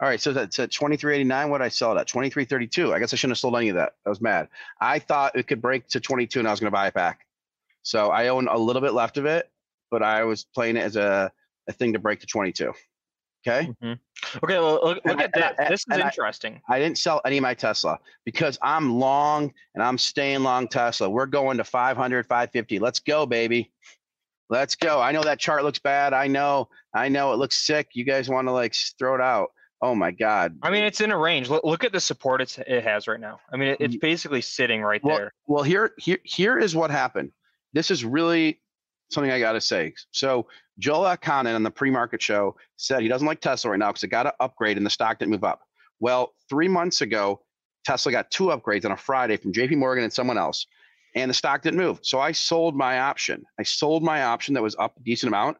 All 0.00 0.08
right, 0.08 0.20
so 0.20 0.32
that's 0.32 0.58
at 0.58 0.72
twenty 0.72 0.96
three 0.96 1.14
eighty 1.14 1.24
nine. 1.24 1.50
What 1.50 1.62
I 1.62 1.68
sell 1.68 1.96
it 1.96 2.00
at 2.00 2.06
twenty 2.06 2.30
three 2.30 2.44
thirty 2.44 2.66
two. 2.66 2.92
I 2.92 2.98
guess 2.98 3.12
I 3.12 3.16
shouldn't 3.16 3.32
have 3.32 3.38
sold 3.38 3.56
any 3.56 3.68
of 3.70 3.76
that. 3.76 3.94
I 4.04 4.10
was 4.10 4.20
mad. 4.20 4.48
I 4.80 4.98
thought 4.98 5.36
it 5.36 5.46
could 5.46 5.62
break 5.62 5.88
to 5.88 6.00
twenty 6.00 6.26
two, 6.26 6.40
and 6.40 6.46
I 6.46 6.50
was 6.50 6.60
going 6.60 6.70
to 6.70 6.74
buy 6.74 6.88
it 6.88 6.94
back. 6.94 7.26
So 7.82 8.10
I 8.10 8.28
own 8.28 8.48
a 8.48 8.58
little 8.58 8.82
bit 8.82 8.92
left 8.92 9.18
of 9.18 9.26
it, 9.26 9.50
but 9.90 10.02
I 10.02 10.24
was 10.24 10.44
playing 10.44 10.76
it 10.76 10.80
as 10.82 10.96
a, 10.96 11.30
a 11.68 11.72
thing 11.72 11.92
to 11.94 11.98
break 11.98 12.24
twenty 12.26 12.52
two. 12.52 12.72
Okay. 13.46 13.70
Mhm. 13.82 13.98
Okay, 14.42 14.58
well, 14.58 14.80
look, 14.82 15.04
look 15.04 15.20
I- 15.20 15.24
at 15.24 15.36
I- 15.36 15.52
this. 15.64 15.68
This 15.68 15.80
is 15.80 15.86
and 15.90 16.02
I- 16.02 16.06
interesting. 16.06 16.62
I 16.68 16.78
didn't 16.78 16.96
sell 16.96 17.20
any 17.26 17.36
of 17.38 17.42
my 17.42 17.52
Tesla 17.52 17.98
because 18.24 18.58
I'm 18.62 18.94
long 18.98 19.52
and 19.74 19.82
I'm 19.82 19.98
staying 19.98 20.42
long 20.42 20.66
Tesla. 20.66 21.10
We're 21.10 21.26
going 21.26 21.58
to 21.58 21.64
500, 21.64 22.26
550. 22.26 22.78
Let's 22.78 23.00
go, 23.00 23.26
baby. 23.26 23.70
Let's 24.48 24.76
go. 24.76 25.00
I 25.00 25.12
know 25.12 25.22
that 25.22 25.38
chart 25.40 25.62
looks 25.62 25.78
bad. 25.78 26.14
I 26.14 26.26
know. 26.26 26.68
I 26.94 27.08
know 27.08 27.32
it 27.32 27.36
looks 27.36 27.56
sick. 27.66 27.88
You 27.92 28.04
guys 28.04 28.28
want 28.30 28.48
to 28.48 28.52
like 28.52 28.74
throw 28.98 29.14
it 29.14 29.20
out. 29.20 29.50
Oh 29.82 29.94
my 29.94 30.10
God. 30.10 30.56
I 30.62 30.70
mean, 30.70 30.84
it's 30.84 31.02
in 31.02 31.10
a 31.10 31.18
range. 31.18 31.50
Look, 31.50 31.64
look 31.64 31.84
at 31.84 31.92
the 31.92 32.00
support 32.00 32.40
it's, 32.40 32.56
it 32.58 32.82
has 32.84 33.06
right 33.06 33.20
now. 33.20 33.40
I 33.52 33.56
mean, 33.58 33.68
it, 33.70 33.76
it's 33.80 33.96
basically 33.96 34.40
sitting 34.40 34.80
right 34.80 35.02
well, 35.04 35.16
there. 35.18 35.32
well, 35.46 35.62
here, 35.62 35.92
here, 35.98 36.18
here 36.24 36.58
is 36.58 36.74
what 36.74 36.90
happened. 36.90 37.32
This 37.74 37.90
is 37.90 38.04
really 38.04 38.60
something 39.14 39.30
I 39.30 39.38
got 39.38 39.52
to 39.52 39.60
say. 39.60 39.94
So 40.10 40.46
Joel 40.78 41.04
Elconin 41.16 41.54
on 41.54 41.62
the 41.62 41.70
pre-market 41.70 42.20
show 42.20 42.56
said 42.76 43.00
he 43.00 43.08
doesn't 43.08 43.26
like 43.26 43.40
Tesla 43.40 43.70
right 43.70 43.78
now 43.78 43.90
because 43.90 44.02
it 44.02 44.08
got 44.08 44.24
to 44.24 44.34
upgrade 44.40 44.76
and 44.76 44.84
the 44.84 44.90
stock 44.90 45.18
didn't 45.18 45.30
move 45.30 45.44
up. 45.44 45.62
Well, 46.00 46.34
three 46.48 46.68
months 46.68 47.00
ago, 47.00 47.40
Tesla 47.84 48.12
got 48.12 48.30
two 48.30 48.44
upgrades 48.46 48.84
on 48.84 48.92
a 48.92 48.96
Friday 48.96 49.36
from 49.36 49.52
JP 49.52 49.76
Morgan 49.76 50.04
and 50.04 50.12
someone 50.12 50.38
else. 50.38 50.66
and 51.14 51.30
the 51.30 51.34
stock 51.34 51.62
didn't 51.62 51.78
move. 51.78 52.00
So 52.02 52.18
I 52.20 52.32
sold 52.32 52.74
my 52.76 52.98
option. 53.00 53.44
I 53.58 53.62
sold 53.62 54.02
my 54.02 54.24
option 54.24 54.54
that 54.54 54.62
was 54.62 54.74
up 54.78 54.96
a 54.96 55.00
decent 55.00 55.28
amount. 55.28 55.56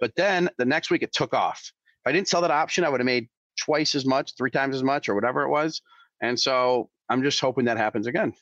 But 0.00 0.14
then 0.16 0.50
the 0.58 0.64
next 0.64 0.90
week 0.90 1.02
it 1.02 1.12
took 1.12 1.32
off. 1.32 1.60
If 2.04 2.06
I 2.06 2.12
didn't 2.12 2.28
sell 2.28 2.42
that 2.42 2.50
option, 2.50 2.84
I 2.84 2.88
would 2.88 3.00
have 3.00 3.06
made 3.06 3.28
twice 3.58 3.94
as 3.94 4.04
much, 4.04 4.34
three 4.36 4.50
times 4.50 4.74
as 4.74 4.82
much, 4.82 5.08
or 5.08 5.14
whatever 5.14 5.42
it 5.42 5.48
was. 5.48 5.80
And 6.20 6.38
so 6.38 6.90
I'm 7.08 7.22
just 7.22 7.40
hoping 7.40 7.64
that 7.66 7.78
happens 7.78 8.06
again. 8.06 8.34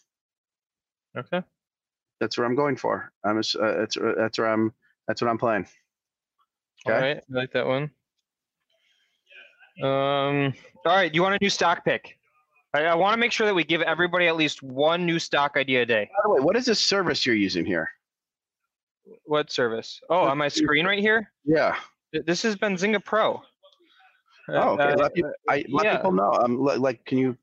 Okay. 1.16 1.42
That's 2.20 2.36
what 2.36 2.44
I'm 2.44 2.54
going 2.54 2.76
for. 2.76 3.12
I'm 3.24 3.38
uh, 3.38 3.42
that's 3.60 3.96
uh, 3.96 4.14
that's 4.16 4.38
where 4.38 4.48
I'm. 4.48 4.72
That's 5.08 5.22
what 5.22 5.28
I'm 5.28 5.38
playing. 5.38 5.66
Okay. 6.86 6.94
All 6.94 7.00
right, 7.00 7.16
I 7.16 7.22
like 7.28 7.52
that 7.52 7.66
one. 7.66 7.90
Um. 9.82 10.54
All 10.84 10.96
right. 10.96 11.12
You 11.14 11.22
want 11.22 11.34
a 11.34 11.38
new 11.40 11.50
stock 11.50 11.84
pick? 11.84 12.16
I, 12.74 12.84
I 12.84 12.94
want 12.94 13.14
to 13.14 13.18
make 13.18 13.32
sure 13.32 13.46
that 13.46 13.54
we 13.54 13.64
give 13.64 13.82
everybody 13.82 14.28
at 14.28 14.36
least 14.36 14.62
one 14.62 15.04
new 15.04 15.18
stock 15.18 15.56
idea 15.56 15.82
a 15.82 15.86
day. 15.86 16.08
By 16.16 16.22
the 16.24 16.34
way, 16.34 16.40
what 16.40 16.56
is 16.56 16.66
this 16.66 16.78
service 16.78 17.26
you're 17.26 17.34
using 17.34 17.64
here? 17.64 17.88
What 19.24 19.50
service? 19.50 20.00
Oh, 20.08 20.20
on 20.20 20.38
my 20.38 20.48
screen 20.48 20.86
right 20.86 21.00
here. 21.00 21.32
Yeah. 21.44 21.76
This 22.12 22.44
is 22.44 22.56
Benzinga 22.56 23.04
Pro. 23.04 23.42
Oh, 24.48 24.70
okay. 24.70 24.82
Uh, 24.82 24.96
let, 24.96 25.14
people, 25.14 25.32
I, 25.48 25.64
let 25.68 25.84
yeah. 25.84 25.96
people 25.96 26.12
know. 26.12 26.32
Um, 26.32 26.58
like, 26.58 27.04
can 27.04 27.18
you 27.18 27.36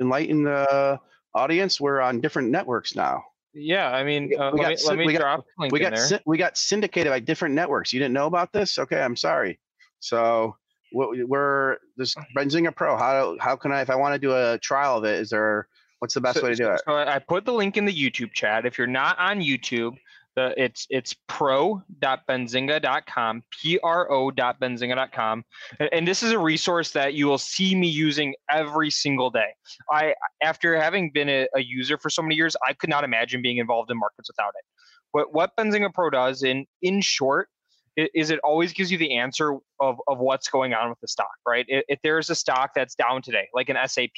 enlighten 0.00 0.44
the 0.44 1.00
audience? 1.34 1.80
We're 1.80 2.00
on 2.00 2.20
different 2.20 2.50
networks 2.50 2.94
now. 2.94 3.24
Yeah, 3.54 3.90
I 3.90 4.02
mean, 4.02 4.32
uh, 4.38 4.50
we, 4.52 4.60
got, 4.60 4.68
let 4.68 4.78
me, 4.78 4.88
let 4.88 4.98
me 4.98 5.06
we 5.06 5.16
drop 5.16 5.44
got, 5.58 5.72
we 5.72 5.78
got, 5.78 6.22
we 6.26 6.38
got 6.38 6.58
syndicated 6.58 7.10
by 7.10 7.20
different 7.20 7.54
networks. 7.54 7.92
You 7.92 8.00
didn't 8.00 8.14
know 8.14 8.26
about 8.26 8.52
this? 8.52 8.78
Okay, 8.78 9.00
I'm 9.00 9.16
sorry. 9.16 9.60
So 10.00 10.56
we're 10.92 11.78
this 11.96 12.14
Benzinga 12.36 12.74
Pro. 12.74 12.96
How 12.96 13.36
how 13.40 13.56
can 13.56 13.72
I 13.72 13.80
if 13.80 13.90
I 13.90 13.96
want 13.96 14.14
to 14.14 14.18
do 14.18 14.32
a 14.32 14.58
trial 14.58 14.98
of 14.98 15.04
it? 15.04 15.20
Is 15.20 15.30
there 15.30 15.68
what's 15.98 16.14
the 16.14 16.20
best 16.20 16.38
so, 16.38 16.44
way 16.44 16.50
to 16.50 16.56
do 16.56 16.70
it? 16.70 16.82
So 16.86 16.94
I 16.94 17.18
put 17.18 17.44
the 17.44 17.52
link 17.52 17.76
in 17.76 17.84
the 17.84 17.92
YouTube 17.92 18.32
chat. 18.32 18.66
If 18.66 18.76
you're 18.76 18.86
not 18.86 19.18
on 19.18 19.40
YouTube, 19.40 19.96
the 20.34 20.54
it's 20.62 20.86
it's 20.90 21.14
pro.benzinga.com, 21.28 23.42
pro.benzinga.com. 23.60 25.44
And, 25.80 25.88
and 25.92 26.08
this 26.08 26.22
is 26.22 26.32
a 26.32 26.38
resource 26.38 26.90
that 26.92 27.14
you 27.14 27.26
will 27.26 27.38
see 27.38 27.74
me 27.74 27.88
using 27.88 28.34
every 28.50 28.90
single 28.90 29.30
day. 29.30 29.54
I 29.90 30.14
after 30.42 30.80
having 30.80 31.10
been 31.10 31.28
a, 31.28 31.48
a 31.54 31.60
user 31.60 31.98
for 31.98 32.10
so 32.10 32.22
many 32.22 32.34
years, 32.34 32.56
I 32.66 32.72
could 32.74 32.90
not 32.90 33.04
imagine 33.04 33.42
being 33.42 33.58
involved 33.58 33.90
in 33.90 33.98
markets 33.98 34.28
without 34.28 34.52
it. 34.58 34.64
What 35.12 35.32
what 35.32 35.52
Benzinga 35.58 35.94
Pro 35.94 36.10
does 36.10 36.42
in 36.42 36.66
in 36.82 37.00
short 37.00 37.48
is 37.96 38.30
it 38.30 38.40
always 38.42 38.72
gives 38.72 38.90
you 38.90 38.98
the 38.98 39.16
answer 39.16 39.56
of, 39.80 39.96
of 40.08 40.18
what's 40.18 40.48
going 40.48 40.74
on 40.74 40.88
with 40.88 40.98
the 41.00 41.06
stock, 41.06 41.30
right? 41.46 41.64
If, 41.68 41.84
if 41.88 42.00
there's 42.02 42.28
a 42.28 42.34
stock 42.34 42.72
that's 42.74 42.96
down 42.96 43.22
today, 43.22 43.46
like 43.54 43.68
an 43.68 43.76
SAP, 43.86 44.08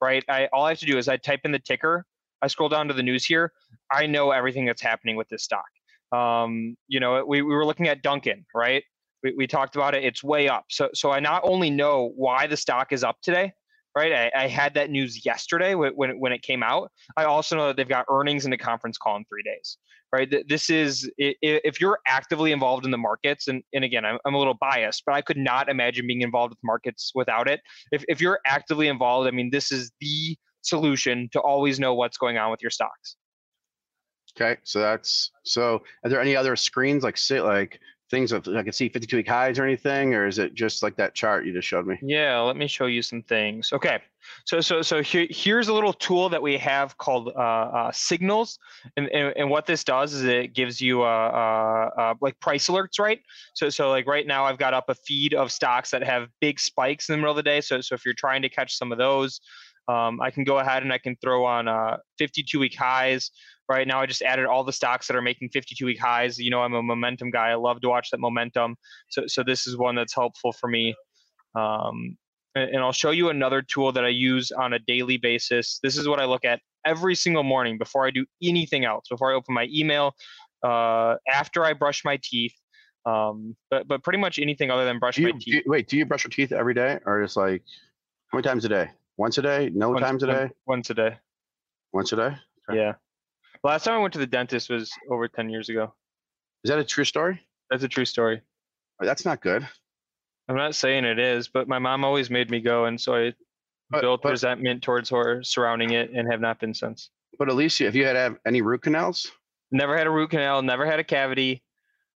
right? 0.00 0.24
I 0.28 0.48
all 0.52 0.64
I 0.64 0.70
have 0.70 0.78
to 0.78 0.86
do 0.86 0.98
is 0.98 1.08
I 1.08 1.16
type 1.16 1.40
in 1.44 1.52
the 1.52 1.58
ticker 1.58 2.06
I 2.42 2.46
scroll 2.48 2.68
down 2.68 2.88
to 2.88 2.94
the 2.94 3.02
news 3.02 3.24
here, 3.24 3.52
I 3.90 4.06
know 4.06 4.30
everything 4.30 4.64
that's 4.66 4.82
happening 4.82 5.16
with 5.16 5.28
this 5.28 5.44
stock. 5.44 5.66
Um, 6.12 6.76
you 6.88 7.00
know, 7.00 7.24
we, 7.26 7.42
we 7.42 7.54
were 7.54 7.64
looking 7.64 7.88
at 7.88 8.02
Dunkin', 8.02 8.44
right? 8.54 8.82
We, 9.22 9.34
we 9.36 9.46
talked 9.46 9.76
about 9.76 9.94
it. 9.94 10.04
It's 10.04 10.24
way 10.24 10.48
up. 10.48 10.64
So 10.70 10.88
so 10.94 11.10
I 11.10 11.20
not 11.20 11.42
only 11.44 11.70
know 11.70 12.12
why 12.16 12.46
the 12.46 12.56
stock 12.56 12.92
is 12.92 13.04
up 13.04 13.16
today, 13.22 13.52
right? 13.96 14.12
I, 14.12 14.44
I 14.44 14.46
had 14.48 14.74
that 14.74 14.90
news 14.90 15.24
yesterday 15.24 15.74
when 15.74 15.92
when 15.92 16.18
when 16.18 16.32
it 16.32 16.42
came 16.42 16.62
out. 16.62 16.90
I 17.16 17.24
also 17.24 17.56
know 17.56 17.66
that 17.68 17.76
they've 17.76 17.88
got 17.88 18.06
earnings 18.10 18.46
in 18.46 18.52
a 18.52 18.58
conference 18.58 18.98
call 18.98 19.16
in 19.16 19.24
three 19.24 19.42
days, 19.42 19.78
right? 20.12 20.32
This 20.48 20.70
is 20.70 21.10
if 21.18 21.80
you're 21.80 21.98
actively 22.06 22.52
involved 22.52 22.84
in 22.84 22.90
the 22.90 22.98
markets, 22.98 23.48
and 23.48 23.62
and 23.72 23.84
again, 23.84 24.04
I'm, 24.04 24.18
I'm 24.24 24.34
a 24.34 24.38
little 24.38 24.56
biased, 24.60 25.02
but 25.06 25.14
I 25.14 25.22
could 25.22 25.36
not 25.36 25.68
imagine 25.68 26.06
being 26.06 26.22
involved 26.22 26.52
with 26.52 26.58
markets 26.64 27.12
without 27.14 27.48
it. 27.48 27.60
If 27.92 28.04
if 28.08 28.20
you're 28.20 28.40
actively 28.46 28.88
involved, 28.88 29.28
I 29.28 29.32
mean, 29.32 29.50
this 29.50 29.70
is 29.70 29.92
the 30.00 30.36
solution 30.62 31.28
to 31.32 31.40
always 31.40 31.80
know 31.80 31.94
what's 31.94 32.16
going 32.16 32.38
on 32.38 32.50
with 32.50 32.62
your 32.62 32.70
stocks. 32.70 33.16
Okay, 34.36 34.58
so 34.62 34.80
that's 34.80 35.32
so. 35.44 35.82
Are 36.04 36.10
there 36.10 36.20
any 36.20 36.36
other 36.36 36.54
screens 36.56 37.02
like 37.02 37.16
sit 37.16 37.44
like 37.44 37.80
things 38.10 38.32
of 38.32 38.46
I 38.48 38.62
can 38.62 38.72
see 38.72 38.88
52 38.88 39.18
week 39.18 39.28
highs 39.28 39.58
or 39.58 39.64
anything, 39.64 40.14
or 40.14 40.26
is 40.26 40.38
it 40.38 40.54
just 40.54 40.82
like 40.82 40.96
that 40.96 41.14
chart 41.14 41.46
you 41.46 41.52
just 41.52 41.68
showed 41.68 41.86
me? 41.86 41.96
Yeah, 42.02 42.38
let 42.40 42.56
me 42.56 42.66
show 42.66 42.86
you 42.86 43.02
some 43.02 43.22
things. 43.22 43.72
Okay, 43.72 44.00
so 44.44 44.60
so 44.60 44.82
so 44.82 45.02
here, 45.02 45.26
here's 45.30 45.68
a 45.68 45.72
little 45.72 45.92
tool 45.92 46.28
that 46.28 46.42
we 46.42 46.58
have 46.58 46.98
called 46.98 47.28
uh, 47.28 47.38
uh, 47.38 47.92
Signals, 47.92 48.58
and, 48.96 49.08
and, 49.08 49.32
and 49.36 49.48
what 49.48 49.66
this 49.66 49.84
does 49.84 50.12
is 50.12 50.24
it 50.24 50.54
gives 50.54 50.80
you 50.80 51.02
uh, 51.02 51.06
uh, 51.06 52.00
uh, 52.00 52.14
like 52.20 52.38
price 52.40 52.68
alerts, 52.68 52.98
right? 52.98 53.20
So 53.54 53.70
so 53.70 53.88
like 53.88 54.06
right 54.06 54.26
now 54.26 54.44
I've 54.44 54.58
got 54.58 54.74
up 54.74 54.88
a 54.88 54.94
feed 54.94 55.32
of 55.32 55.52
stocks 55.52 55.90
that 55.90 56.02
have 56.02 56.28
big 56.40 56.58
spikes 56.58 57.08
in 57.08 57.14
the 57.14 57.16
middle 57.18 57.32
of 57.32 57.36
the 57.36 57.42
day. 57.42 57.60
So 57.60 57.80
so 57.80 57.94
if 57.94 58.04
you're 58.04 58.14
trying 58.14 58.42
to 58.42 58.48
catch 58.48 58.76
some 58.76 58.92
of 58.92 58.98
those, 58.98 59.40
um, 59.90 60.20
I 60.20 60.30
can 60.30 60.44
go 60.44 60.58
ahead 60.58 60.82
and 60.82 60.92
I 60.92 60.98
can 60.98 61.16
throw 61.16 61.44
on 61.44 61.66
uh, 61.66 61.96
52 62.18 62.58
week 62.60 62.76
highs. 62.76 63.30
Right 63.68 63.86
now, 63.86 64.00
I 64.00 64.06
just 64.06 64.22
added 64.22 64.46
all 64.46 64.64
the 64.64 64.72
stocks 64.72 65.06
that 65.06 65.16
are 65.16 65.22
making 65.22 65.50
52 65.50 65.84
week 65.84 65.98
highs. 65.98 66.38
You 66.38 66.50
know, 66.50 66.60
I'm 66.60 66.74
a 66.74 66.82
momentum 66.82 67.30
guy. 67.30 67.48
I 67.48 67.54
love 67.54 67.80
to 67.80 67.88
watch 67.88 68.10
that 68.10 68.20
momentum. 68.20 68.76
So, 69.10 69.24
so 69.26 69.42
this 69.42 69.66
is 69.66 69.76
one 69.76 69.94
that's 69.94 70.14
helpful 70.14 70.52
for 70.52 70.68
me. 70.68 70.94
Um, 71.54 72.16
and, 72.54 72.70
and 72.70 72.78
I'll 72.78 72.92
show 72.92 73.10
you 73.10 73.30
another 73.30 73.62
tool 73.62 73.92
that 73.92 74.04
I 74.04 74.08
use 74.08 74.52
on 74.52 74.72
a 74.72 74.78
daily 74.78 75.16
basis. 75.16 75.80
This 75.82 75.96
is 75.96 76.08
what 76.08 76.20
I 76.20 76.24
look 76.24 76.44
at 76.44 76.60
every 76.84 77.14
single 77.14 77.44
morning 77.44 77.78
before 77.78 78.06
I 78.06 78.10
do 78.10 78.26
anything 78.42 78.84
else. 78.84 79.08
Before 79.08 79.32
I 79.32 79.34
open 79.34 79.54
my 79.54 79.68
email, 79.72 80.14
uh, 80.64 81.16
after 81.28 81.64
I 81.64 81.72
brush 81.72 82.04
my 82.04 82.18
teeth, 82.22 82.54
um, 83.06 83.56
but 83.70 83.88
but 83.88 84.02
pretty 84.02 84.18
much 84.18 84.38
anything 84.38 84.70
other 84.70 84.84
than 84.84 84.98
brush 84.98 85.16
you, 85.16 85.26
my 85.26 85.32
teeth. 85.32 85.44
Do 85.44 85.50
you, 85.52 85.62
wait, 85.66 85.88
do 85.88 85.96
you 85.96 86.04
brush 86.06 86.24
your 86.24 86.30
teeth 86.30 86.52
every 86.52 86.74
day, 86.74 86.98
or 87.06 87.22
just 87.22 87.36
like 87.36 87.62
how 88.28 88.36
many 88.36 88.42
times 88.46 88.64
a 88.64 88.68
day? 88.68 88.90
Once 89.20 89.36
a 89.36 89.42
day? 89.42 89.70
No 89.74 89.90
once, 89.90 90.00
times 90.00 90.22
a 90.22 90.26
day? 90.28 90.50
Once 90.66 90.88
a 90.88 90.94
day. 90.94 91.18
Once 91.92 92.10
a 92.14 92.16
day? 92.16 92.34
Okay. 92.70 92.78
Yeah. 92.78 92.94
Last 93.62 93.84
time 93.84 93.92
I 93.92 93.98
went 93.98 94.14
to 94.14 94.18
the 94.18 94.26
dentist 94.26 94.70
was 94.70 94.90
over 95.10 95.28
10 95.28 95.50
years 95.50 95.68
ago. 95.68 95.92
Is 96.64 96.70
that 96.70 96.78
a 96.78 96.84
true 96.84 97.04
story? 97.04 97.38
That's 97.68 97.84
a 97.84 97.88
true 97.88 98.06
story. 98.06 98.40
That's 98.98 99.26
not 99.26 99.42
good. 99.42 99.68
I'm 100.48 100.56
not 100.56 100.74
saying 100.74 101.04
it 101.04 101.18
is, 101.18 101.48
but 101.48 101.68
my 101.68 101.78
mom 101.78 102.02
always 102.02 102.30
made 102.30 102.50
me 102.50 102.60
go, 102.60 102.86
and 102.86 102.98
so 102.98 103.14
I 103.14 103.34
but, 103.90 104.00
built 104.00 104.22
but, 104.22 104.30
resentment 104.30 104.82
towards 104.82 105.10
her 105.10 105.44
surrounding 105.44 105.90
it, 105.90 106.12
and 106.12 106.26
have 106.32 106.40
not 106.40 106.58
been 106.58 106.72
since. 106.72 107.10
But 107.38 107.50
Alicia, 107.50 107.88
if 107.88 107.94
you 107.94 108.06
had 108.06 108.16
have 108.16 108.38
any 108.46 108.62
root 108.62 108.80
canals? 108.80 109.30
Never 109.70 109.98
had 109.98 110.06
a 110.06 110.10
root 110.10 110.30
canal. 110.30 110.62
Never 110.62 110.86
had 110.86 110.98
a 110.98 111.04
cavity. 111.04 111.62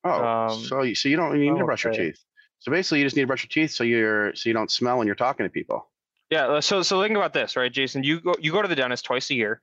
Oh, 0.05 0.25
um, 0.25 0.65
so 0.65 0.81
you, 0.81 0.95
so 0.95 1.11
you 1.11 1.19
don't 1.19 1.39
need 1.39 1.51
oh, 1.51 1.59
to 1.59 1.65
brush 1.67 1.85
okay. 1.85 1.97
your 1.97 2.13
teeth. 2.13 2.25
So 2.61 2.73
basically, 2.73 3.01
you 3.01 3.05
just 3.05 3.15
need 3.15 3.25
to 3.25 3.27
brush 3.27 3.45
your 3.45 3.51
teeth 3.51 3.73
so 3.73 3.85
you're 3.85 4.35
so 4.35 4.49
you 4.49 4.55
don't 4.55 4.71
smell 4.71 4.97
when 4.97 5.07
you're 5.07 5.17
talking 5.17 5.45
to 5.45 5.51
people. 5.51 5.87
Yeah. 6.35 6.47
Uh, 6.47 6.61
so 6.61 6.83
so 6.83 7.01
think 7.01 7.17
about 7.17 7.33
this, 7.33 7.55
right, 7.55 7.73
Jason? 7.73 8.03
You 8.03 8.21
go 8.21 8.35
you 8.41 8.51
go 8.51 8.61
to 8.61 8.69
the 8.69 8.75
dentist 8.75 9.05
twice 9.05 9.31
a 9.31 9.35
year. 9.35 9.63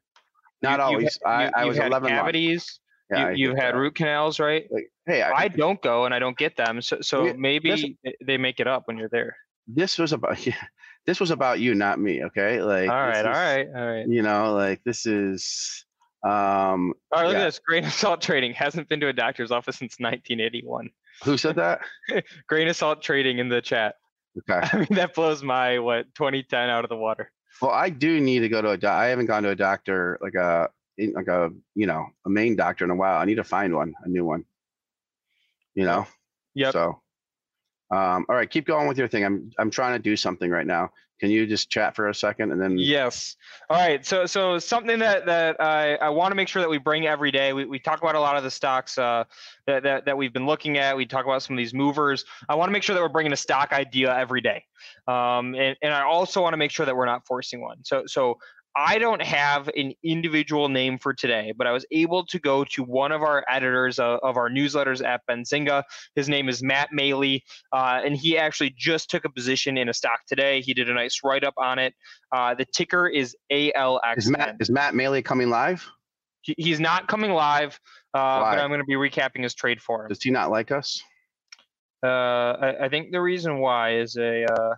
Not 0.61 0.79
you, 0.79 0.85
always. 0.85 1.19
You, 1.21 1.29
I, 1.29 1.51
I 1.55 1.65
was 1.65 1.77
had 1.77 1.87
11 1.87 2.09
cavities. 2.09 2.79
Yeah, 3.09 3.31
you, 3.31 3.49
have 3.49 3.57
had 3.57 3.75
root 3.75 3.95
canals, 3.95 4.39
right? 4.39 4.71
Like, 4.71 4.89
hey, 5.05 5.21
I, 5.21 5.31
I, 5.33 5.47
don't 5.49 5.81
go 5.81 6.05
and 6.05 6.13
I 6.13 6.19
don't 6.19 6.37
get 6.37 6.55
them. 6.55 6.81
So 6.81 7.01
so 7.01 7.33
maybe 7.33 7.69
this, 7.69 8.15
they 8.25 8.37
make 8.37 8.61
it 8.61 8.67
up 8.67 8.87
when 8.87 8.97
you're 8.97 9.09
there. 9.09 9.35
This 9.67 9.97
was 9.97 10.13
about 10.13 10.45
yeah, 10.47 10.55
this 11.05 11.19
was 11.19 11.29
about 11.29 11.59
you, 11.59 11.75
not 11.75 11.99
me. 11.99 12.23
Okay. 12.23 12.61
Like 12.61 12.89
all 12.89 12.95
right, 12.95 13.19
is, 13.19 13.25
all 13.25 13.31
right, 13.31 13.67
all 13.75 13.85
right. 13.85 14.07
You 14.07 14.21
know, 14.21 14.53
like 14.53 14.81
this 14.85 15.05
is 15.05 15.83
um 16.23 16.93
all 17.11 17.19
right, 17.19 17.25
look 17.25 17.33
yeah. 17.33 17.41
at 17.41 17.45
this. 17.47 17.59
Grain 17.59 17.83
of 17.83 17.91
salt 17.91 18.21
trading 18.21 18.53
hasn't 18.53 18.87
been 18.87 19.01
to 19.01 19.09
a 19.09 19.13
doctor's 19.13 19.51
office 19.51 19.75
since 19.75 19.99
1981. 19.99 20.89
Who 21.25 21.37
said 21.37 21.57
that? 21.57 21.81
Grain 22.47 22.69
of 22.69 22.77
salt 22.77 23.01
trading 23.01 23.39
in 23.39 23.49
the 23.49 23.61
chat. 23.61 23.95
Okay. 24.39 24.67
I 24.73 24.77
mean, 24.77 24.87
that 24.91 25.13
blows 25.13 25.43
my 25.43 25.79
what 25.79 26.13
2010 26.15 26.69
out 26.69 26.85
of 26.85 26.89
the 26.89 26.97
water. 26.97 27.31
Well, 27.61 27.71
I 27.71 27.89
do 27.89 28.19
need 28.19 28.39
to 28.39 28.49
go 28.49 28.61
to 28.61 28.71
a. 28.71 28.77
Do- 28.77 28.87
I 28.87 29.07
haven't 29.07 29.25
gone 29.25 29.43
to 29.43 29.49
a 29.49 29.55
doctor 29.55 30.17
like 30.21 30.35
a 30.35 30.69
like 31.13 31.27
a 31.27 31.51
you 31.75 31.85
know 31.85 32.07
a 32.25 32.29
main 32.29 32.55
doctor 32.55 32.85
in 32.85 32.91
a 32.91 32.95
while. 32.95 33.19
I 33.19 33.25
need 33.25 33.35
to 33.35 33.43
find 33.43 33.75
one, 33.75 33.93
a 34.03 34.09
new 34.09 34.25
one. 34.25 34.45
You 35.75 35.85
know. 35.85 36.07
Yeah. 36.53 36.71
So, 36.71 37.01
um, 37.91 38.25
all 38.29 38.35
right, 38.35 38.49
keep 38.49 38.65
going 38.65 38.87
with 38.87 38.97
your 38.97 39.07
thing. 39.07 39.25
I'm 39.25 39.51
I'm 39.59 39.69
trying 39.69 39.93
to 39.93 39.99
do 39.99 40.15
something 40.15 40.49
right 40.49 40.65
now. 40.65 40.91
Can 41.19 41.29
you 41.29 41.45
just 41.45 41.69
chat 41.69 41.95
for 41.95 42.09
a 42.09 42.15
second 42.15 42.51
and 42.51 42.59
then? 42.59 42.79
Yes. 42.79 43.35
All 43.69 43.77
right. 43.77 44.03
So 44.03 44.25
so 44.25 44.57
something 44.57 44.97
that 44.99 45.27
that 45.27 45.61
I, 45.61 45.95
I 45.95 46.09
want 46.09 46.31
to 46.31 46.35
make 46.35 46.47
sure 46.47 46.63
that 46.63 46.69
we 46.69 46.79
bring 46.79 47.05
every 47.05 47.29
day. 47.29 47.53
We, 47.53 47.65
we 47.65 47.77
talk 47.77 48.01
about 48.01 48.15
a 48.15 48.19
lot 48.19 48.37
of 48.37 48.43
the 48.43 48.49
stocks 48.49 48.97
uh, 48.97 49.25
that, 49.67 49.83
that 49.83 50.05
that 50.05 50.17
we've 50.17 50.33
been 50.33 50.47
looking 50.47 50.79
at. 50.79 50.97
We 50.97 51.05
talk 51.05 51.25
about 51.25 51.43
some 51.43 51.55
of 51.55 51.57
these 51.57 51.75
movers. 51.75 52.25
I 52.49 52.55
want 52.55 52.69
to 52.69 52.73
make 52.73 52.81
sure 52.81 52.95
that 52.95 53.01
we're 53.01 53.09
bringing 53.09 53.33
a 53.33 53.37
stock 53.37 53.71
idea 53.71 54.17
every 54.17 54.41
day. 54.41 54.63
Um, 55.07 55.53
and, 55.53 55.77
and 55.83 55.93
I 55.93 56.01
also 56.01 56.41
want 56.41 56.53
to 56.53 56.57
make 56.57 56.71
sure 56.71 56.87
that 56.87 56.95
we're 56.95 57.05
not 57.05 57.27
forcing 57.27 57.61
one. 57.61 57.83
So 57.83 58.05
so 58.07 58.39
I 58.75 58.99
don't 58.99 59.21
have 59.21 59.69
an 59.75 59.93
individual 60.03 60.69
name 60.69 60.97
for 60.97 61.13
today, 61.13 61.53
but 61.57 61.67
I 61.67 61.71
was 61.71 61.85
able 61.91 62.25
to 62.27 62.39
go 62.39 62.63
to 62.65 62.83
one 62.83 63.11
of 63.11 63.21
our 63.21 63.43
editors 63.49 63.99
of, 63.99 64.19
of 64.23 64.37
our 64.37 64.49
newsletters 64.49 65.03
at 65.05 65.21
Benzinga. 65.29 65.83
His 66.15 66.29
name 66.29 66.47
is 66.47 66.63
Matt 66.63 66.89
Maley, 66.97 67.41
uh, 67.73 68.01
and 68.03 68.15
he 68.15 68.37
actually 68.37 68.73
just 68.77 69.09
took 69.09 69.25
a 69.25 69.29
position 69.29 69.77
in 69.77 69.89
a 69.89 69.93
stock 69.93 70.21
today. 70.27 70.61
He 70.61 70.73
did 70.73 70.89
a 70.89 70.93
nice 70.93 71.19
write 71.23 71.43
up 71.43 71.55
on 71.57 71.79
it. 71.79 71.93
Uh, 72.31 72.53
the 72.53 72.65
ticker 72.65 73.07
is 73.07 73.35
ALX. 73.51 74.17
Is 74.17 74.29
Matt, 74.29 74.55
is 74.59 74.69
Matt 74.69 74.93
Maley 74.93 75.23
coming 75.23 75.49
live? 75.49 75.85
He, 76.41 76.55
he's 76.57 76.79
not 76.79 77.07
coming 77.07 77.31
live, 77.31 77.79
uh, 78.13 78.39
but 78.39 78.57
I'm 78.57 78.69
going 78.69 78.79
to 78.79 78.85
be 78.85 78.95
recapping 78.95 79.43
his 79.43 79.53
trade 79.53 79.81
for 79.81 80.03
him. 80.03 80.09
Does 80.09 80.23
he 80.23 80.31
not 80.31 80.49
like 80.49 80.71
us? 80.71 81.01
Uh, 82.03 82.07
I, 82.07 82.85
I, 82.85 82.89
think 82.89 83.11
the 83.11 83.21
reason 83.21 83.59
why 83.59 83.97
is 83.97 84.15
a 84.15 84.43
uh, 84.51 84.73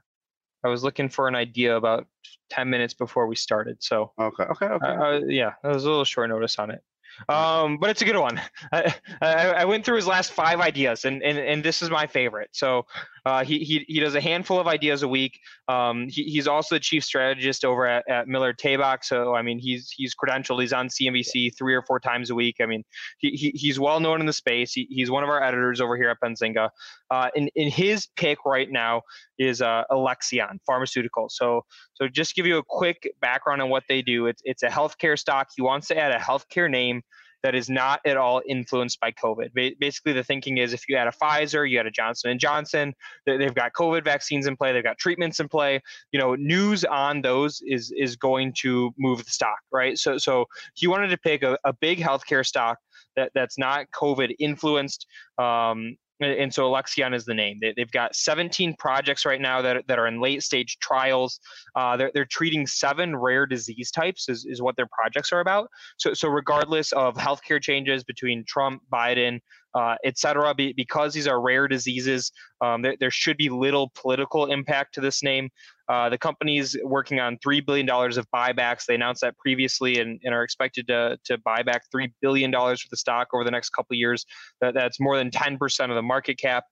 I 0.64 0.70
was 0.70 0.84
looking 0.84 1.09
for 1.09 1.28
an 1.28 1.36
idea 1.36 1.76
about 1.76 2.07
10 2.49 2.70
minutes 2.70 2.93
before 2.93 3.28
we 3.28 3.36
started. 3.36 3.78
So, 3.82 4.11
okay, 4.20 4.43
okay, 4.43 4.66
okay. 4.66 4.88
Uh, 4.88 5.03
uh, 5.03 5.22
yeah, 5.28 5.53
it 5.64 5.68
was 5.68 5.86
a 5.86 5.89
little 5.89 6.05
short 6.05 6.30
notice 6.30 6.59
on 6.59 6.72
it. 6.72 6.82
Um, 7.30 7.78
but 7.78 7.89
it's 7.89 8.01
a 8.01 8.05
good 8.05 8.18
one. 8.18 8.41
I, 8.72 8.95
I, 9.22 9.34
I, 9.49 9.66
went 9.66 9.86
through 9.86 9.97
his 9.97 10.07
last 10.07 10.32
five 10.32 10.59
ideas, 10.59 11.05
and, 11.05 11.22
and, 11.22 11.38
and 11.38 11.64
this 11.64 11.82
is 11.82 11.89
my 11.89 12.07
favorite. 12.07 12.49
So 12.53 12.86
uh, 13.26 13.43
he, 13.43 13.59
he, 13.59 13.86
he 13.88 13.99
does 13.99 14.15
a 14.15 14.21
handful 14.21 14.59
of 14.59 14.67
ideas 14.67 15.03
a 15.03 15.07
week. 15.07 15.39
Um, 15.67 16.09
he, 16.09 16.24
he's 16.24 16.47
also 16.47 16.76
the 16.76 16.80
chief 16.80 17.03
strategist 17.03 17.63
over 17.63 17.86
at, 17.86 18.07
at 18.09 18.28
Miller 18.28 18.53
Tabak. 18.53 19.03
So, 19.03 19.34
I 19.34 19.41
mean, 19.41 19.59
he's 19.59 19.89
he's 19.91 20.13
credentialed. 20.13 20.59
He's 20.61 20.74
on 20.74 20.89
CNBC 20.89 21.57
three 21.57 21.74
or 21.74 21.82
four 21.84 21.99
times 21.99 22.30
a 22.30 22.36
week. 22.36 22.57
I 22.59 22.65
mean, 22.65 22.84
he, 23.19 23.32
he 23.32 23.51
he's 23.51 23.80
well 23.80 23.99
known 23.99 24.19
in 24.19 24.26
the 24.26 24.34
space. 24.34 24.74
He, 24.74 24.88
he's 24.89 25.09
one 25.09 25.24
of 25.24 25.30
our 25.30 25.41
editors 25.41 25.80
over 25.80 25.95
here 25.95 26.09
at 26.09 26.17
Benzinga. 26.21 26.69
Uh, 27.09 27.30
and, 27.36 27.49
and 27.55 27.71
his 27.71 28.07
pick 28.15 28.39
right 28.45 28.69
now 28.69 29.01
is 29.39 29.61
uh, 29.61 29.84
Alexion 29.89 30.59
Pharmaceutical. 30.65 31.30
So, 31.30 31.63
so 31.93 32.07
just 32.07 32.36
give 32.36 32.45
you 32.45 32.57
a 32.57 32.63
quick 32.63 33.13
background 33.21 33.61
on 33.61 33.69
what 33.69 33.84
they 33.88 34.01
do. 34.01 34.28
It's, 34.28 34.41
it's 34.45 34.63
a 34.63 34.67
healthcare 34.67 35.17
stock. 35.17 35.49
He 35.55 35.61
wants 35.61 35.88
to 35.88 35.97
add 35.97 36.11
a 36.11 36.19
healthcare 36.19 36.69
name 36.69 37.03
that 37.43 37.53
is 37.55 37.69
not 37.69 37.99
at 38.05 38.17
all 38.17 38.41
influenced 38.47 38.99
by 38.99 39.11
COVID. 39.11 39.77
Basically, 39.79 40.13
the 40.13 40.23
thinking 40.23 40.57
is 40.57 40.73
if 40.73 40.87
you 40.87 40.95
had 40.95 41.07
a 41.07 41.11
Pfizer, 41.11 41.69
you 41.69 41.77
had 41.77 41.85
a 41.85 41.91
Johnson 41.91 42.31
and 42.31 42.39
Johnson, 42.39 42.93
they've 43.25 43.53
got 43.53 43.73
COVID 43.73 44.03
vaccines 44.03 44.47
in 44.47 44.55
play, 44.55 44.71
they've 44.71 44.83
got 44.83 44.97
treatments 44.97 45.39
in 45.39 45.49
play. 45.49 45.81
You 46.11 46.19
know, 46.19 46.35
news 46.35 46.85
on 46.85 47.21
those 47.21 47.61
is 47.67 47.93
is 47.95 48.15
going 48.15 48.53
to 48.59 48.93
move 48.97 49.23
the 49.23 49.31
stock, 49.31 49.59
right? 49.71 49.97
So 49.97 50.17
so 50.17 50.45
he 50.73 50.87
wanted 50.87 51.09
to 51.09 51.17
pick 51.17 51.43
a, 51.43 51.57
a 51.63 51.73
big 51.73 51.99
healthcare 51.99 52.45
stock 52.45 52.79
that 53.15 53.31
that's 53.35 53.57
not 53.57 53.85
COVID 53.91 54.33
influenced. 54.39 55.05
Um, 55.37 55.97
and 56.20 56.53
so 56.53 56.68
Alexion 56.68 57.14
is 57.14 57.26
the 57.26 57.34
name. 57.34 57.59
They, 57.61 57.74
have 57.78 57.91
got 57.91 58.16
17 58.16 58.76
projects 58.78 59.26
right 59.26 59.41
now 59.41 59.61
that, 59.61 59.86
that 59.88 59.99
are 59.99 60.07
in 60.07 60.22
late 60.22 60.43
stage 60.43 60.78
trials. 60.80 61.39
Uh, 61.76 61.97
they're, 61.97 62.11
they're 62.14 62.26
treating 62.26 62.68
seven 62.68 63.16
rare 63.16 63.45
disease 63.45 63.91
types 63.91 64.30
is, 64.30 64.45
is 64.45 64.61
what 64.61 64.76
their 64.76 64.88
projects 64.88 65.32
are 65.32 65.39
about. 65.39 65.70
So, 65.97 66.14
so 66.14 66.30
regardless 66.30 66.91
of 66.93 67.16
healthcare 67.16 67.61
changes 67.61 68.03
between 68.03 68.45
Trump, 68.47 68.84
Biden, 68.91 69.39
uh, 69.76 69.95
et 70.03 70.17
cetera, 70.17 70.53
be, 70.53 70.74
because 70.74 71.13
these 71.13 71.28
are 71.28 71.41
rare 71.41 71.67
diseases, 71.67 72.32
um, 72.61 72.82
there, 72.82 72.95
there 72.99 73.11
should 73.11 73.38
be 73.38 73.49
little 73.49 73.91
political 73.95 74.45
impact 74.47 74.93
to 74.95 75.01
this 75.01 75.24
name. 75.24 75.49
Uh, 75.89 76.09
the 76.09 76.17
company's 76.17 76.78
working 76.84 77.19
on 77.19 77.38
$3 77.38 77.65
billion 77.65 77.89
of 77.89 78.28
buybacks. 78.34 78.86
They 78.86 78.95
announced 78.95 79.21
that 79.21 79.38
previously 79.38 79.99
and, 79.99 80.19
and 80.24 80.34
are 80.34 80.43
expected 80.43 80.88
to, 80.88 81.17
to 81.26 81.38
buy 81.39 81.63
back 81.63 81.84
$3 81.93 82.11
billion 82.21 82.51
for 82.51 82.78
the 82.89 82.97
stock 82.97 83.30
over 83.34 83.43
the 83.43 83.51
next 83.51 83.71
couple 83.71 83.95
years. 83.95 84.26
That, 84.61 84.74
that's 84.74 84.99
more 84.99 85.17
than 85.17 85.30
10% 85.30 85.89
of 85.89 85.95
the 85.95 86.01
market 86.01 86.38
cap. 86.38 86.63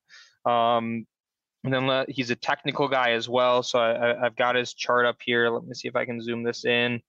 Um, 0.45 1.06
and 1.64 1.74
then 1.74 2.06
he's 2.08 2.32
a 2.32 2.36
technical 2.36 2.88
guy 2.88 3.12
as 3.12 3.30
well. 3.30 3.62
So 3.62 3.80
I, 3.80 4.16
have 4.24 4.36
got 4.36 4.56
his 4.56 4.74
chart 4.74 5.06
up 5.06 5.18
here. 5.24 5.49
Let 5.49 5.64
me 5.64 5.74
see 5.74 5.88
if 5.88 5.95
I 5.95 6.06
can 6.06 6.22
zoom 6.22 6.43
this 6.43 6.66
in. 6.66 7.02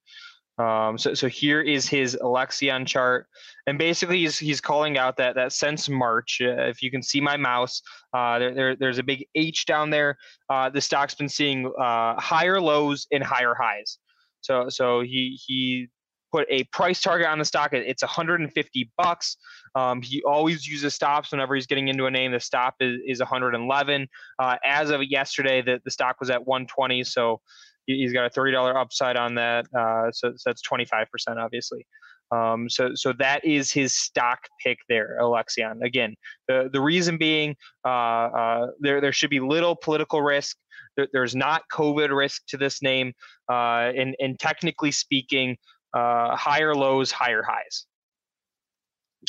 Um, 0.62 0.96
so, 0.96 1.12
so 1.14 1.28
here 1.28 1.60
is 1.60 1.88
his 1.88 2.16
Alexion 2.22 2.86
chart, 2.86 3.26
and 3.66 3.78
basically 3.78 4.18
he's 4.20 4.38
he's 4.38 4.60
calling 4.60 4.96
out 4.96 5.16
that 5.16 5.34
that 5.34 5.52
since 5.52 5.88
March, 5.88 6.40
uh, 6.40 6.68
if 6.68 6.82
you 6.82 6.90
can 6.90 7.02
see 7.02 7.20
my 7.20 7.36
mouse, 7.36 7.82
uh, 8.14 8.38
there, 8.38 8.54
there, 8.54 8.76
there's 8.76 8.98
a 8.98 9.02
big 9.02 9.26
H 9.34 9.66
down 9.66 9.90
there. 9.90 10.16
Uh, 10.48 10.70
the 10.70 10.80
stock's 10.80 11.14
been 11.14 11.28
seeing 11.28 11.66
uh, 11.80 12.14
higher 12.20 12.60
lows 12.60 13.06
and 13.10 13.24
higher 13.24 13.54
highs. 13.58 13.98
So 14.40 14.68
so 14.68 15.00
he 15.00 15.38
he 15.44 15.88
put 16.32 16.46
a 16.48 16.64
price 16.64 17.00
target 17.00 17.26
on 17.26 17.38
the 17.38 17.44
stock. 17.44 17.72
It's 17.72 18.02
150 18.02 18.90
bucks. 18.96 19.36
Um, 19.74 20.00
he 20.00 20.22
always 20.22 20.66
uses 20.66 20.94
stops 20.94 21.30
whenever 21.30 21.54
he's 21.54 21.66
getting 21.66 21.88
into 21.88 22.06
a 22.06 22.10
name. 22.10 22.32
The 22.32 22.40
stop 22.40 22.76
is, 22.80 23.00
is 23.06 23.20
111. 23.20 24.08
Uh, 24.38 24.56
as 24.64 24.90
of 24.90 25.02
yesterday, 25.04 25.60
the, 25.60 25.80
the 25.84 25.90
stock 25.90 26.16
was 26.20 26.30
at 26.30 26.46
120. 26.46 27.04
So 27.04 27.40
he's 27.86 28.12
got 28.12 28.26
a 28.26 28.30
$30 28.30 28.74
upside 28.74 29.16
on 29.16 29.34
that. 29.36 29.66
Uh, 29.76 30.10
so, 30.12 30.32
so, 30.36 30.50
that's 30.50 30.62
25% 30.66 31.06
obviously. 31.38 31.86
Um, 32.30 32.68
so, 32.70 32.92
so 32.94 33.12
that 33.18 33.44
is 33.44 33.70
his 33.70 33.94
stock 33.94 34.38
pick 34.64 34.78
there, 34.88 35.18
Alexion. 35.18 35.82
Again, 35.82 36.14
the, 36.48 36.70
the 36.72 36.80
reason 36.80 37.18
being 37.18 37.54
uh, 37.84 37.88
uh, 37.88 38.66
there, 38.80 39.00
there 39.00 39.12
should 39.12 39.30
be 39.30 39.40
little 39.40 39.76
political 39.76 40.22
risk. 40.22 40.56
There, 40.96 41.08
there's 41.12 41.36
not 41.36 41.62
COVID 41.70 42.14
risk 42.16 42.42
to 42.48 42.56
this 42.56 42.80
name. 42.80 43.12
Uh, 43.50 43.92
and, 43.94 44.16
and 44.18 44.38
technically 44.38 44.92
speaking, 44.92 45.58
uh, 45.94 46.34
higher 46.34 46.74
lows, 46.74 47.10
higher 47.10 47.42
highs. 47.42 47.86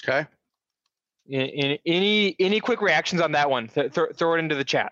Okay. 0.04 0.26
In, 1.28 1.42
in, 1.42 1.78
any 1.86 2.36
any 2.40 2.60
quick 2.60 2.82
reactions 2.82 3.22
on 3.22 3.32
that 3.34 3.50
one? 3.50 3.68
Th- 3.68 3.94
th- 3.94 4.10
throw 4.16 4.36
it 4.36 4.40
into 4.40 4.56
the 4.56 4.64
chat. 4.64 4.92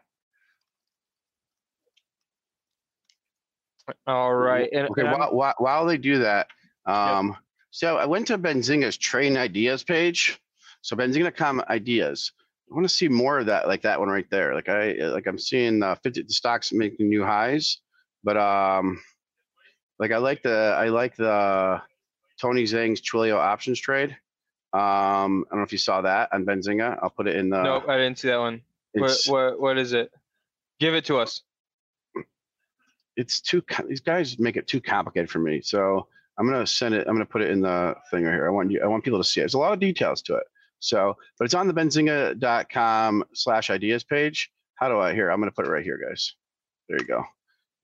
All 4.07 4.33
right. 4.33 4.69
And, 4.71 4.89
okay. 4.89 5.01
And 5.01 5.11
while, 5.11 5.33
while, 5.33 5.55
while, 5.57 5.85
they 5.85 5.97
do 5.97 6.19
that, 6.19 6.47
um, 6.85 7.29
yep. 7.29 7.37
so 7.71 7.97
I 7.97 8.05
went 8.05 8.27
to 8.27 8.37
Benzinga's 8.37 8.97
trading 8.97 9.37
ideas 9.37 9.83
page. 9.83 10.39
So 10.81 10.95
Benzinga.com 10.95 11.63
ideas. 11.69 12.31
I 12.71 12.75
want 12.75 12.87
to 12.87 12.93
see 12.93 13.09
more 13.09 13.39
of 13.39 13.47
that, 13.47 13.67
like 13.67 13.81
that 13.81 13.99
one 13.99 14.09
right 14.09 14.29
there. 14.29 14.55
Like 14.55 14.69
I 14.69 14.93
like 14.93 15.27
I'm 15.27 15.37
seeing 15.37 15.83
uh, 15.83 15.95
50 15.95 16.23
the 16.23 16.33
stocks 16.33 16.71
making 16.71 17.09
new 17.09 17.23
highs, 17.23 17.79
but 18.23 18.37
um, 18.37 19.01
like 19.99 20.11
I 20.11 20.17
like 20.17 20.41
the 20.41 20.75
I 20.77 20.87
like 20.87 21.17
the 21.17 21.81
Tony 22.39 22.63
Zhang's 22.63 23.01
Twilio 23.01 23.35
options 23.35 23.79
trade. 23.79 24.11
Um, 24.73 25.45
I 25.47 25.51
don't 25.51 25.59
know 25.59 25.63
if 25.63 25.73
you 25.73 25.77
saw 25.77 26.01
that 26.01 26.29
on 26.31 26.45
Benzinga. 26.45 26.97
I'll 27.03 27.09
put 27.09 27.27
it 27.27 27.35
in 27.35 27.49
the. 27.49 27.61
Nope, 27.61 27.89
I 27.89 27.97
didn't 27.97 28.19
see 28.19 28.29
that 28.29 28.39
one. 28.39 28.61
What, 28.93 29.17
what 29.27 29.59
what 29.59 29.77
is 29.77 29.91
it? 29.91 30.09
Give 30.79 30.95
it 30.95 31.05
to 31.05 31.17
us 31.17 31.41
it's 33.15 33.41
too 33.41 33.63
these 33.87 34.01
guys 34.01 34.39
make 34.39 34.57
it 34.57 34.67
too 34.67 34.81
complicated 34.81 35.29
for 35.29 35.39
me. 35.39 35.61
So 35.61 36.07
I'm 36.37 36.47
gonna 36.47 36.67
send 36.67 36.95
it. 36.95 37.07
I'm 37.07 37.13
gonna 37.13 37.25
put 37.25 37.41
it 37.41 37.51
in 37.51 37.61
the 37.61 37.95
thing 38.09 38.23
right 38.23 38.33
here. 38.33 38.47
I 38.47 38.49
want 38.49 38.71
you. 38.71 38.81
I 38.81 38.87
want 38.87 39.03
people 39.03 39.19
to 39.19 39.27
see 39.27 39.41
it. 39.41 39.43
There's 39.43 39.53
a 39.53 39.59
lot 39.59 39.73
of 39.73 39.79
details 39.79 40.21
to 40.23 40.35
it. 40.35 40.43
So, 40.79 41.15
but 41.37 41.45
it's 41.45 41.53
on 41.53 41.67
the 41.67 41.73
benzinga.com 41.73 43.23
slash 43.33 43.69
ideas 43.69 44.03
page. 44.03 44.51
How 44.75 44.89
do 44.89 44.99
I 44.99 45.13
here? 45.13 45.29
I'm 45.29 45.39
gonna 45.39 45.51
put 45.51 45.65
it 45.65 45.69
right 45.69 45.83
here, 45.83 45.99
guys. 46.03 46.33
There 46.89 46.99
you 46.99 47.05
go. 47.05 47.23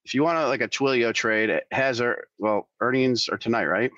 If 0.06 0.14
you 0.14 0.24
want 0.24 0.38
to 0.38 0.48
like 0.48 0.62
a 0.62 0.68
Twilio 0.68 1.14
trade, 1.14 1.50
it 1.50 1.66
has 1.72 2.02
our 2.02 2.24
well 2.40 2.70
earnings 2.80 3.30
are 3.30 3.38
tonight, 3.38 3.66
right? 3.66 3.92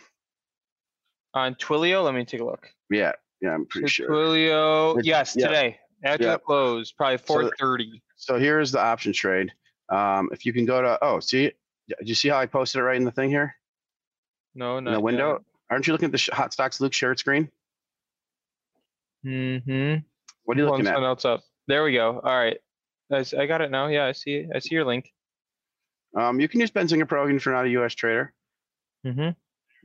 On 1.36 1.54
Twilio, 1.56 2.04
let 2.04 2.16
me 2.16 2.26
take 2.26 2.42
a 2.42 2.46
look. 2.46 2.68
Yeah, 2.90 3.12
yeah, 3.42 3.54
I'm 3.54 3.68
pretty 3.68 3.88
sure. 3.88 4.10
Twilio, 4.10 5.00
yes, 5.04 5.36
yeah. 5.38 5.48
today 5.48 5.80
after 6.04 6.26
yeah. 6.26 6.38
close, 6.38 6.92
probably 6.92 7.18
4:30. 7.18 7.92
So, 8.16 8.34
so 8.34 8.40
here's 8.40 8.72
the 8.72 8.80
option 8.80 9.14
trade. 9.14 9.52
Um, 9.90 10.30
if 10.32 10.46
you 10.46 10.54
can 10.54 10.66
go 10.66 10.82
to, 10.82 11.00
oh, 11.02 11.20
see, 11.20 11.52
do 11.88 11.96
you 12.06 12.16
see 12.16 12.30
how 12.30 12.38
I 12.38 12.46
posted 12.46 12.80
it 12.80 12.84
right 12.84 12.98
in 12.98 13.04
the 13.04 13.12
thing 13.12 13.30
here? 13.30 13.56
No, 14.56 14.80
no. 14.80 14.90
In 14.90 14.94
the 14.94 15.02
window? 15.02 15.32
Yet. 15.34 15.42
Aren't 15.72 15.88
you 15.88 15.94
looking 15.94 16.08
at 16.08 16.12
the 16.12 16.18
sh- 16.18 16.30
Hot 16.32 16.54
Stocks 16.54 16.80
Luke 16.82 16.94
shared 16.94 17.20
screen? 17.20 17.50
Mm-hmm. 19.26 20.02
What 20.46 20.58
are 20.58 20.60
you 20.60 20.70
looking 20.70 20.88
at? 20.88 20.96
else 20.96 21.26
up. 21.26 21.42
There 21.68 21.84
we 21.84 21.94
go. 21.94 22.20
All 22.24 22.38
right. 22.38 22.58
I, 23.12 23.26
I 23.38 23.46
got 23.46 23.62
it 23.62 23.72
now. 23.72 23.88
Yeah, 23.88 24.06
I 24.06 24.12
see. 24.14 24.48
I 24.54 24.60
see 24.60 24.76
your 24.76 24.86
link. 24.86 25.12
Um, 26.18 26.40
you 26.40 26.48
can 26.48 26.60
use 26.60 26.72
Benzinga 26.72 27.08
Pro 27.08 27.28
if 27.28 27.46
you're 27.46 27.54
not 27.54 27.66
a 27.66 27.70
U.S. 27.70 27.94
trader. 27.94 28.34
Mm-hmm. 29.06 29.30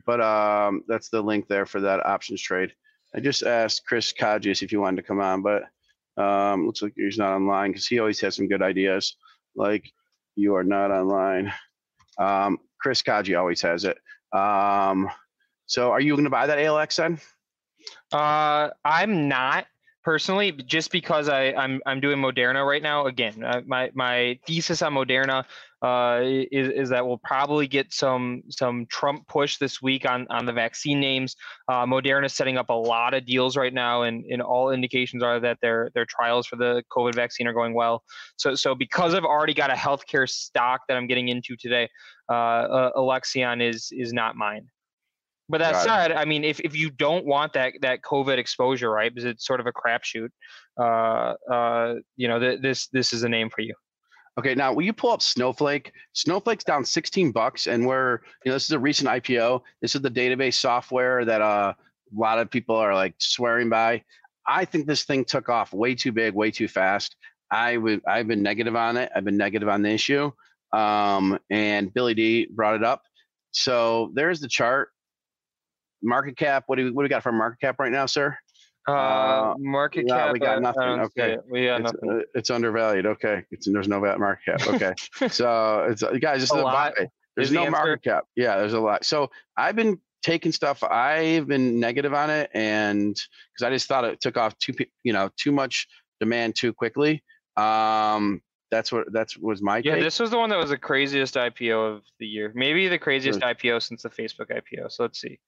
But 0.07 0.21
um, 0.21 0.83
that's 0.89 1.09
the 1.09 1.23
link 1.23 1.49
there 1.49 1.67
for 1.67 1.81
that 1.81 2.05
options 2.05 2.41
trade. 2.41 2.73
I 3.15 3.21
just 3.21 3.43
asked 3.43 3.87
Chris 3.87 4.13
Kajius 4.13 4.63
if 4.63 4.73
you 4.73 4.81
wanted 4.81 4.97
to 4.97 5.07
come 5.07 5.21
on, 5.21 5.43
but 5.43 5.65
um, 6.21 6.67
looks 6.67 6.83
like 6.83 6.95
he's 6.97 7.19
not 7.19 7.35
online 7.35 7.71
because 7.71 7.87
he 7.87 7.99
always 7.99 8.21
has 8.21 8.37
some 8.37 8.49
good 8.49 8.63
ideas 8.63 9.17
like 9.57 9.91
you 10.37 10.55
are 10.57 10.65
not 10.65 10.91
online. 10.91 11.53
Um, 12.19 12.59
Chris 12.81 13.03
Katje 13.03 13.39
always 13.39 13.63
has 13.63 13.85
it. 13.85 13.99
Um, 14.33 15.09
so 15.67 15.91
are 15.91 16.01
you 16.01 16.15
going 16.15 16.25
to 16.25 16.31
buy 16.31 16.47
that 16.47 16.59
ALX 16.59 16.97
then? 16.97 17.19
Uh, 18.13 18.71
I'm 18.85 19.29
not 19.29 19.67
personally, 20.03 20.53
just 20.53 20.93
because 20.93 21.29
I, 21.29 21.53
I'm 21.53 21.81
I'm 21.87 22.01
doing 22.01 22.19
Moderna 22.19 22.67
right 22.67 22.83
now. 22.83 23.07
Again, 23.07 23.43
uh, 23.45 23.63
my 23.67 23.91
my 23.95 24.39
thesis 24.47 24.83
on 24.83 24.95
Moderna 24.95 25.45
uh, 25.85 26.21
is 26.23 26.69
is 26.71 26.89
that 26.89 27.07
we'll 27.07 27.19
probably 27.19 27.67
get 27.67 27.93
some 27.93 28.43
some 28.49 28.87
Trump 28.87 29.29
push 29.29 29.59
this 29.59 29.83
week 29.83 30.09
on 30.09 30.27
on 30.31 30.47
the 30.47 30.53
vaccine 30.53 30.99
names. 30.99 31.37
Uh, 31.69 31.85
Moderna 31.85 32.25
is 32.25 32.33
setting 32.33 32.57
up 32.57 32.71
a 32.71 32.73
lot 32.73 33.13
of 33.13 33.27
deals 33.27 33.55
right 33.55 33.75
now, 33.75 34.05
and, 34.05 34.25
and 34.25 34.41
all 34.41 34.71
indications 34.71 35.23
are 35.23 35.39
that 35.41 35.59
their 35.61 35.91
their 35.95 36.07
trials 36.07 36.47
for 36.47 36.57
the 36.57 36.83
COVID 36.91 37.15
vaccine 37.15 37.47
are 37.47 37.53
going 37.53 37.75
well. 37.75 38.03
So 38.37 38.55
so 38.55 38.75
because 38.75 39.13
I've 39.13 39.27
already 39.27 39.53
got 39.53 39.71
a 39.71 39.75
healthcare 39.75 40.27
stock 40.27 40.81
that 40.89 40.97
I'm 40.97 41.07
getting 41.07 41.29
into 41.29 41.55
today, 41.55 41.91
uh, 42.31 42.33
uh 42.33 42.91
Alexion 42.97 43.61
is 43.61 43.91
is 43.93 44.15
not 44.15 44.37
mine. 44.37 44.69
But 45.51 45.59
that 45.59 45.73
Got 45.73 45.85
said, 45.85 46.11
it. 46.13 46.17
I 46.17 46.25
mean, 46.25 46.43
if, 46.43 46.61
if 46.61 46.75
you 46.75 46.89
don't 46.89 47.27
want 47.27 47.53
that 47.53 47.75
that 47.83 48.01
COVID 48.01 48.39
exposure, 48.39 48.91
right, 48.91 49.15
because 49.15 49.27
it's 49.27 49.47
sort 49.47 49.61
of 49.61 49.67
a 49.67 49.73
crapshoot, 49.73 50.31
uh, 50.81 51.35
uh, 51.53 51.97
you 52.17 52.29
know, 52.29 52.39
th- 52.39 52.63
this 52.63 52.87
this 52.89 53.13
is 53.13 53.23
a 53.25 53.29
name 53.29 53.51
for 53.51 53.61
you. 53.61 53.75
Okay, 54.37 54.55
now 54.55 54.73
will 54.73 54.83
you 54.83 54.93
pull 54.93 55.11
up 55.11 55.23
Snowflake? 55.23 55.93
Snowflake's 56.13 56.65
down 56.65 56.85
16 56.85 57.31
bucks, 57.31 57.69
and 57.69 57.87
we're 57.87 58.21
you 58.45 58.51
know 58.51 58.55
this 58.55 58.65
is 58.65 58.73
a 58.73 58.79
recent 58.79 59.09
IPO. 59.09 59.63
This 59.81 59.95
is 59.95 60.03
the 60.03 60.11
database 60.11 60.55
software 60.55 61.25
that 61.25 61.41
uh, 61.41 61.75
a 61.77 62.21
lot 62.21 62.39
of 62.39 62.51
people 62.51 62.75
are 62.75 62.95
like 62.95 63.15
swearing 63.19 63.69
by. 63.69 64.03
I 64.47 64.65
think 64.65 64.87
this 64.87 65.05
thing 65.05 65.25
took 65.25 65.49
off 65.49 65.73
way 65.73 65.95
too 65.95 66.11
big, 66.11 66.35
way 66.35 66.51
too 66.51 66.67
fast. 66.67 67.17
I 67.51 67.77
would 67.77 68.03
I've 68.09 68.27
been 68.27 68.43
negative 68.43 68.75
on 68.75 68.97
it. 68.97 69.11
I've 69.15 69.25
been 69.25 69.37
negative 69.37 69.69
on 69.69 69.83
the 69.83 69.91
issue, 69.91 70.33
um, 70.73 71.39
and 71.51 71.95
Billy 71.95 72.15
D 72.15 72.49
brought 72.51 72.75
it 72.75 72.85
up. 72.85 73.03
So 73.53 74.11
there's 74.15 74.41
the 74.41 74.49
chart 74.49 74.89
market 76.03 76.37
cap. 76.37 76.65
What 76.67 76.77
do 76.77 76.87
we, 76.87 76.91
what 76.91 77.03
do 77.03 77.05
we 77.05 77.09
got 77.09 77.23
for 77.23 77.31
market 77.31 77.61
cap 77.61 77.77
right 77.79 77.93
now, 77.93 78.07
sir? 78.07 78.37
Uh, 78.87 78.93
Uh, 78.93 79.55
market 79.59 80.07
cap. 80.07 80.33
we 80.33 80.39
got 80.39 80.61
nothing, 80.61 80.83
okay. 80.83 81.39
We 81.49 81.67
got 81.67 81.81
it's, 81.81 81.93
nothing. 81.93 82.21
uh, 82.21 82.23
it's 82.35 82.51
undervalued. 82.51 83.07
Okay, 83.07 83.45
it's 83.51 83.67
there's 83.71 83.89
no 83.89 84.01
market 84.01 84.59
cap. 84.59 84.67
Okay, 84.75 84.95
so 85.31 85.87
it's 85.91 86.03
uh, 86.03 86.13
guys, 86.13 86.41
this 86.41 86.51
A 86.53 86.55
is 86.57 86.61
a 86.61 86.65
lot 86.65 86.95
buy. 86.95 87.09
There's 87.37 87.49
is 87.49 87.51
the 87.53 87.57
no 87.57 87.61
answer. 87.63 87.71
market 87.73 88.03
cap. 88.05 88.25
Yeah, 88.37 88.59
there's 88.59 88.75
a 88.75 88.81
lot. 88.81 89.05
So 89.05 89.31
I've 89.57 89.75
been 89.75 89.99
taking 90.23 90.53
stuff. 90.53 90.83
I've 90.85 91.47
been 91.49 91.81
negative 91.81 92.15
on 92.15 92.31
it, 92.31 92.51
and 92.55 93.15
because 93.15 93.67
I 93.67 93.71
just 93.71 93.89
thought 93.89 94.05
it 94.05 94.21
took 94.21 94.37
off 94.37 94.57
too, 94.59 94.75
you 95.03 95.13
know, 95.13 95.31
too 95.37 95.51
much 95.53 95.87
demand 96.21 96.55
too 96.55 96.73
quickly. 96.73 97.23
Um, 97.57 98.43
that's 98.71 98.91
what 98.93 99.13
that's 99.13 99.37
was 99.39 99.63
my 99.63 99.79
Yeah, 99.79 99.95
take. 99.95 100.03
this 100.03 100.19
was 100.21 100.31
the 100.31 100.39
one 100.39 100.51
that 100.51 100.59
was 100.59 100.71
the 100.71 100.79
craziest 100.79 101.35
IPO 101.37 101.97
of 101.97 102.03
the 102.19 102.27
year. 102.27 102.53
Maybe 102.55 102.89
the 102.89 102.99
craziest 102.99 103.41
IPO 103.41 103.81
since 103.83 104.03
the 104.03 104.11
Facebook 104.11 104.51
IPO. 104.51 104.91
So 104.91 105.05
let's 105.05 105.21
see. 105.21 105.39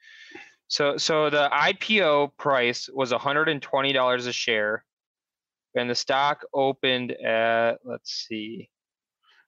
So 0.68 0.96
so 0.96 1.30
the 1.30 1.48
IPO 1.52 2.36
price 2.36 2.88
was 2.92 3.12
$120 3.12 4.26
a 4.26 4.32
share, 4.32 4.84
and 5.76 5.88
the 5.88 5.94
stock 5.94 6.44
opened 6.52 7.12
at 7.12 7.78
let's 7.84 8.26
see. 8.26 8.68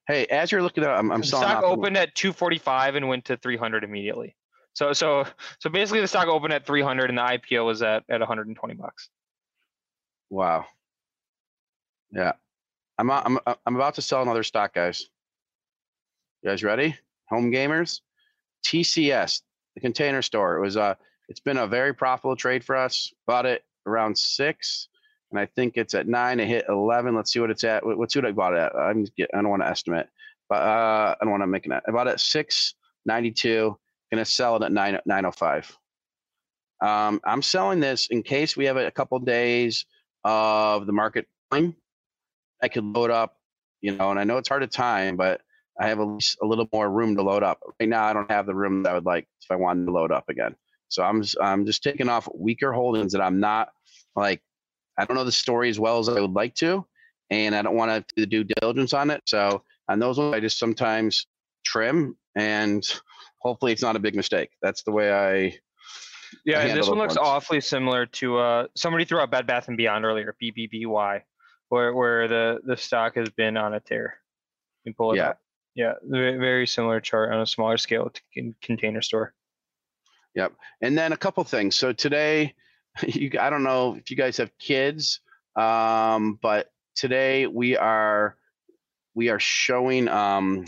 hey, 0.07 0.25
as 0.27 0.51
you're 0.51 0.61
looking 0.63 0.83
at, 0.83 0.89
I'm, 0.91 1.11
I'm 1.11 1.21
the 1.21 1.27
stock 1.27 1.63
opened 1.63 1.97
at 1.97 2.15
245 2.15 2.95
and 2.95 3.07
went 3.07 3.25
to 3.25 3.37
300 3.37 3.83
immediately. 3.83 4.35
So 4.73 4.93
so 4.93 5.25
so 5.59 5.69
basically 5.69 5.99
the 6.01 6.07
stock 6.07 6.27
opened 6.27 6.53
at 6.53 6.65
300 6.65 7.09
and 7.09 7.17
the 7.17 7.21
IPO 7.21 7.65
was 7.65 7.81
at 7.81 8.03
at 8.09 8.19
120 8.21 8.73
bucks. 8.75 9.09
Wow. 10.29 10.65
Yeah. 12.11 12.33
I'm 12.97 13.09
a- 13.09 13.23
I'm 13.25 13.39
I'm 13.65 13.75
about 13.75 13.95
to 13.95 14.01
sell 14.01 14.21
another 14.21 14.43
stock, 14.43 14.73
guys. 14.73 15.07
You 16.41 16.49
guys 16.49 16.63
ready? 16.63 16.95
Home 17.29 17.51
gamers, 17.51 18.01
TCS, 18.65 19.41
the 19.75 19.81
container 19.81 20.21
store. 20.21 20.55
It 20.57 20.61
was 20.61 20.77
uh 20.77 20.95
it's 21.29 21.39
been 21.39 21.57
a 21.57 21.67
very 21.67 21.93
profitable 21.93 22.35
trade 22.35 22.63
for 22.63 22.75
us. 22.75 23.13
Bought 23.27 23.45
it 23.45 23.63
around 23.85 24.17
six, 24.17 24.89
and 25.31 25.39
I 25.39 25.45
think 25.45 25.77
it's 25.77 25.93
at 25.93 26.07
nine. 26.07 26.39
It 26.39 26.47
hit 26.47 26.65
eleven. 26.67 27.15
Let's 27.15 27.31
see 27.31 27.39
what 27.39 27.51
it's 27.51 27.63
at. 27.63 27.85
What- 27.85 27.97
What's 27.97 28.15
what 28.15 28.25
I 28.25 28.31
bought 28.31 28.53
it 28.53 28.59
at? 28.59 28.75
I'm 28.75 29.05
get, 29.15 29.29
I 29.33 29.37
don't 29.41 29.49
want 29.49 29.61
to 29.61 29.69
estimate, 29.69 30.07
but 30.49 30.61
uh 30.61 31.15
I 31.19 31.23
don't 31.23 31.31
want 31.31 31.43
to 31.43 31.47
make 31.47 31.65
an. 31.65 31.73
I 31.73 31.91
bought 31.91 32.07
it 32.07 32.11
at 32.11 32.19
six 32.19 32.73
ninety 33.05 33.31
two. 33.31 33.77
Gonna 34.11 34.25
sell 34.25 34.57
it 34.57 34.63
at 34.63 34.71
nine 34.71 34.99
nine 35.05 35.25
oh 35.25 35.31
five. 35.31 35.75
Um, 36.81 37.19
I'm 37.25 37.41
selling 37.41 37.79
this 37.79 38.07
in 38.07 38.23
case 38.23 38.55
we 38.57 38.65
have 38.65 38.77
a 38.77 38.89
couple 38.91 39.19
days 39.19 39.85
of 40.23 40.85
the 40.87 40.93
market. 40.93 41.27
I 41.51 42.67
could 42.67 42.83
load 42.83 43.11
up, 43.11 43.37
you 43.81 43.95
know, 43.95 44.11
and 44.11 44.19
I 44.19 44.23
know 44.23 44.37
it's 44.37 44.49
hard 44.49 44.61
to 44.61 44.67
time, 44.67 45.15
but 45.17 45.41
I 45.79 45.87
have 45.87 45.99
least 45.99 46.37
a 46.41 46.45
little 46.45 46.67
more 46.73 46.89
room 46.89 47.15
to 47.15 47.21
load 47.21 47.43
up. 47.43 47.59
Right 47.79 47.87
now, 47.89 48.03
I 48.05 48.13
don't 48.13 48.29
have 48.31 48.45
the 48.45 48.55
room 48.55 48.83
that 48.83 48.91
I 48.91 48.93
would 48.93 49.05
like 49.05 49.27
if 49.41 49.51
I 49.51 49.55
wanted 49.55 49.85
to 49.85 49.91
load 49.91 50.11
up 50.11 50.29
again. 50.29 50.55
So 50.89 51.03
I'm 51.03 51.21
just, 51.21 51.37
I'm 51.41 51.65
just 51.65 51.83
taking 51.83 52.09
off 52.09 52.27
weaker 52.35 52.71
holdings 52.73 53.13
that 53.13 53.21
I'm 53.21 53.39
not 53.39 53.69
like 54.15 54.41
I 54.97 55.05
don't 55.05 55.15
know 55.15 55.23
the 55.23 55.31
story 55.31 55.69
as 55.69 55.79
well 55.79 55.99
as 55.99 56.09
I 56.09 56.19
would 56.19 56.33
like 56.33 56.55
to, 56.55 56.85
and 57.29 57.55
I 57.55 57.61
don't 57.61 57.75
want 57.75 57.91
to 58.07 58.15
do 58.15 58.21
the 58.21 58.25
due 58.27 58.43
diligence 58.59 58.93
on 58.93 59.09
it. 59.11 59.21
So 59.25 59.63
on 59.87 59.99
those 59.99 60.17
ones, 60.17 60.35
I 60.35 60.39
just 60.41 60.59
sometimes 60.59 61.25
trim, 61.65 62.17
and 62.35 62.83
hopefully 63.39 63.71
it's 63.71 63.81
not 63.81 63.95
a 63.95 63.99
big 63.99 64.15
mistake. 64.15 64.49
That's 64.61 64.83
the 64.83 64.91
way 64.91 65.11
I 65.13 65.57
Yeah, 66.45 66.59
and 66.61 66.77
this 66.77 66.87
one 66.89 66.97
looks 66.97 67.15
ones. 67.15 67.27
awfully 67.27 67.61
similar 67.61 68.05
to 68.07 68.37
uh 68.39 68.67
somebody 68.75 69.05
threw 69.05 69.19
out 69.19 69.31
Bed 69.31 69.47
Bath 69.47 69.67
and 69.69 69.77
Beyond 69.77 70.03
earlier, 70.05 70.35
BBBY, 70.41 71.21
where 71.69 71.93
where 71.93 72.27
the 72.27 72.59
the 72.65 72.75
stock 72.75 73.15
has 73.15 73.29
been 73.29 73.55
on 73.57 73.75
a 73.75 73.79
tear. 73.79 74.17
You 74.83 74.91
can 74.91 74.95
pull 74.97 75.13
it 75.13 75.17
Yeah. 75.17 75.29
up. 75.29 75.39
Yeah, 75.75 75.93
ve- 76.03 76.35
very 76.37 76.67
similar 76.67 76.99
chart 76.99 77.31
on 77.31 77.39
a 77.39 77.45
smaller 77.45 77.77
scale 77.77 78.09
to 78.09 78.21
con- 78.35 78.55
container 78.61 79.01
store. 79.01 79.33
And 80.81 80.97
then 80.97 81.13
a 81.13 81.17
couple 81.17 81.43
things. 81.43 81.75
So 81.75 81.93
today, 81.93 82.53
you 83.07 83.31
I 83.39 83.49
don't 83.49 83.63
know 83.63 83.95
if 83.95 84.11
you 84.11 84.17
guys 84.17 84.37
have 84.37 84.51
kids, 84.57 85.19
um, 85.55 86.39
but 86.41 86.71
today 86.95 87.47
we 87.47 87.77
are 87.77 88.35
we 89.15 89.29
are 89.29 89.39
showing 89.39 90.07
um, 90.07 90.65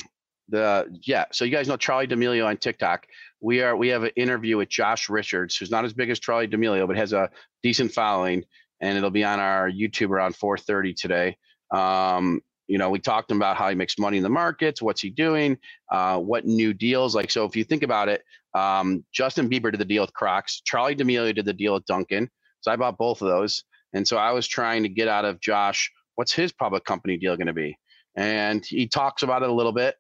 the 0.49 0.87
yeah. 1.03 1.25
So 1.31 1.45
you 1.45 1.51
guys 1.51 1.67
know 1.67 1.77
Charli 1.77 2.07
D'Amelio 2.07 2.45
on 2.45 2.57
TikTok. 2.57 3.07
We 3.39 3.61
are 3.61 3.75
we 3.75 3.89
have 3.89 4.03
an 4.03 4.11
interview 4.15 4.57
with 4.57 4.69
Josh 4.69 5.09
Richards, 5.09 5.55
who's 5.55 5.71
not 5.71 5.85
as 5.85 5.93
big 5.93 6.09
as 6.09 6.19
Charli 6.19 6.49
D'Amelio, 6.49 6.87
but 6.87 6.97
has 6.97 7.13
a 7.13 7.29
decent 7.63 7.91
following, 7.91 8.43
and 8.79 8.97
it'll 8.97 9.09
be 9.09 9.23
on 9.23 9.39
our 9.39 9.69
YouTube 9.69 10.09
around 10.09 10.35
4:30 10.35 10.95
today. 10.95 11.37
Um, 11.71 12.41
you 12.71 12.77
know, 12.77 12.89
we 12.89 12.99
talked 12.99 13.31
about 13.31 13.57
how 13.57 13.67
he 13.67 13.75
makes 13.75 13.99
money 13.99 14.15
in 14.15 14.23
the 14.23 14.29
markets, 14.29 14.81
what's 14.81 15.01
he 15.01 15.09
doing, 15.09 15.57
uh, 15.91 16.17
what 16.17 16.45
new 16.45 16.73
deals. 16.73 17.13
Like, 17.13 17.29
so 17.29 17.43
if 17.43 17.53
you 17.53 17.65
think 17.65 17.83
about 17.83 18.07
it, 18.07 18.23
um, 18.53 19.03
Justin 19.11 19.49
Bieber 19.49 19.71
did 19.71 19.81
the 19.81 19.85
deal 19.85 20.03
with 20.03 20.13
Crocs. 20.13 20.61
Charli 20.65 20.95
D'Amelio 20.95 21.35
did 21.35 21.43
the 21.43 21.51
deal 21.51 21.73
with 21.73 21.85
Dunkin'. 21.85 22.29
So 22.61 22.71
I 22.71 22.77
bought 22.77 22.97
both 22.97 23.21
of 23.21 23.27
those. 23.27 23.65
And 23.93 24.07
so 24.07 24.15
I 24.15 24.31
was 24.31 24.47
trying 24.47 24.83
to 24.83 24.89
get 24.89 25.09
out 25.09 25.25
of 25.25 25.41
Josh, 25.41 25.91
what's 26.15 26.31
his 26.31 26.53
public 26.53 26.85
company 26.85 27.17
deal 27.17 27.35
going 27.35 27.47
to 27.47 27.53
be? 27.53 27.77
And 28.15 28.65
he 28.65 28.87
talks 28.87 29.21
about 29.21 29.43
it 29.43 29.49
a 29.49 29.53
little 29.53 29.73
bit. 29.73 29.95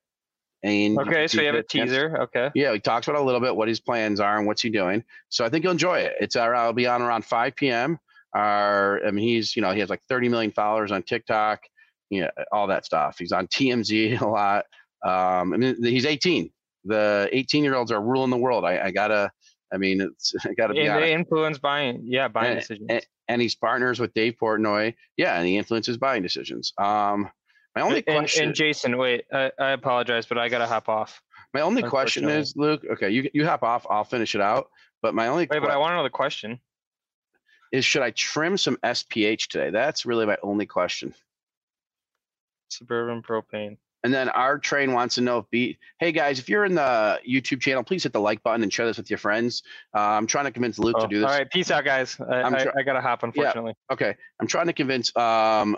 And 0.63 0.97
Okay, 0.97 1.27
so 1.27 1.41
you 1.41 1.47
have 1.47 1.55
a 1.55 1.63
teaser. 1.63 2.21
Okay. 2.21 2.51
Yeah, 2.55 2.71
he 2.71 2.79
talks 2.79 3.09
about 3.09 3.19
a 3.19 3.23
little 3.25 3.41
bit, 3.41 3.53
what 3.53 3.67
his 3.67 3.81
plans 3.81 4.21
are 4.21 4.37
and 4.37 4.47
what's 4.47 4.61
he 4.61 4.69
doing. 4.69 5.03
So 5.27 5.43
I 5.43 5.49
think 5.49 5.65
you'll 5.65 5.73
enjoy 5.73 5.99
it. 5.99 6.13
It's 6.21 6.37
uh, 6.37 6.43
I'll 6.43 6.71
be 6.71 6.87
on 6.87 7.01
around 7.01 7.25
5 7.25 7.53
p.m. 7.57 7.99
Our, 8.33 9.05
I 9.05 9.11
mean, 9.11 9.27
he's, 9.27 9.57
you 9.57 9.61
know, 9.61 9.71
he 9.71 9.81
has 9.81 9.89
like 9.89 10.03
30 10.07 10.29
million 10.29 10.51
followers 10.51 10.91
on 10.93 11.03
TikTok, 11.03 11.63
you 12.11 12.21
know, 12.21 12.29
all 12.51 12.67
that 12.67 12.85
stuff. 12.85 13.17
He's 13.17 13.31
on 13.31 13.47
TMZ 13.47 14.21
a 14.21 14.27
lot. 14.27 14.65
Um, 15.03 15.53
I 15.53 15.57
mean, 15.57 15.83
he's 15.83 16.05
18. 16.05 16.51
The 16.85 17.27
18 17.31 17.63
year 17.63 17.73
olds 17.75 17.91
are 17.91 18.01
ruling 18.01 18.29
the 18.29 18.37
world. 18.37 18.63
I, 18.65 18.79
I 18.79 18.91
gotta, 18.91 19.31
I 19.73 19.77
mean, 19.77 20.01
it's, 20.01 20.35
I 20.45 20.53
gotta 20.53 20.73
be 20.75 20.81
And 20.81 21.01
they 21.01 21.13
influence 21.13 21.57
buying, 21.57 22.01
yeah, 22.05 22.27
buying 22.27 22.51
And- 22.51 22.59
decisions. 22.59 22.87
and- 22.91 23.05
and 23.27 23.41
he's 23.41 23.55
partners 23.55 23.97
with 23.97 24.13
Dave 24.13 24.35
Portnoy. 24.41 24.93
Yeah, 25.15 25.37
and 25.37 25.47
he 25.47 25.55
influences 25.57 25.97
buying 25.97 26.21
decisions. 26.21 26.73
Um, 26.77 27.29
my 27.77 27.81
only 27.81 28.01
question, 28.01 28.47
and 28.47 28.53
Jason, 28.55 28.97
wait, 28.97 29.23
I, 29.31 29.49
I 29.57 29.69
apologize, 29.69 30.25
but 30.25 30.37
I 30.37 30.49
gotta 30.49 30.67
hop 30.67 30.89
off. 30.89 31.21
my 31.53 31.61
only 31.61 31.81
question 31.81 32.27
is, 32.27 32.57
Luke. 32.57 32.83
Okay, 32.91 33.09
you 33.09 33.29
you 33.33 33.45
hop 33.45 33.63
off. 33.63 33.87
I'll 33.89 34.03
finish 34.03 34.35
it 34.35 34.41
out. 34.41 34.67
But 35.01 35.15
my 35.15 35.27
only 35.27 35.47
Wait, 35.49 35.61
but 35.61 35.71
I 35.71 35.77
want 35.77 35.91
to 35.91 35.95
know 35.95 36.03
the 36.03 36.09
question. 36.09 36.59
is, 37.71 37.85
should 37.85 38.01
I 38.01 38.11
trim 38.11 38.57
some 38.57 38.75
SPH 38.83 39.47
today? 39.47 39.69
That's 39.69 40.05
really 40.05 40.25
my 40.25 40.37
only 40.43 40.65
question. 40.65 41.13
Suburban 42.71 43.21
propane. 43.21 43.77
And 44.03 44.11
then 44.11 44.29
our 44.29 44.57
train 44.57 44.93
wants 44.93 45.15
to 45.15 45.21
know 45.21 45.37
if 45.39 45.49
beat. 45.51 45.77
Hey 45.99 46.11
guys, 46.11 46.39
if 46.39 46.49
you're 46.49 46.65
in 46.65 46.73
the 46.73 47.19
YouTube 47.27 47.61
channel, 47.61 47.83
please 47.83 48.01
hit 48.01 48.13
the 48.13 48.19
like 48.19 48.41
button 48.41 48.63
and 48.63 48.73
share 48.73 48.87
this 48.87 48.97
with 48.97 49.11
your 49.11 49.19
friends. 49.19 49.61
Uh, 49.95 49.99
I'm 49.99 50.25
trying 50.25 50.45
to 50.45 50.51
convince 50.51 50.79
Luke 50.79 50.95
Oh, 50.97 51.03
to 51.03 51.07
do 51.07 51.19
this. 51.19 51.29
All 51.29 51.37
right, 51.37 51.49
peace 51.49 51.69
out, 51.69 51.85
guys. 51.85 52.19
I, 52.19 52.41
I, 52.41 52.65
I 52.77 52.83
gotta 52.83 53.01
hop, 53.01 53.21
unfortunately. 53.21 53.73
Okay, 53.91 54.15
I'm 54.39 54.47
trying 54.47 54.65
to 54.67 54.73
convince 54.73 55.15
um, 55.15 55.77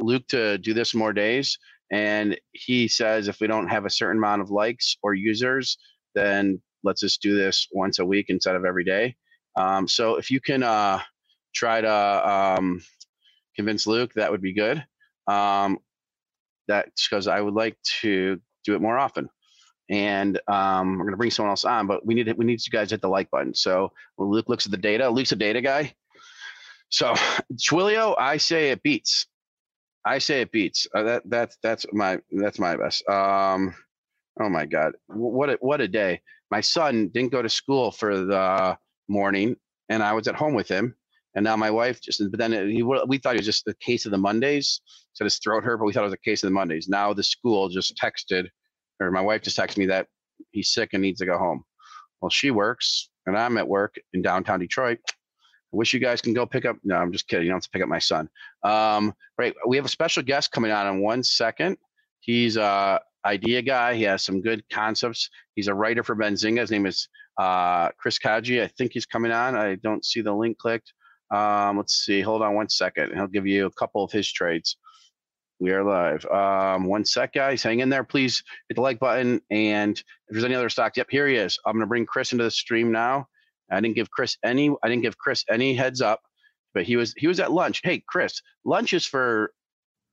Luke 0.00 0.26
to 0.28 0.58
do 0.58 0.74
this 0.74 0.94
more 0.94 1.12
days, 1.12 1.56
and 1.92 2.36
he 2.52 2.88
says 2.88 3.28
if 3.28 3.40
we 3.40 3.46
don't 3.46 3.68
have 3.68 3.86
a 3.86 3.90
certain 3.90 4.18
amount 4.18 4.42
of 4.42 4.50
likes 4.50 4.96
or 5.04 5.14
users, 5.14 5.78
then 6.16 6.60
let's 6.82 7.00
just 7.00 7.22
do 7.22 7.36
this 7.36 7.68
once 7.72 8.00
a 8.00 8.04
week 8.04 8.26
instead 8.30 8.56
of 8.56 8.64
every 8.64 8.84
day. 8.84 9.14
Um, 9.56 9.86
so 9.86 10.16
if 10.16 10.28
you 10.28 10.40
can 10.40 10.64
uh, 10.64 11.00
try 11.54 11.80
to 11.80 12.58
um, 12.58 12.82
convince 13.54 13.86
Luke, 13.86 14.12
that 14.14 14.30
would 14.32 14.42
be 14.42 14.54
good. 14.54 14.84
Um, 15.28 15.78
that's 16.70 17.08
because 17.08 17.26
I 17.26 17.40
would 17.40 17.54
like 17.54 17.76
to 18.00 18.40
do 18.64 18.74
it 18.74 18.80
more 18.80 18.96
often. 18.96 19.28
And 19.90 20.40
um, 20.46 20.98
we're 20.98 21.04
gonna 21.04 21.16
bring 21.16 21.32
someone 21.32 21.50
else 21.50 21.64
on, 21.64 21.86
but 21.88 22.06
we 22.06 22.14
need 22.14 22.32
we 22.38 22.44
need 22.44 22.64
you 22.64 22.70
guys 22.70 22.88
to 22.88 22.94
hit 22.94 23.02
the 23.02 23.08
like 23.08 23.30
button. 23.30 23.54
So 23.54 23.90
when 24.16 24.30
Luke 24.30 24.48
looks 24.48 24.64
at 24.64 24.70
the 24.70 24.78
data, 24.78 25.08
Luke's 25.10 25.32
a 25.32 25.36
data 25.36 25.60
guy. 25.60 25.92
So 26.90 27.14
Twilio, 27.54 28.14
I 28.18 28.36
say 28.36 28.70
it 28.70 28.82
beats. 28.82 29.26
I 30.04 30.18
say 30.18 30.42
it 30.42 30.52
beats. 30.52 30.86
Uh, 30.94 31.02
that 31.02 31.22
that's 31.26 31.58
that's 31.62 31.86
my 31.92 32.20
that's 32.30 32.58
my 32.58 32.76
best. 32.76 33.06
Um, 33.08 33.74
oh 34.40 34.48
my 34.48 34.64
God, 34.64 34.92
what 35.08 35.50
a, 35.50 35.58
what 35.60 35.80
a 35.80 35.88
day! 35.88 36.20
My 36.52 36.60
son 36.60 37.08
didn't 37.08 37.32
go 37.32 37.42
to 37.42 37.48
school 37.48 37.90
for 37.90 38.16
the 38.16 38.78
morning, 39.08 39.56
and 39.88 40.02
I 40.04 40.12
was 40.12 40.28
at 40.28 40.36
home 40.36 40.54
with 40.54 40.68
him. 40.68 40.94
And 41.34 41.44
now 41.44 41.56
my 41.56 41.70
wife 41.70 42.00
just, 42.00 42.22
but 42.30 42.38
then 42.38 42.52
he 42.68 42.82
we 42.82 43.18
thought 43.18 43.34
it 43.34 43.38
was 43.38 43.46
just 43.46 43.64
the 43.64 43.74
case 43.74 44.04
of 44.04 44.12
the 44.12 44.18
Mondays. 44.18 44.80
Said 45.12 45.24
his 45.24 45.38
throat 45.38 45.64
hurt, 45.64 45.78
but 45.78 45.84
we 45.84 45.92
thought 45.92 46.02
it 46.02 46.04
was 46.04 46.12
a 46.12 46.18
case 46.18 46.42
of 46.42 46.48
the 46.48 46.54
Mondays. 46.54 46.88
Now 46.88 47.12
the 47.12 47.22
school 47.22 47.68
just 47.68 47.96
texted, 47.96 48.48
or 49.00 49.10
my 49.10 49.20
wife 49.20 49.42
just 49.42 49.56
texted 49.56 49.78
me 49.78 49.86
that 49.86 50.06
he's 50.50 50.72
sick 50.72 50.90
and 50.92 51.02
needs 51.02 51.20
to 51.20 51.26
go 51.26 51.38
home. 51.38 51.64
Well, 52.20 52.30
she 52.30 52.50
works, 52.50 53.10
and 53.26 53.38
I'm 53.38 53.58
at 53.58 53.68
work 53.68 53.94
in 54.12 54.22
downtown 54.22 54.58
Detroit. 54.60 54.98
I 55.72 55.76
wish 55.76 55.94
you 55.94 56.00
guys 56.00 56.20
can 56.20 56.34
go 56.34 56.46
pick 56.46 56.64
up. 56.64 56.76
No, 56.82 56.96
I'm 56.96 57.12
just 57.12 57.28
kidding. 57.28 57.46
You 57.46 57.50
don't 57.50 57.58
have 57.58 57.64
to 57.64 57.70
pick 57.70 57.82
up 57.82 57.88
my 57.88 58.00
son. 58.00 58.28
Um, 58.64 59.14
right. 59.38 59.54
We 59.66 59.76
have 59.76 59.86
a 59.86 59.90
special 59.90 60.22
guest 60.22 60.50
coming 60.50 60.72
on 60.72 60.86
in 60.88 61.00
one 61.00 61.22
second. 61.22 61.76
He's 62.18 62.56
a 62.56 63.00
idea 63.24 63.62
guy. 63.62 63.94
He 63.94 64.02
has 64.02 64.22
some 64.22 64.40
good 64.40 64.64
concepts. 64.70 65.30
He's 65.54 65.68
a 65.68 65.74
writer 65.74 66.02
for 66.02 66.16
Benzinga. 66.16 66.60
His 66.60 66.70
name 66.70 66.86
is 66.86 67.08
uh, 67.38 67.90
Chris 67.98 68.18
Katje. 68.18 68.62
I 68.62 68.66
think 68.66 68.92
he's 68.92 69.06
coming 69.06 69.30
on. 69.30 69.54
I 69.54 69.76
don't 69.76 70.04
see 70.04 70.20
the 70.20 70.32
link 70.32 70.58
clicked. 70.58 70.92
Um, 71.30 71.76
let's 71.76 71.94
see. 72.04 72.20
Hold 72.20 72.42
on 72.42 72.54
one 72.54 72.68
second. 72.68 73.12
He'll 73.14 73.26
give 73.26 73.46
you 73.46 73.66
a 73.66 73.72
couple 73.72 74.04
of 74.04 74.12
his 74.12 74.30
trades. 74.30 74.76
We 75.60 75.72
are 75.72 75.84
live. 75.84 76.24
Um, 76.26 76.84
one 76.84 77.04
sec, 77.04 77.34
guys. 77.34 77.62
Hang 77.62 77.80
in 77.80 77.90
there, 77.90 78.04
please. 78.04 78.42
Hit 78.68 78.76
the 78.76 78.80
like 78.80 78.98
button. 78.98 79.42
And 79.50 79.98
if 79.98 80.04
there's 80.30 80.44
any 80.44 80.54
other 80.54 80.70
stocks, 80.70 80.96
yep, 80.96 81.08
here 81.10 81.28
he 81.28 81.36
is. 81.36 81.58
I'm 81.66 81.78
to 81.80 81.86
bring 81.86 82.06
Chris 82.06 82.32
into 82.32 82.44
the 82.44 82.50
stream 82.50 82.92
now. 82.92 83.26
I 83.70 83.80
didn't 83.80 83.94
give 83.96 84.10
Chris 84.10 84.36
any. 84.44 84.70
I 84.82 84.88
didn't 84.88 85.02
give 85.02 85.18
Chris 85.18 85.44
any 85.50 85.74
heads 85.74 86.00
up, 86.00 86.20
but 86.74 86.84
he 86.84 86.96
was 86.96 87.14
he 87.16 87.26
was 87.26 87.40
at 87.40 87.52
lunch. 87.52 87.82
Hey, 87.84 88.02
Chris, 88.08 88.40
lunch 88.64 88.94
is 88.94 89.06
for 89.06 89.52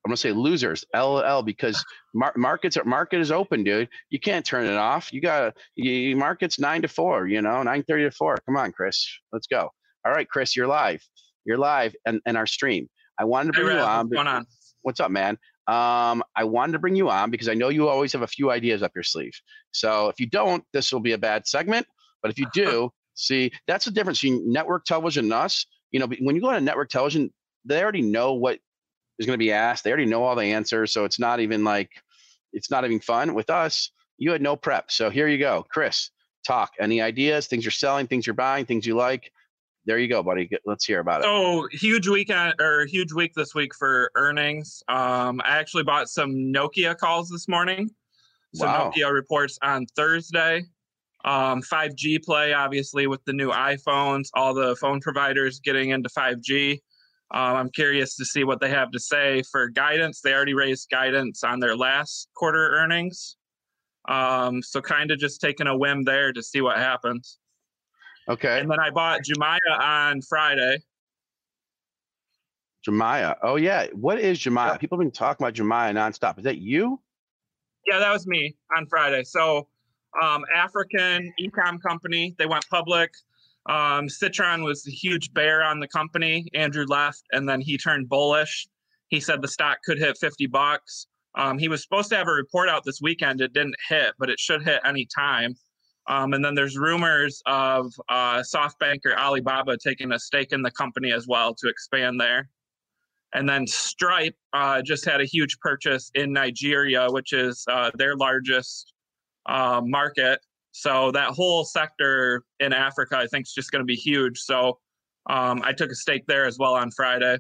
I'm 0.06 0.10
gonna 0.10 0.18
say 0.18 0.32
losers, 0.32 0.86
LL, 0.96 1.42
because 1.42 1.84
mar- 2.14 2.34
markets 2.38 2.78
are 2.78 2.84
market 2.86 3.20
is 3.20 3.32
open, 3.32 3.64
dude. 3.64 3.90
You 4.10 4.20
can't 4.20 4.46
turn 4.46 4.66
it 4.66 4.76
off. 4.76 5.12
You 5.12 5.22
got 5.22 5.54
to 5.78 6.16
markets 6.16 6.60
nine 6.60 6.82
to 6.84 6.88
four. 6.88 7.28
You 7.28 7.42
know, 7.42 7.64
nine 7.64 7.84
thirty 7.84 8.04
to 8.04 8.12
four. 8.12 8.38
Come 8.46 8.58
on, 8.58 8.72
Chris, 8.72 9.06
let's 9.34 9.48
go. 9.48 9.72
All 10.08 10.14
right, 10.14 10.30
Chris, 10.30 10.56
you're 10.56 10.68
live. 10.68 11.06
You're 11.44 11.58
live 11.58 11.94
and, 12.06 12.22
and 12.26 12.38
our 12.38 12.46
stream. 12.46 12.88
I 13.20 13.26
wanted 13.26 13.48
to 13.54 13.62
bring 13.62 13.68
hey, 13.68 13.74
you 13.74 13.80
on. 13.82 14.06
What's 14.06 14.16
going 14.16 14.28
on? 14.28 14.46
What's 14.84 15.00
up, 15.02 15.12
man? 15.12 15.38
Um, 15.68 16.24
I 16.34 16.46
wanted 16.46 16.72
to 16.74 16.80
bring 16.80 16.96
you 16.96 17.10
on 17.10 17.30
because 17.30 17.50
I 17.50 17.56
know 17.56 17.68
you 17.68 17.90
always 17.90 18.14
have 18.14 18.22
a 18.22 18.28
few 18.28 18.50
ideas 18.50 18.82
up 18.82 18.94
your 18.96 19.04
sleeve. 19.04 19.34
So 19.72 20.08
if 20.08 20.18
you 20.18 20.26
don't, 20.26 20.64
this 20.72 20.94
will 20.94 21.02
be 21.02 21.12
a 21.12 21.18
bad 21.18 21.46
segment. 21.46 21.88
But 22.22 22.32
if 22.32 22.40
you 22.40 22.48
do, 22.54 22.90
see, 23.16 23.52
that's 23.68 23.84
the 23.84 23.92
difference 23.92 24.22
between 24.22 24.50
network 24.50 24.86
television 24.86 25.26
and 25.26 25.34
us. 25.34 25.66
You 25.92 26.00
know, 26.00 26.08
when 26.22 26.38
you 26.38 26.42
go 26.42 26.52
on 26.52 26.56
a 26.56 26.62
network 26.62 26.90
television, 26.90 27.34
they 27.66 27.84
already 27.84 28.02
know 28.02 28.32
what 28.32 28.60
is 29.20 29.26
going 29.26 29.38
to 29.38 29.44
be 29.44 29.52
asked. 29.52 29.84
They 29.84 29.90
already 29.90 30.06
know 30.06 30.24
all 30.24 30.38
the 30.38 30.46
answers, 30.46 30.94
so 30.94 31.04
it's 31.04 31.20
not 31.20 31.42
even 31.42 31.66
like 31.66 31.92
it's 32.54 32.72
not 32.72 32.86
even 32.86 33.02
fun. 33.02 33.34
With 33.34 33.50
us, 33.50 33.92
you 34.18 34.32
had 34.32 34.42
no 34.42 34.56
prep. 34.56 34.90
So 34.90 35.10
here 35.10 35.28
you 35.28 35.38
go, 35.38 35.66
Chris. 35.70 36.12
Talk. 36.46 36.72
Any 36.80 37.02
ideas? 37.02 37.48
Things 37.48 37.66
you're 37.66 37.74
selling? 37.74 38.08
Things 38.08 38.26
you're 38.26 38.34
buying? 38.34 38.66
Things 38.66 38.86
you 38.86 38.96
like? 38.96 39.34
There 39.88 39.98
you 39.98 40.10
go, 40.10 40.22
buddy. 40.22 40.50
Let's 40.66 40.84
hear 40.84 41.00
about 41.00 41.22
it. 41.22 41.24
So 41.24 41.70
huge 41.72 42.10
weekend 42.10 42.56
or 42.60 42.86
huge 42.88 43.14
week 43.14 43.34
this 43.34 43.56
week 43.56 43.74
for 43.74 44.12
earnings. 44.16 44.84
Um, 44.90 45.40
I 45.46 45.58
actually 45.58 45.84
bought 45.84 46.10
some 46.10 46.32
Nokia 46.32 46.98
calls 46.98 47.30
this 47.30 47.48
morning. 47.48 47.90
So 48.54 48.66
wow. 48.66 48.92
Nokia 48.92 49.14
reports 49.14 49.58
on 49.62 49.86
Thursday. 49.96 50.66
Um, 51.24 51.62
5G 51.62 52.22
play, 52.22 52.52
obviously, 52.52 53.08
with 53.08 53.24
the 53.24 53.32
new 53.32 53.50
iPhones, 53.50 54.28
all 54.34 54.54
the 54.54 54.76
phone 54.76 55.00
providers 55.00 55.62
getting 55.62 55.92
into 55.92 56.10
5G. 56.10 56.74
Um, 57.32 57.56
I'm 57.56 57.70
curious 57.70 58.18
to 58.18 58.26
see 58.26 58.44
what 58.44 58.60
they 58.60 58.70
have 58.70 58.92
to 58.92 59.00
say 59.00 59.42
for 59.44 59.70
guidance. 59.70 60.20
They 60.20 60.34
already 60.34 60.54
raised 60.54 60.90
guidance 60.90 61.46
on 61.46 61.62
their 61.62 61.78
last 61.78 62.28
quarter 62.36 62.72
earnings. 62.76 63.38
Um, 64.10 64.62
so 64.62 64.82
kind 64.82 65.12
of 65.12 65.18
just 65.18 65.40
taking 65.40 65.68
a 65.68 65.78
whim 65.78 66.04
there 66.04 66.34
to 66.34 66.44
see 66.44 66.60
what 66.60 66.78
happens. 66.78 67.40
Okay. 68.30 68.60
And 68.60 68.70
then 68.70 68.80
I 68.80 68.90
bought 68.90 69.22
Jumia 69.22 69.58
on 69.80 70.22
Friday. 70.22 70.80
Jumia. 72.88 73.36
Oh 73.42 73.56
yeah. 73.56 73.88
What 73.94 74.20
is 74.20 74.40
Jumia? 74.40 74.68
Yeah. 74.68 74.78
People 74.78 74.98
have 74.98 75.06
been 75.06 75.12
talking 75.12 75.46
about 75.46 75.54
Jumia 75.54 75.94
nonstop. 75.94 76.38
Is 76.38 76.44
that 76.44 76.58
you? 76.58 77.02
Yeah, 77.86 78.00
that 78.00 78.12
was 78.12 78.28
me 78.28 78.56
on 78.76 78.86
Friday. 78.88 79.24
So 79.24 79.68
um, 80.22 80.44
African 80.54 81.34
ecom 81.42 81.82
company. 81.82 82.36
They 82.38 82.46
went 82.46 82.66
public. 82.70 83.12
Um, 83.68 84.08
Citron 84.08 84.64
was 84.64 84.88
a 84.88 84.92
huge 84.92 85.34
bear 85.34 85.64
on 85.64 85.80
the 85.80 85.88
company. 85.88 86.48
Andrew 86.54 86.86
Left, 86.88 87.24
and 87.32 87.48
then 87.48 87.62
he 87.62 87.78
turned 87.78 88.08
bullish. 88.08 88.68
He 89.10 89.20
said 89.20 89.42
the 89.42 89.48
stock 89.48 89.80
could 89.86 89.98
hit 89.98 90.18
50 90.18 90.48
bucks. 90.48 91.08
Um, 91.36 91.58
he 91.60 91.68
was 91.68 91.84
supposed 91.84 92.10
to 92.10 92.18
have 92.18 92.28
a 92.28 92.32
report 92.32 92.68
out 92.68 92.84
this 92.84 93.00
weekend. 93.02 93.42
It 93.42 93.54
didn't 93.54 93.76
hit, 93.88 94.14
but 94.18 94.30
it 94.30 94.40
should 94.40 94.64
hit 94.64 94.82
any 94.86 95.06
time. 95.14 95.56
Um, 96.08 96.34
and 96.34 96.44
then 96.44 96.56
there's 96.56 96.78
rumors 96.78 97.42
of 97.46 97.94
uh, 98.08 98.38
SoftBank 98.38 99.06
or 99.06 99.18
Alibaba 99.18 99.78
taking 99.78 100.14
a 100.14 100.20
stake 100.20 100.54
in 100.54 100.62
the 100.62 100.72
company 100.72 101.12
as 101.12 101.28
well 101.28 101.54
to 101.56 101.68
expand 101.68 102.20
there. 102.20 102.50
And 103.34 103.48
then 103.48 103.68
Stripe 103.68 104.36
uh, 104.54 104.82
just 104.82 105.04
had 105.04 105.20
a 105.20 105.26
huge 105.26 105.60
purchase 105.60 106.10
in 106.16 106.32
Nigeria, 106.32 107.08
which 107.10 107.34
is 107.34 107.66
uh, 107.70 107.92
their 107.96 108.16
largest 108.16 108.94
uh, 109.48 109.82
market. 109.84 110.40
So 110.72 111.12
that 111.12 111.32
whole 111.32 111.66
sector 111.66 112.44
in 112.60 112.72
Africa, 112.72 113.18
I 113.18 113.28
think, 113.28 113.48
is 113.48 113.54
just 113.54 113.72
going 113.72 113.82
to 113.82 113.86
be 113.86 113.96
huge. 113.96 114.40
So 114.40 114.80
um, 115.30 115.62
I 115.64 115.74
took 115.74 115.92
a 115.92 115.96
stake 115.96 116.26
there 116.28 116.46
as 116.46 116.58
well 116.58 116.76
on 116.76 116.92
Friday. 116.92 117.40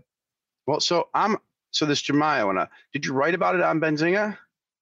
Well, 0.65 0.81
so 0.81 1.07
I'm 1.13 1.37
so 1.71 1.85
this 1.85 2.01
Jumia 2.01 2.45
one. 2.45 2.67
Did 2.91 3.05
you 3.05 3.13
write 3.13 3.33
about 3.33 3.55
it 3.55 3.61
on 3.61 3.79
Benzinga? 3.79 4.37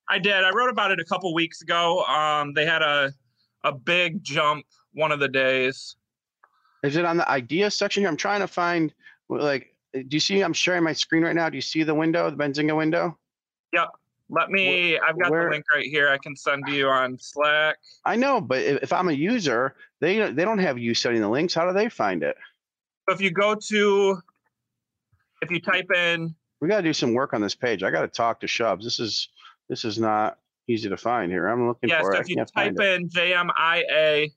I 0.09 0.19
did. 0.19 0.43
I 0.43 0.51
wrote 0.51 0.69
about 0.69 0.91
it 0.91 0.99
a 0.99 1.05
couple 1.05 1.33
weeks 1.33 1.61
ago. 1.61 2.03
Um, 2.05 2.53
they 2.53 2.65
had 2.65 2.81
a 2.81 3.13
a 3.65 3.73
big 3.73 4.23
jump 4.23 4.65
one 4.93 5.11
of 5.11 5.19
the 5.19 5.27
days. 5.27 5.97
Is 6.83 6.95
it 6.95 7.03
on 7.03 7.17
the 7.17 7.29
idea 7.29 7.69
section? 7.71 8.01
Here? 8.01 8.09
I'm 8.09 8.17
trying 8.17 8.39
to 8.39 8.47
find 8.47 8.93
like. 9.27 9.75
Uh, 9.95 9.99
do 10.07 10.15
you 10.15 10.19
see? 10.19 10.41
I'm 10.41 10.53
sharing 10.53 10.83
my 10.83 10.93
screen 10.93 11.23
right 11.23 11.35
now. 11.35 11.49
Do 11.49 11.57
you 11.57 11.61
see 11.61 11.83
the 11.83 11.95
window, 11.95 12.29
the 12.29 12.37
Benzinga 12.37 12.75
window? 12.77 13.17
Yep. 13.73 13.89
Let 14.29 14.49
me, 14.49 14.97
I've 14.97 15.19
got 15.19 15.29
Where, 15.29 15.45
the 15.45 15.51
link 15.51 15.65
right 15.73 15.85
here. 15.85 16.09
I 16.09 16.17
can 16.17 16.35
send 16.35 16.67
you 16.67 16.87
on 16.87 17.17
Slack. 17.19 17.77
I 18.05 18.15
know, 18.15 18.41
but 18.41 18.57
if 18.57 18.91
I'm 18.91 19.09
a 19.09 19.13
user, 19.13 19.75
they 19.99 20.31
they 20.31 20.43
don't 20.43 20.57
have 20.57 20.79
you 20.79 20.95
sending 20.95 21.21
the 21.21 21.29
links. 21.29 21.53
How 21.53 21.67
do 21.67 21.73
they 21.73 21.89
find 21.89 22.23
it? 22.23 22.35
So 23.07 23.13
if 23.13 23.21
you 23.21 23.29
go 23.29 23.53
to, 23.53 24.17
if 25.43 25.51
you 25.51 25.61
type 25.61 25.91
in, 25.91 26.33
we 26.59 26.67
got 26.67 26.77
to 26.77 26.83
do 26.83 26.93
some 26.93 27.13
work 27.13 27.33
on 27.33 27.41
this 27.41 27.53
page. 27.53 27.83
I 27.83 27.91
got 27.91 28.01
to 28.01 28.07
talk 28.07 28.39
to 28.39 28.47
Shubs. 28.47 28.83
This 28.83 28.99
is 28.99 29.29
this 29.69 29.85
is 29.85 29.99
not 29.99 30.39
easy 30.67 30.89
to 30.89 30.97
find 30.97 31.31
here. 31.31 31.47
I'm 31.47 31.67
looking 31.67 31.89
yeah, 31.89 32.01
for 32.01 32.13
so 32.13 32.19
it. 32.19 32.21
if 32.21 32.29
you 32.29 32.43
type 32.45 32.79
in 32.79 33.09
JMIA, 33.09 34.31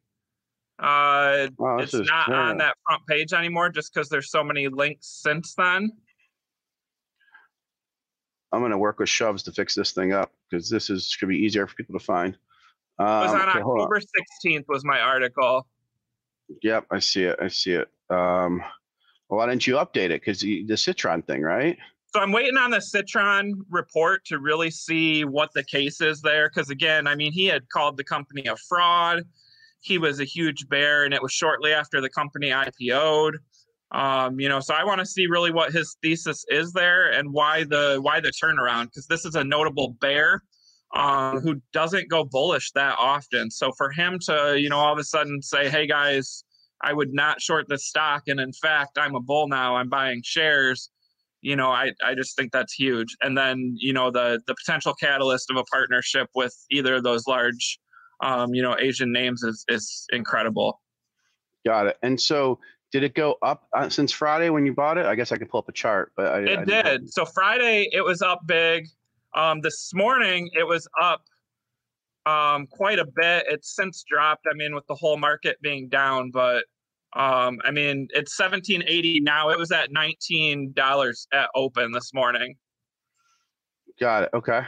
uh, 0.81 1.49
oh, 1.59 1.79
it's 1.79 1.95
not 1.95 2.33
on 2.33 2.59
that 2.59 2.77
front 2.87 3.03
page 3.07 3.33
anymore 3.33 3.69
just 3.69 3.93
because 3.93 4.09
there's 4.09 4.31
so 4.31 4.45
many 4.45 4.69
links 4.69 5.21
since 5.23 5.55
then. 5.55 5.91
I'm 8.53 8.61
going 8.61 8.73
to 8.73 8.79
work 8.79 8.99
with 8.99 9.09
Shubs 9.09 9.45
to 9.45 9.53
fix 9.53 9.75
this 9.75 9.93
thing 9.93 10.13
up 10.13 10.33
because 10.49 10.71
this 10.71 10.89
is 10.89 11.17
going 11.21 11.33
to 11.33 11.39
be 11.39 11.45
easier 11.45 11.67
for 11.67 11.75
people 11.75 11.99
to 11.99 12.05
find. 12.05 12.37
Um, 12.99 13.07
it 13.07 13.11
was 13.11 13.31
um, 13.33 13.41
on 13.41 13.49
okay, 13.49 13.59
October 13.59 13.97
on. 13.97 14.03
16th 14.47 14.65
was 14.69 14.85
my 14.85 15.01
article. 15.01 15.67
Yep, 16.63 16.87
I 16.91 16.99
see 17.01 17.25
it. 17.25 17.39
I 17.41 17.49
see 17.49 17.73
it. 17.73 17.89
Um, 18.09 18.63
well, 19.29 19.39
why 19.39 19.47
didn't 19.47 19.67
you 19.67 19.75
update 19.75 20.11
it? 20.11 20.23
Because 20.23 20.41
the 20.41 20.77
Citron 20.77 21.23
thing, 21.23 21.43
right? 21.43 21.77
So 22.15 22.21
I'm 22.21 22.33
waiting 22.33 22.57
on 22.57 22.71
the 22.71 22.81
Citron 22.81 23.65
report 23.71 24.25
to 24.27 24.39
really 24.39 24.71
see 24.71 25.25
what 25.25 25.51
the 25.55 25.63
case 25.63 26.01
is 26.01 26.23
there. 26.23 26.49
Because 26.49 26.71
again, 26.71 27.07
I 27.07 27.15
mean, 27.15 27.33
he 27.33 27.45
had 27.45 27.69
called 27.69 27.99
the 27.99 28.05
company 28.05 28.47
a 28.47 28.57
fraud. 28.57 29.25
He 29.81 29.99
was 29.99 30.19
a 30.19 30.25
huge 30.25 30.69
bear, 30.69 31.05
and 31.05 31.13
it 31.13 31.23
was 31.23 31.33
shortly 31.33 31.73
after 31.73 32.01
the 32.01 32.09
company 32.09 32.49
IPO'd. 32.49 33.37
Um, 33.91 34.41
you 34.41 34.49
know, 34.49 34.61
so 34.61 34.75
I 34.75 34.85
want 34.85 35.01
to 35.01 35.07
see 35.07 35.27
really 35.27 35.51
what 35.51 35.73
his 35.73 35.97
thesis 36.03 36.45
is 36.49 36.73
there 36.73 37.11
and 37.11 37.33
why 37.33 37.65
the 37.65 37.99
why 38.03 38.21
the 38.21 38.33
turnaround 38.43 38.87
because 38.87 39.07
this 39.07 39.25
is 39.25 39.35
a 39.35 39.45
notable 39.45 39.97
bear 40.01 40.43
um, 40.95 41.41
who 41.41 41.61
doesn't 41.73 42.09
go 42.09 42.25
bullish 42.25 42.73
that 42.73 42.97
often. 42.99 43.51
So 43.51 43.73
for 43.73 43.91
him 43.91 44.19
to 44.27 44.59
you 44.59 44.69
know 44.69 44.79
all 44.79 44.93
of 44.93 44.99
a 44.99 45.05
sudden 45.05 45.41
say, 45.41 45.71
"Hey 45.71 45.87
guys, 45.87 46.45
I 46.83 46.93
would 46.93 47.15
not 47.15 47.41
short 47.41 47.67
this 47.69 47.87
stock," 47.87 48.25
and 48.29 48.41
in 48.41 48.53
fact, 48.53 48.99
I'm 48.99 49.15
a 49.15 49.21
bull 49.21 49.49
now. 49.49 49.77
I'm 49.77 49.89
buying 49.89 50.23
shares. 50.23 50.91
You 51.41 51.57
know, 51.57 51.71
I, 51.71 51.93
I 52.05 52.15
just 52.15 52.37
think 52.37 52.53
that's 52.53 52.73
huge. 52.73 53.17
And 53.23 53.37
then 53.37 53.75
you 53.79 53.93
know 53.93 54.11
the 54.11 54.41
the 54.47 54.55
potential 54.55 54.95
catalyst 54.95 55.51
of 55.51 55.57
a 55.57 55.65
partnership 55.65 56.29
with 56.35 56.55
either 56.71 56.97
of 56.97 57.05
those 57.05 57.27
large, 57.27 57.79
um, 58.23 58.55
you 58.55 58.63
know, 58.63 58.77
Asian 58.79 59.13
names 59.13 59.43
is 59.43 59.65
is 59.69 60.07
incredible. 60.13 60.81
Got 61.67 61.87
it. 61.87 61.97
And 62.03 62.21
so 62.21 62.59
did 62.91 63.03
it 63.03 63.15
go 63.15 63.37
up 63.43 63.69
uh, 63.77 63.89
since 63.89 64.13
Friday 64.13 64.51
when 64.51 64.65
you 64.65 64.73
bought 64.73 64.99
it? 64.99 65.07
I 65.07 65.15
guess 65.15 65.33
I 65.33 65.37
could 65.37 65.49
pull 65.49 65.59
up 65.59 65.69
a 65.69 65.73
chart, 65.73 66.13
but 66.17 66.27
I, 66.27 66.39
it 66.41 66.59
I 66.61 66.65
did. 66.65 67.13
So 67.13 67.25
Friday 67.25 67.89
it 67.93 68.03
was 68.05 68.23
up 68.23 68.41
big. 68.47 68.87
Um, 69.35 69.61
this 69.61 69.93
morning 69.95 70.49
it 70.55 70.67
was 70.67 70.89
up 71.01 71.23
um, 72.27 72.67
quite 72.67 72.99
a 72.99 73.05
bit. 73.05 73.47
It's 73.49 73.75
since 73.75 74.05
dropped. 74.09 74.47
I 74.51 74.55
mean, 74.55 74.75
with 74.75 74.87
the 74.87 74.95
whole 74.95 75.19
market 75.19 75.57
being 75.63 75.89
down, 75.89 76.31
but 76.31 76.65
um, 77.15 77.59
I 77.65 77.71
mean, 77.71 78.09
it's 78.11 78.39
1780 78.39 79.21
now. 79.21 79.51
It 79.51 79.59
was 79.59 79.73
at 79.73 79.91
$19 79.91 81.27
at 81.33 81.49
open 81.55 81.93
this 81.93 82.13
morning. 82.13 82.55
Got 83.99 84.25
it. 84.25 84.31
Okay. 84.35 84.63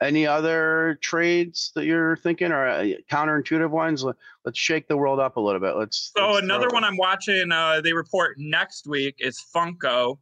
Any 0.00 0.26
other 0.26 0.98
trades 1.02 1.72
that 1.74 1.84
you're 1.84 2.16
thinking 2.18 2.52
or 2.52 2.68
uh, 2.68 2.84
counterintuitive 3.10 3.70
ones? 3.70 4.04
Let's 4.04 4.58
shake 4.58 4.86
the 4.86 4.96
world 4.96 5.18
up 5.18 5.36
a 5.36 5.40
little 5.40 5.60
bit. 5.60 5.76
Let's. 5.76 6.12
So 6.16 6.32
let's 6.32 6.44
another 6.44 6.68
one 6.68 6.84
I'm 6.84 6.96
watching. 6.96 7.50
Uh, 7.50 7.80
they 7.80 7.92
report 7.92 8.36
next 8.38 8.86
week 8.86 9.16
is 9.18 9.44
Funko. 9.54 10.18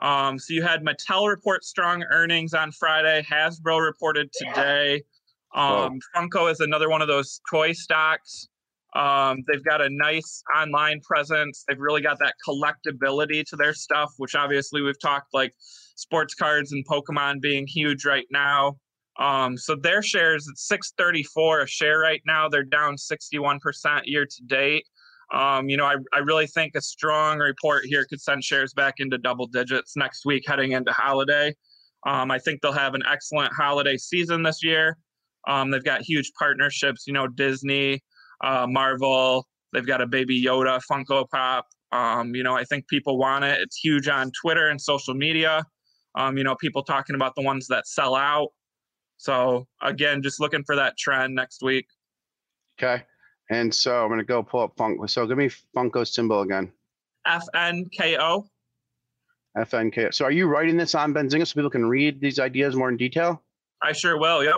Um, 0.00 0.38
so 0.38 0.52
you 0.52 0.62
had 0.62 0.84
Mattel 0.84 1.28
report 1.28 1.64
strong 1.64 2.02
earnings 2.10 2.54
on 2.54 2.72
Friday. 2.72 3.24
Hasbro 3.30 3.84
reported 3.84 4.32
today. 4.32 5.02
Um, 5.54 6.00
Funko 6.16 6.50
is 6.50 6.58
another 6.58 6.90
one 6.90 7.02
of 7.02 7.08
those 7.08 7.40
toy 7.48 7.72
stocks. 7.72 8.48
Um, 8.94 9.42
they've 9.50 9.64
got 9.64 9.80
a 9.80 9.88
nice 9.90 10.42
online 10.54 11.00
presence. 11.00 11.64
They've 11.66 11.78
really 11.78 12.02
got 12.02 12.18
that 12.18 12.34
collectability 12.46 13.44
to 13.46 13.56
their 13.56 13.74
stuff, 13.74 14.12
which 14.18 14.34
obviously 14.34 14.82
we've 14.82 15.00
talked 15.00 15.28
like 15.32 15.54
sports 15.96 16.34
cards 16.34 16.72
and 16.72 16.86
Pokemon 16.86 17.40
being 17.40 17.66
huge 17.66 18.04
right 18.04 18.26
now. 18.30 18.76
Um, 19.18 19.56
so 19.56 19.76
their 19.76 20.02
shares 20.02 20.46
at 20.48 20.58
634 20.58 21.60
a 21.60 21.66
share 21.66 21.98
right 21.98 22.22
now. 22.26 22.48
They're 22.48 22.64
down 22.64 22.96
61% 22.96 23.58
year 24.04 24.26
to 24.26 24.42
date. 24.46 24.86
Um, 25.32 25.68
you 25.68 25.78
know, 25.78 25.86
I, 25.86 25.96
I 26.12 26.18
really 26.18 26.46
think 26.46 26.74
a 26.74 26.80
strong 26.82 27.38
report 27.38 27.84
here 27.86 28.04
could 28.08 28.20
send 28.20 28.44
shares 28.44 28.74
back 28.74 28.94
into 28.98 29.16
double 29.16 29.46
digits 29.46 29.96
next 29.96 30.26
week 30.26 30.44
heading 30.46 30.72
into 30.72 30.92
holiday. 30.92 31.54
Um, 32.06 32.30
I 32.30 32.38
think 32.38 32.60
they'll 32.60 32.72
have 32.72 32.94
an 32.94 33.02
excellent 33.10 33.52
holiday 33.54 33.96
season 33.96 34.42
this 34.42 34.62
year. 34.62 34.98
Um, 35.48 35.70
they've 35.70 35.84
got 35.84 36.02
huge 36.02 36.32
partnerships, 36.38 37.06
you 37.06 37.12
know, 37.12 37.26
Disney, 37.26 38.02
uh, 38.42 38.66
Marvel, 38.68 39.46
They've 39.72 39.86
got 39.86 40.00
a 40.00 40.06
baby 40.06 40.42
Yoda 40.42 40.80
Funko 40.90 41.28
Pop. 41.30 41.66
Um, 41.92 42.34
you 42.34 42.42
know, 42.42 42.54
I 42.54 42.64
think 42.64 42.86
people 42.88 43.18
want 43.18 43.44
it. 43.44 43.60
It's 43.60 43.76
huge 43.76 44.08
on 44.08 44.30
Twitter 44.40 44.68
and 44.68 44.80
social 44.80 45.14
media. 45.14 45.64
Um, 46.14 46.36
you 46.36 46.44
know, 46.44 46.54
people 46.56 46.82
talking 46.82 47.16
about 47.16 47.34
the 47.34 47.42
ones 47.42 47.66
that 47.68 47.86
sell 47.86 48.14
out. 48.14 48.48
So 49.16 49.66
again, 49.80 50.22
just 50.22 50.40
looking 50.40 50.62
for 50.64 50.76
that 50.76 50.96
trend 50.98 51.34
next 51.34 51.62
week. 51.62 51.86
Okay. 52.78 53.02
And 53.50 53.74
so 53.74 54.02
I'm 54.02 54.10
gonna 54.10 54.24
go 54.24 54.42
pull 54.42 54.60
up 54.62 54.76
Funko. 54.76 55.08
So 55.08 55.26
give 55.26 55.38
me 55.38 55.50
Funko 55.76 56.06
symbol 56.06 56.42
again. 56.42 56.70
FNKO. 57.26 58.44
FNK. 59.56 60.14
So 60.14 60.24
are 60.24 60.30
you 60.30 60.46
writing 60.46 60.76
this 60.76 60.94
on 60.94 61.14
Benzinga 61.14 61.46
so 61.46 61.54
people 61.54 61.70
can 61.70 61.86
read 61.86 62.20
these 62.20 62.38
ideas 62.38 62.74
more 62.74 62.88
in 62.88 62.96
detail? 62.96 63.42
I 63.82 63.92
sure 63.92 64.18
will. 64.18 64.42
Yep. 64.42 64.56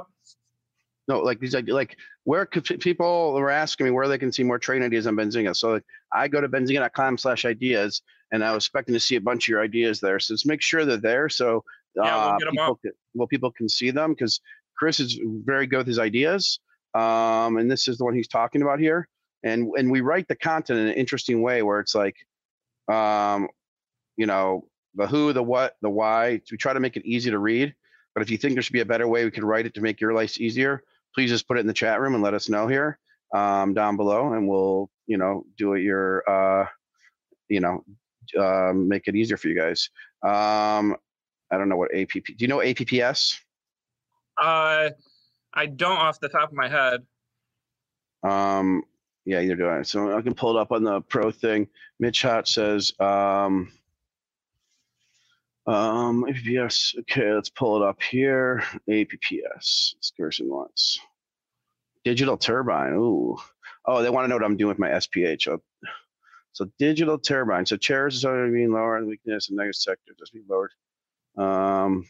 No, 1.07 1.21
like 1.21 1.39
these 1.39 1.55
ideas, 1.55 1.75
like 1.75 1.97
where 2.25 2.47
could 2.47 2.65
people 2.81 3.35
were 3.35 3.51
asking 3.51 3.85
me 3.85 3.91
where 3.91 4.09
they 4.09 4.19
can 4.19 4.33
see 4.33 4.43
more 4.43 4.59
training 4.59 4.87
ideas 4.87 5.07
on 5.07 5.17
Benzinga. 5.17 5.55
So 5.55 5.73
like, 5.73 5.85
I 6.13 6.29
go 6.29 6.41
to 6.41 6.49
benzinga.com 6.49 7.19
slash 7.19 7.45
ideas 7.45 8.01
and 8.33 8.43
I 8.43 8.53
was 8.53 8.65
expecting 8.65 8.95
to 8.95 9.01
see 9.01 9.17
a 9.17 9.21
bunch 9.21 9.45
of 9.45 9.49
your 9.49 9.63
ideas 9.63 10.01
there. 10.01 10.19
So 10.19 10.35
just 10.35 10.47
make 10.47 10.63
sure 10.63 10.85
they're 10.85 10.97
there. 10.97 11.29
So 11.29 11.63
Yeah, 11.95 12.03
we'll 12.03 12.35
uh, 12.35 12.39
people 12.51 12.73
up. 12.73 12.81
can, 12.83 12.93
well, 13.15 13.29
people 13.29 13.51
can 13.53 13.69
see 13.69 13.91
them 13.91 14.13
because 14.13 14.41
Chris 14.77 14.99
is 14.99 15.21
very 15.45 15.67
good 15.67 15.79
with 15.79 15.87
his 15.87 15.99
ideas. 15.99 16.59
Um, 16.95 17.59
and 17.59 17.71
this 17.71 17.87
is 17.89 17.99
the 17.99 18.05
one 18.05 18.15
he's 18.15 18.29
talking 18.29 18.63
about 18.63 18.81
here. 18.81 19.09
And 19.43 19.71
and 19.77 19.91
we 19.91 20.01
write 20.01 20.27
the 20.27 20.37
content 20.37 20.79
in 20.79 20.87
an 20.87 20.95
interesting 20.95 21.43
way 21.43 21.63
where 21.63 21.81
it's 21.81 21.95
like, 21.95 22.17
um, 22.89 23.49
you 24.17 24.27
know, 24.27 24.69
the 24.95 25.07
who, 25.07 25.33
the 25.33 25.43
what, 25.43 25.77
the 25.83 25.91
why. 25.91 26.41
We 26.51 26.57
try 26.57 26.73
to 26.73 26.81
make 26.81 26.97
it 26.97 27.05
easy 27.05 27.31
to 27.31 27.39
read. 27.39 27.75
But 28.15 28.23
if 28.23 28.31
you 28.31 28.39
think 28.39 28.55
there 28.55 28.63
should 28.63 28.73
be 28.73 28.81
a 28.81 28.87
better 28.87 29.09
way 29.09 29.25
we 29.25 29.31
could 29.31 29.45
write 29.45 29.67
it 29.67 29.75
to 29.75 29.81
make 29.81 30.01
your 30.01 30.15
life 30.15 30.41
easier, 30.41 30.83
please 31.15 31.31
just 31.31 31.47
put 31.47 31.57
it 31.57 31.61
in 31.61 31.67
the 31.67 31.73
chat 31.73 32.01
room 32.01 32.15
and 32.15 32.23
let 32.23 32.35
us 32.35 32.49
know 32.49 32.67
here 32.67 32.99
um, 33.35 33.75
down 33.75 33.97
below, 33.97 34.33
and 34.33 34.49
we'll 34.49 34.91
you 35.07 35.17
know 35.17 35.45
do 35.57 35.75
it 35.75 35.83
your 35.83 36.29
uh, 36.29 36.67
you 37.49 37.61
know 37.61 37.85
um, 38.39 38.89
make 38.89 39.09
it 39.09 39.17
easier 39.17 39.37
for 39.37 39.49
you 39.49 39.59
guys. 39.59 39.91
Um, 40.23 40.97
I 41.51 41.59
don't 41.59 41.69
know 41.69 41.77
what 41.77 41.95
APP. 41.95 42.25
Do 42.25 42.35
you 42.39 42.49
know 42.49 42.59
APPS? 42.59 43.39
Uh, 44.37 44.91
I 45.53 45.67
don't 45.67 45.99
off 45.99 46.19
the 46.21 46.29
top 46.29 46.51
of 46.51 46.55
my 46.55 46.69
head. 46.69 47.03
Um, 48.25 48.83
yeah, 49.25 49.41
either 49.41 49.57
do 49.57 49.69
I. 49.69 49.83
So 49.83 50.17
I 50.17 50.23
can 50.23 50.35
pull 50.35 50.57
it 50.57 50.61
up 50.61 50.73
on 50.73 50.83
the 50.83 51.01
pro 51.03 51.31
thing. 51.31 51.69
Mitch 52.01 52.23
Hot 52.23 52.49
says, 52.49 52.93
um, 52.99 53.73
um, 55.67 56.25
APPS. 56.25 56.99
Okay, 57.01 57.33
let's 57.33 57.49
pull 57.49 57.83
it 57.83 57.87
up 57.87 58.03
here. 58.03 58.65
APPS. 58.89 59.95
Excursion 59.97 60.49
once. 60.49 61.01
Digital 62.05 62.37
turbine. 62.37 62.93
Ooh. 62.95 63.37
Oh, 63.87 64.03
they 64.03 64.11
want 64.11 64.25
to 64.25 64.29
know 64.29 64.37
what 64.37 64.45
I'm 64.45 64.57
doing 64.57 64.69
with 64.69 64.79
my 64.79 64.91
SPH. 64.91 65.49
Oh, 65.49 65.61
So 66.53 66.67
digital 66.79 67.19
turbine. 67.19 67.67
So 67.67 67.77
chairs 67.77 68.15
is 68.15 68.25
already 68.25 68.53
being 68.53 68.73
lowered. 68.73 68.99
And 68.99 69.09
weakness 69.09 69.49
and 69.49 69.57
negative 69.57 69.77
sector 69.77 70.13
just 70.19 70.33
be 70.33 70.43
lowered. 70.49 70.73
Um, 71.37 72.07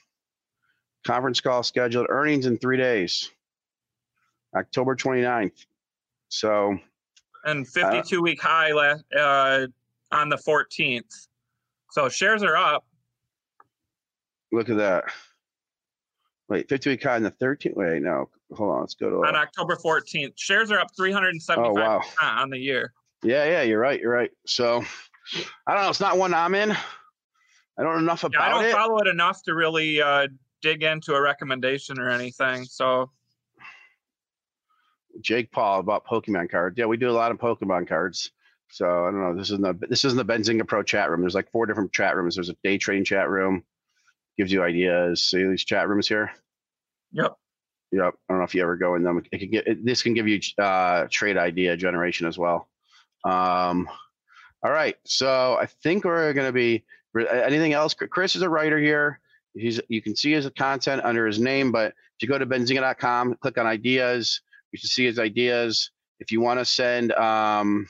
conference 1.07 1.41
call 1.41 1.63
scheduled. 1.63 2.07
Earnings 2.09 2.47
in 2.47 2.59
three 2.59 2.77
days. 2.77 3.31
October 4.57 4.97
29th. 4.97 5.67
So 6.29 6.77
And 7.45 7.67
52 7.67 8.21
week 8.21 8.43
high 8.43 8.73
last 8.73 9.05
uh, 9.17 9.67
on 10.11 10.29
the 10.29 10.37
14th. 10.37 11.29
So 11.93 12.09
shares 12.09 12.43
are 12.43 12.57
up. 12.57 12.85
Look 14.55 14.71
at 14.71 14.77
that. 14.77 15.05
Wait, 16.49 16.69
50 16.69 16.91
week 16.91 17.03
high 17.03 17.17
on 17.17 17.23
the 17.23 17.31
13th. 17.31 17.75
Wait, 17.75 18.03
no, 18.03 18.29
hold 18.55 18.71
on. 18.71 18.81
Let's 18.81 18.95
go 18.95 19.11
to. 19.11 19.17
on 19.27 19.35
October 19.35 19.77
14th. 19.77 20.33
Shares 20.37 20.71
are 20.71 20.79
up 20.79 20.89
375 20.97 21.59
oh 21.59 21.73
wow. 21.73 22.03
on 22.21 22.51
the 22.51 22.59
year. 22.59 22.93
Yeah, 23.23 23.45
yeah, 23.47 23.63
you're 23.63 23.81
right. 23.81 23.99
You're 23.99 24.13
right. 24.13 24.31
So 24.47 24.85
I 25.67 25.75
don't 25.75 25.83
know. 25.85 25.89
It's 25.89 26.01
not 26.01 26.19
one 26.19 26.35
I'm 26.35 26.55
in. 26.55 26.73
I 26.73 27.83
don't 27.83 27.95
know 27.95 27.99
enough 27.99 28.25
Yeah, 28.31 28.43
I 28.43 28.51
don't 28.51 28.65
it. 28.65 28.73
follow 28.73 28.99
it 28.99 29.09
enough 29.09 29.43
to 29.45 29.55
really 29.55 30.01
uh, 30.01 30.29
dig 30.61 30.83
into 30.83 31.15
a 31.15 31.21
recommendation 31.21 31.99
or 31.99 32.11
anything. 32.11 32.65
So 32.65 33.11
Jake 35.21 35.51
Paul 35.51 35.81
about 35.81 36.07
Pokemon 36.07 36.51
cards. 36.51 36.77
Yeah, 36.79 36.87
we 36.87 36.97
do 36.97 37.11
a 37.11 37.13
lot 37.13 37.31
of 37.31 37.39
Pokemon 37.39 37.89
cards. 37.89 38.31
So 38.71 39.07
I 39.07 39.11
don't 39.11 39.21
know. 39.21 39.35
This 39.35 39.51
isn't 39.51 39.63
the 39.63 39.87
this 39.89 40.05
isn't 40.05 40.19
the 40.19 40.33
Benzinga 40.33 40.67
Pro 40.67 40.83
chat 40.83 41.11
room. 41.11 41.21
There's 41.21 41.35
like 41.35 41.51
four 41.51 41.67
different 41.67 41.93
chat 41.93 42.17
rooms. 42.17 42.35
There's 42.35 42.49
a 42.49 42.57
day 42.65 42.79
trading 42.79 43.05
chat 43.05 43.29
room, 43.29 43.63
gives 44.37 44.53
you 44.53 44.63
ideas. 44.63 45.23
See 45.23 45.45
these 45.45 45.65
chat 45.65 45.89
rooms 45.89 46.09
here. 46.09 46.33
Yep. 47.13 47.37
Yep. 47.93 48.15
I 48.29 48.33
don't 48.33 48.39
know 48.39 48.45
if 48.45 48.55
you 48.55 48.63
ever 48.63 48.77
go 48.77 48.97
in 48.97 49.03
them. 49.03 49.23
It 49.31 49.39
can 49.39 49.51
get 49.51 49.67
it, 49.67 49.85
this 49.85 50.03
can 50.03 50.15
give 50.15 50.27
you 50.27 50.41
uh, 50.59 51.07
trade 51.11 51.37
idea 51.37 51.77
generation 51.77 52.27
as 52.27 52.37
well. 52.39 52.69
Um, 53.25 53.89
all 54.63 54.73
right. 54.73 54.97
So 55.05 55.57
I 55.61 55.67
think 55.67 56.05
we're 56.05 56.33
going 56.33 56.49
to 56.49 56.53
be 56.53 56.85
anything 57.17 57.73
else. 57.73 57.95
Chris 57.95 58.35
is 58.35 58.43
a 58.43 58.49
writer 58.49 58.79
here. 58.79 59.21
He's 59.55 59.81
you 59.89 60.03
can 60.03 60.17
see 60.17 60.33
his 60.33 60.49
content 60.59 61.05
under 61.05 61.27
his 61.27 61.39
name, 61.39 61.71
but 61.71 61.89
if 61.89 62.23
you 62.23 62.29
go 62.29 62.39
to 62.39 62.47
benzinga.com, 62.47 63.37
click 63.41 63.57
on 63.57 63.67
ideas, 63.67 64.41
you 64.73 64.79
can 64.81 64.89
see 64.89 65.05
his 65.05 65.19
ideas. 65.19 65.91
If 66.19 66.33
you 66.33 66.41
want 66.41 66.59
to 66.59 66.65
send 66.65 67.13
um, 67.13 67.87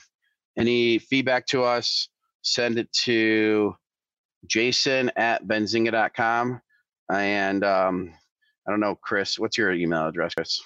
any 0.57 0.99
feedback 0.99 1.47
to 1.47 1.63
us, 1.63 2.09
send 2.43 2.77
it 2.77 2.91
to 2.93 3.75
jason 4.47 5.11
at 5.15 5.45
benzinga.com. 5.47 6.61
And 7.11 7.63
um, 7.63 8.13
I 8.67 8.71
don't 8.71 8.79
know, 8.79 8.95
Chris, 8.95 9.37
what's 9.37 9.57
your 9.57 9.71
email 9.71 10.07
address, 10.07 10.33
Chris? 10.33 10.61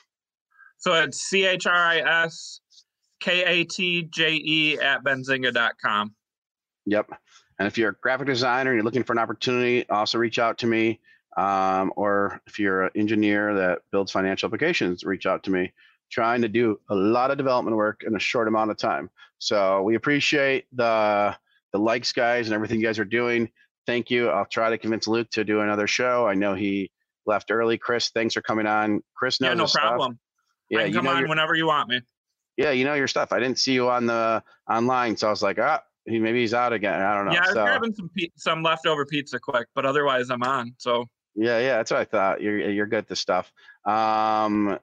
so 0.80 0.94
it's 0.94 1.22
C 1.22 1.46
H 1.46 1.68
R 1.68 1.76
I 1.76 2.24
S 2.26 2.62
K 3.20 3.44
A 3.44 3.64
T 3.66 4.04
J 4.04 4.34
E 4.34 4.80
at 4.80 5.04
benzinga.com. 5.04 6.16
Yep. 6.86 7.12
And 7.60 7.68
if 7.68 7.78
you're 7.78 7.90
a 7.90 7.96
graphic 8.02 8.28
designer 8.28 8.72
and 8.72 8.78
you're 8.78 8.86
looking 8.86 9.04
for 9.04 9.14
an 9.14 9.20
opportunity, 9.20 9.88
also 9.90 10.18
reach 10.18 10.40
out 10.40 10.58
to 10.60 10.68
me. 10.68 11.00
Um, 11.38 11.92
or 11.96 12.42
if 12.48 12.58
you're 12.58 12.84
an 12.84 12.92
engineer 12.96 13.54
that 13.54 13.82
builds 13.92 14.12
financial 14.12 14.48
applications, 14.48 15.04
reach 15.04 15.26
out 15.26 15.44
to 15.44 15.52
me. 15.52 15.72
Trying 16.10 16.42
to 16.42 16.48
do 16.48 16.80
a 16.90 16.96
lot 16.96 17.30
of 17.30 17.38
development 17.38 17.78
work 17.78 18.04
in 18.08 18.16
a 18.16 18.20
short 18.20 18.48
amount 18.48 18.72
of 18.72 18.78
time. 18.78 19.10
So 19.38 19.84
we 19.84 19.96
appreciate 19.96 20.66
the 20.74 21.36
the 21.72 21.78
likes, 21.78 22.12
guys, 22.14 22.48
and 22.48 22.56
everything 22.56 22.80
you 22.80 22.86
guys 22.86 22.98
are 22.98 23.06
doing. 23.06 23.52
Thank 23.88 24.10
you. 24.12 24.30
I'll 24.30 24.46
try 24.46 24.70
to 24.70 24.78
convince 24.78 25.08
Luke 25.08 25.30
to 25.32 25.44
do 25.44 25.62
another 25.62 25.88
show. 25.88 26.28
I 26.28 26.36
know 26.36 26.54
he 26.54 26.92
left 27.26 27.52
early. 27.52 27.78
Chris, 27.78 28.10
thanks 28.10 28.34
for 28.34 28.42
coming 28.42 28.68
on. 28.68 29.02
Chris 29.16 29.42
knows 29.42 29.50
Yeah, 29.50 29.54
no 29.56 29.64
his 29.64 29.72
stuff. 29.72 29.82
problem. 29.84 30.20
Yeah, 30.70 30.80
I 30.80 30.82
can 30.84 30.92
you 30.92 30.98
come 31.00 31.08
on 31.08 31.20
your- 31.20 31.30
whenever 31.30 31.56
you 31.56 31.66
want 31.68 31.90
me. 31.90 32.02
yeah, 32.58 32.72
you 32.72 32.84
know 32.86 32.94
your 32.94 33.08
stuff. 33.08 33.32
I 33.32 33.40
didn't 33.40 33.58
see 33.60 33.74
you 33.74 33.90
on 33.90 34.06
the 34.06 34.44
online, 34.70 35.18
so 35.18 35.28
I 35.28 35.30
was 35.32 35.42
like, 35.42 35.58
ah, 35.60 35.82
he 36.06 36.20
maybe 36.20 36.42
he's 36.42 36.54
out 36.54 36.74
again. 36.74 37.02
I 37.02 37.14
don't 37.16 37.26
know. 37.26 37.32
Yeah, 37.32 37.40
I 37.40 37.42
was 37.48 37.54
so, 37.54 37.64
grabbing 37.64 37.96
some 37.96 38.10
some 38.36 38.64
leftover 38.64 39.06
pizza 39.06 39.40
quick, 39.40 39.68
but 39.76 39.86
otherwise 39.86 40.30
I'm 40.30 40.44
on. 40.44 40.74
So 40.78 41.06
Yeah, 41.36 41.60
yeah, 41.60 41.78
that's 41.78 41.92
what 41.92 42.00
I 42.02 42.06
thought. 42.06 42.42
You're 42.42 42.60
you're 42.70 42.86
good 42.88 43.00
at 43.00 43.08
this 43.08 43.20
stuff. 43.20 43.52
Um, 43.86 44.78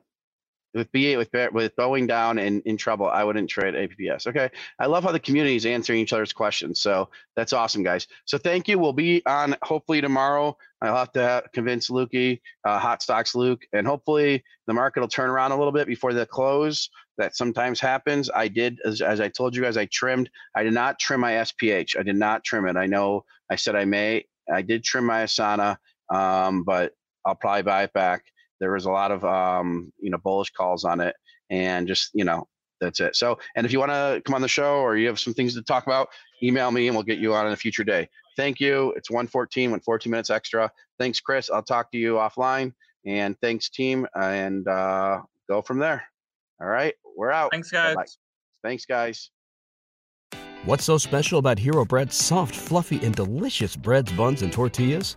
with 0.76 0.92
B 0.92 1.16
with 1.16 1.30
with 1.52 1.74
Boeing 1.76 2.06
down 2.06 2.38
and 2.38 2.62
in 2.66 2.76
trouble, 2.76 3.08
I 3.08 3.24
wouldn't 3.24 3.48
trade 3.48 3.74
APPS. 3.74 4.26
Okay, 4.26 4.50
I 4.78 4.86
love 4.86 5.04
how 5.04 5.12
the 5.12 5.18
community 5.18 5.56
is 5.56 5.66
answering 5.66 6.00
each 6.00 6.12
other's 6.12 6.32
questions. 6.32 6.80
So 6.80 7.08
that's 7.34 7.52
awesome, 7.52 7.82
guys. 7.82 8.06
So 8.26 8.38
thank 8.38 8.68
you. 8.68 8.78
We'll 8.78 8.92
be 8.92 9.22
on 9.26 9.56
hopefully 9.62 10.00
tomorrow. 10.00 10.56
I'll 10.82 10.96
have 10.96 11.12
to 11.12 11.42
convince 11.54 11.88
Lukey, 11.88 12.40
uh, 12.64 12.78
Hot 12.78 13.02
Stocks 13.02 13.34
Luke, 13.34 13.62
and 13.72 13.86
hopefully 13.86 14.44
the 14.66 14.74
market 14.74 15.00
will 15.00 15.08
turn 15.08 15.30
around 15.30 15.52
a 15.52 15.56
little 15.56 15.72
bit 15.72 15.86
before 15.86 16.12
the 16.12 16.26
close. 16.26 16.90
That 17.18 17.34
sometimes 17.34 17.80
happens. 17.80 18.28
I 18.34 18.48
did, 18.48 18.78
as, 18.84 19.00
as 19.00 19.22
I 19.22 19.28
told 19.28 19.56
you 19.56 19.62
guys, 19.62 19.78
I 19.78 19.86
trimmed. 19.86 20.28
I 20.54 20.62
did 20.62 20.74
not 20.74 20.98
trim 20.98 21.20
my 21.20 21.32
SPH. 21.32 21.98
I 21.98 22.02
did 22.02 22.16
not 22.16 22.44
trim 22.44 22.66
it. 22.66 22.76
I 22.76 22.84
know 22.84 23.24
I 23.50 23.56
said 23.56 23.74
I 23.74 23.86
may. 23.86 24.26
I 24.52 24.60
did 24.60 24.84
trim 24.84 25.06
my 25.06 25.24
Asana, 25.24 25.78
um, 26.12 26.62
but 26.62 26.92
I'll 27.24 27.34
probably 27.34 27.62
buy 27.62 27.84
it 27.84 27.92
back. 27.94 28.24
There 28.60 28.72
was 28.72 28.86
a 28.86 28.90
lot 28.90 29.10
of 29.10 29.24
um, 29.24 29.92
you 30.00 30.10
know 30.10 30.18
bullish 30.18 30.50
calls 30.50 30.84
on 30.84 31.00
it, 31.00 31.14
and 31.50 31.86
just 31.86 32.10
you 32.14 32.24
know 32.24 32.48
that's 32.80 33.00
it. 33.00 33.16
So, 33.16 33.38
and 33.54 33.64
if 33.64 33.72
you 33.72 33.78
want 33.78 33.92
to 33.92 34.22
come 34.24 34.34
on 34.34 34.42
the 34.42 34.48
show 34.48 34.76
or 34.76 34.96
you 34.96 35.06
have 35.06 35.18
some 35.18 35.34
things 35.34 35.54
to 35.54 35.62
talk 35.62 35.86
about, 35.86 36.08
email 36.42 36.70
me 36.70 36.88
and 36.88 36.96
we'll 36.96 37.04
get 37.04 37.18
you 37.18 37.34
on 37.34 37.46
in 37.46 37.52
a 37.52 37.56
future 37.56 37.84
day. 37.84 38.08
Thank 38.36 38.60
you. 38.60 38.92
It's 38.96 39.10
114, 39.10 39.70
went 39.70 39.84
14 39.84 40.10
minutes 40.10 40.30
extra. 40.30 40.70
Thanks, 40.98 41.20
Chris. 41.20 41.50
I'll 41.50 41.62
talk 41.62 41.90
to 41.92 41.98
you 41.98 42.14
offline. 42.14 42.72
And 43.06 43.38
thanks, 43.40 43.70
team. 43.70 44.06
And 44.14 44.66
uh, 44.68 45.22
go 45.48 45.62
from 45.62 45.78
there. 45.78 46.04
All 46.60 46.68
right, 46.68 46.94
we're 47.16 47.30
out. 47.30 47.50
thanks, 47.50 47.70
guys. 47.70 47.94
Bye-bye. 47.94 48.68
Thanks, 48.68 48.86
guys. 48.86 49.30
What's 50.64 50.84
so 50.84 50.98
special 50.98 51.38
about 51.38 51.58
Hero 51.58 51.84
Bread's 51.84 52.16
soft, 52.16 52.56
fluffy, 52.56 52.98
and 53.04 53.14
delicious 53.14 53.76
breads, 53.76 54.10
buns, 54.12 54.42
and 54.42 54.52
tortillas? 54.52 55.16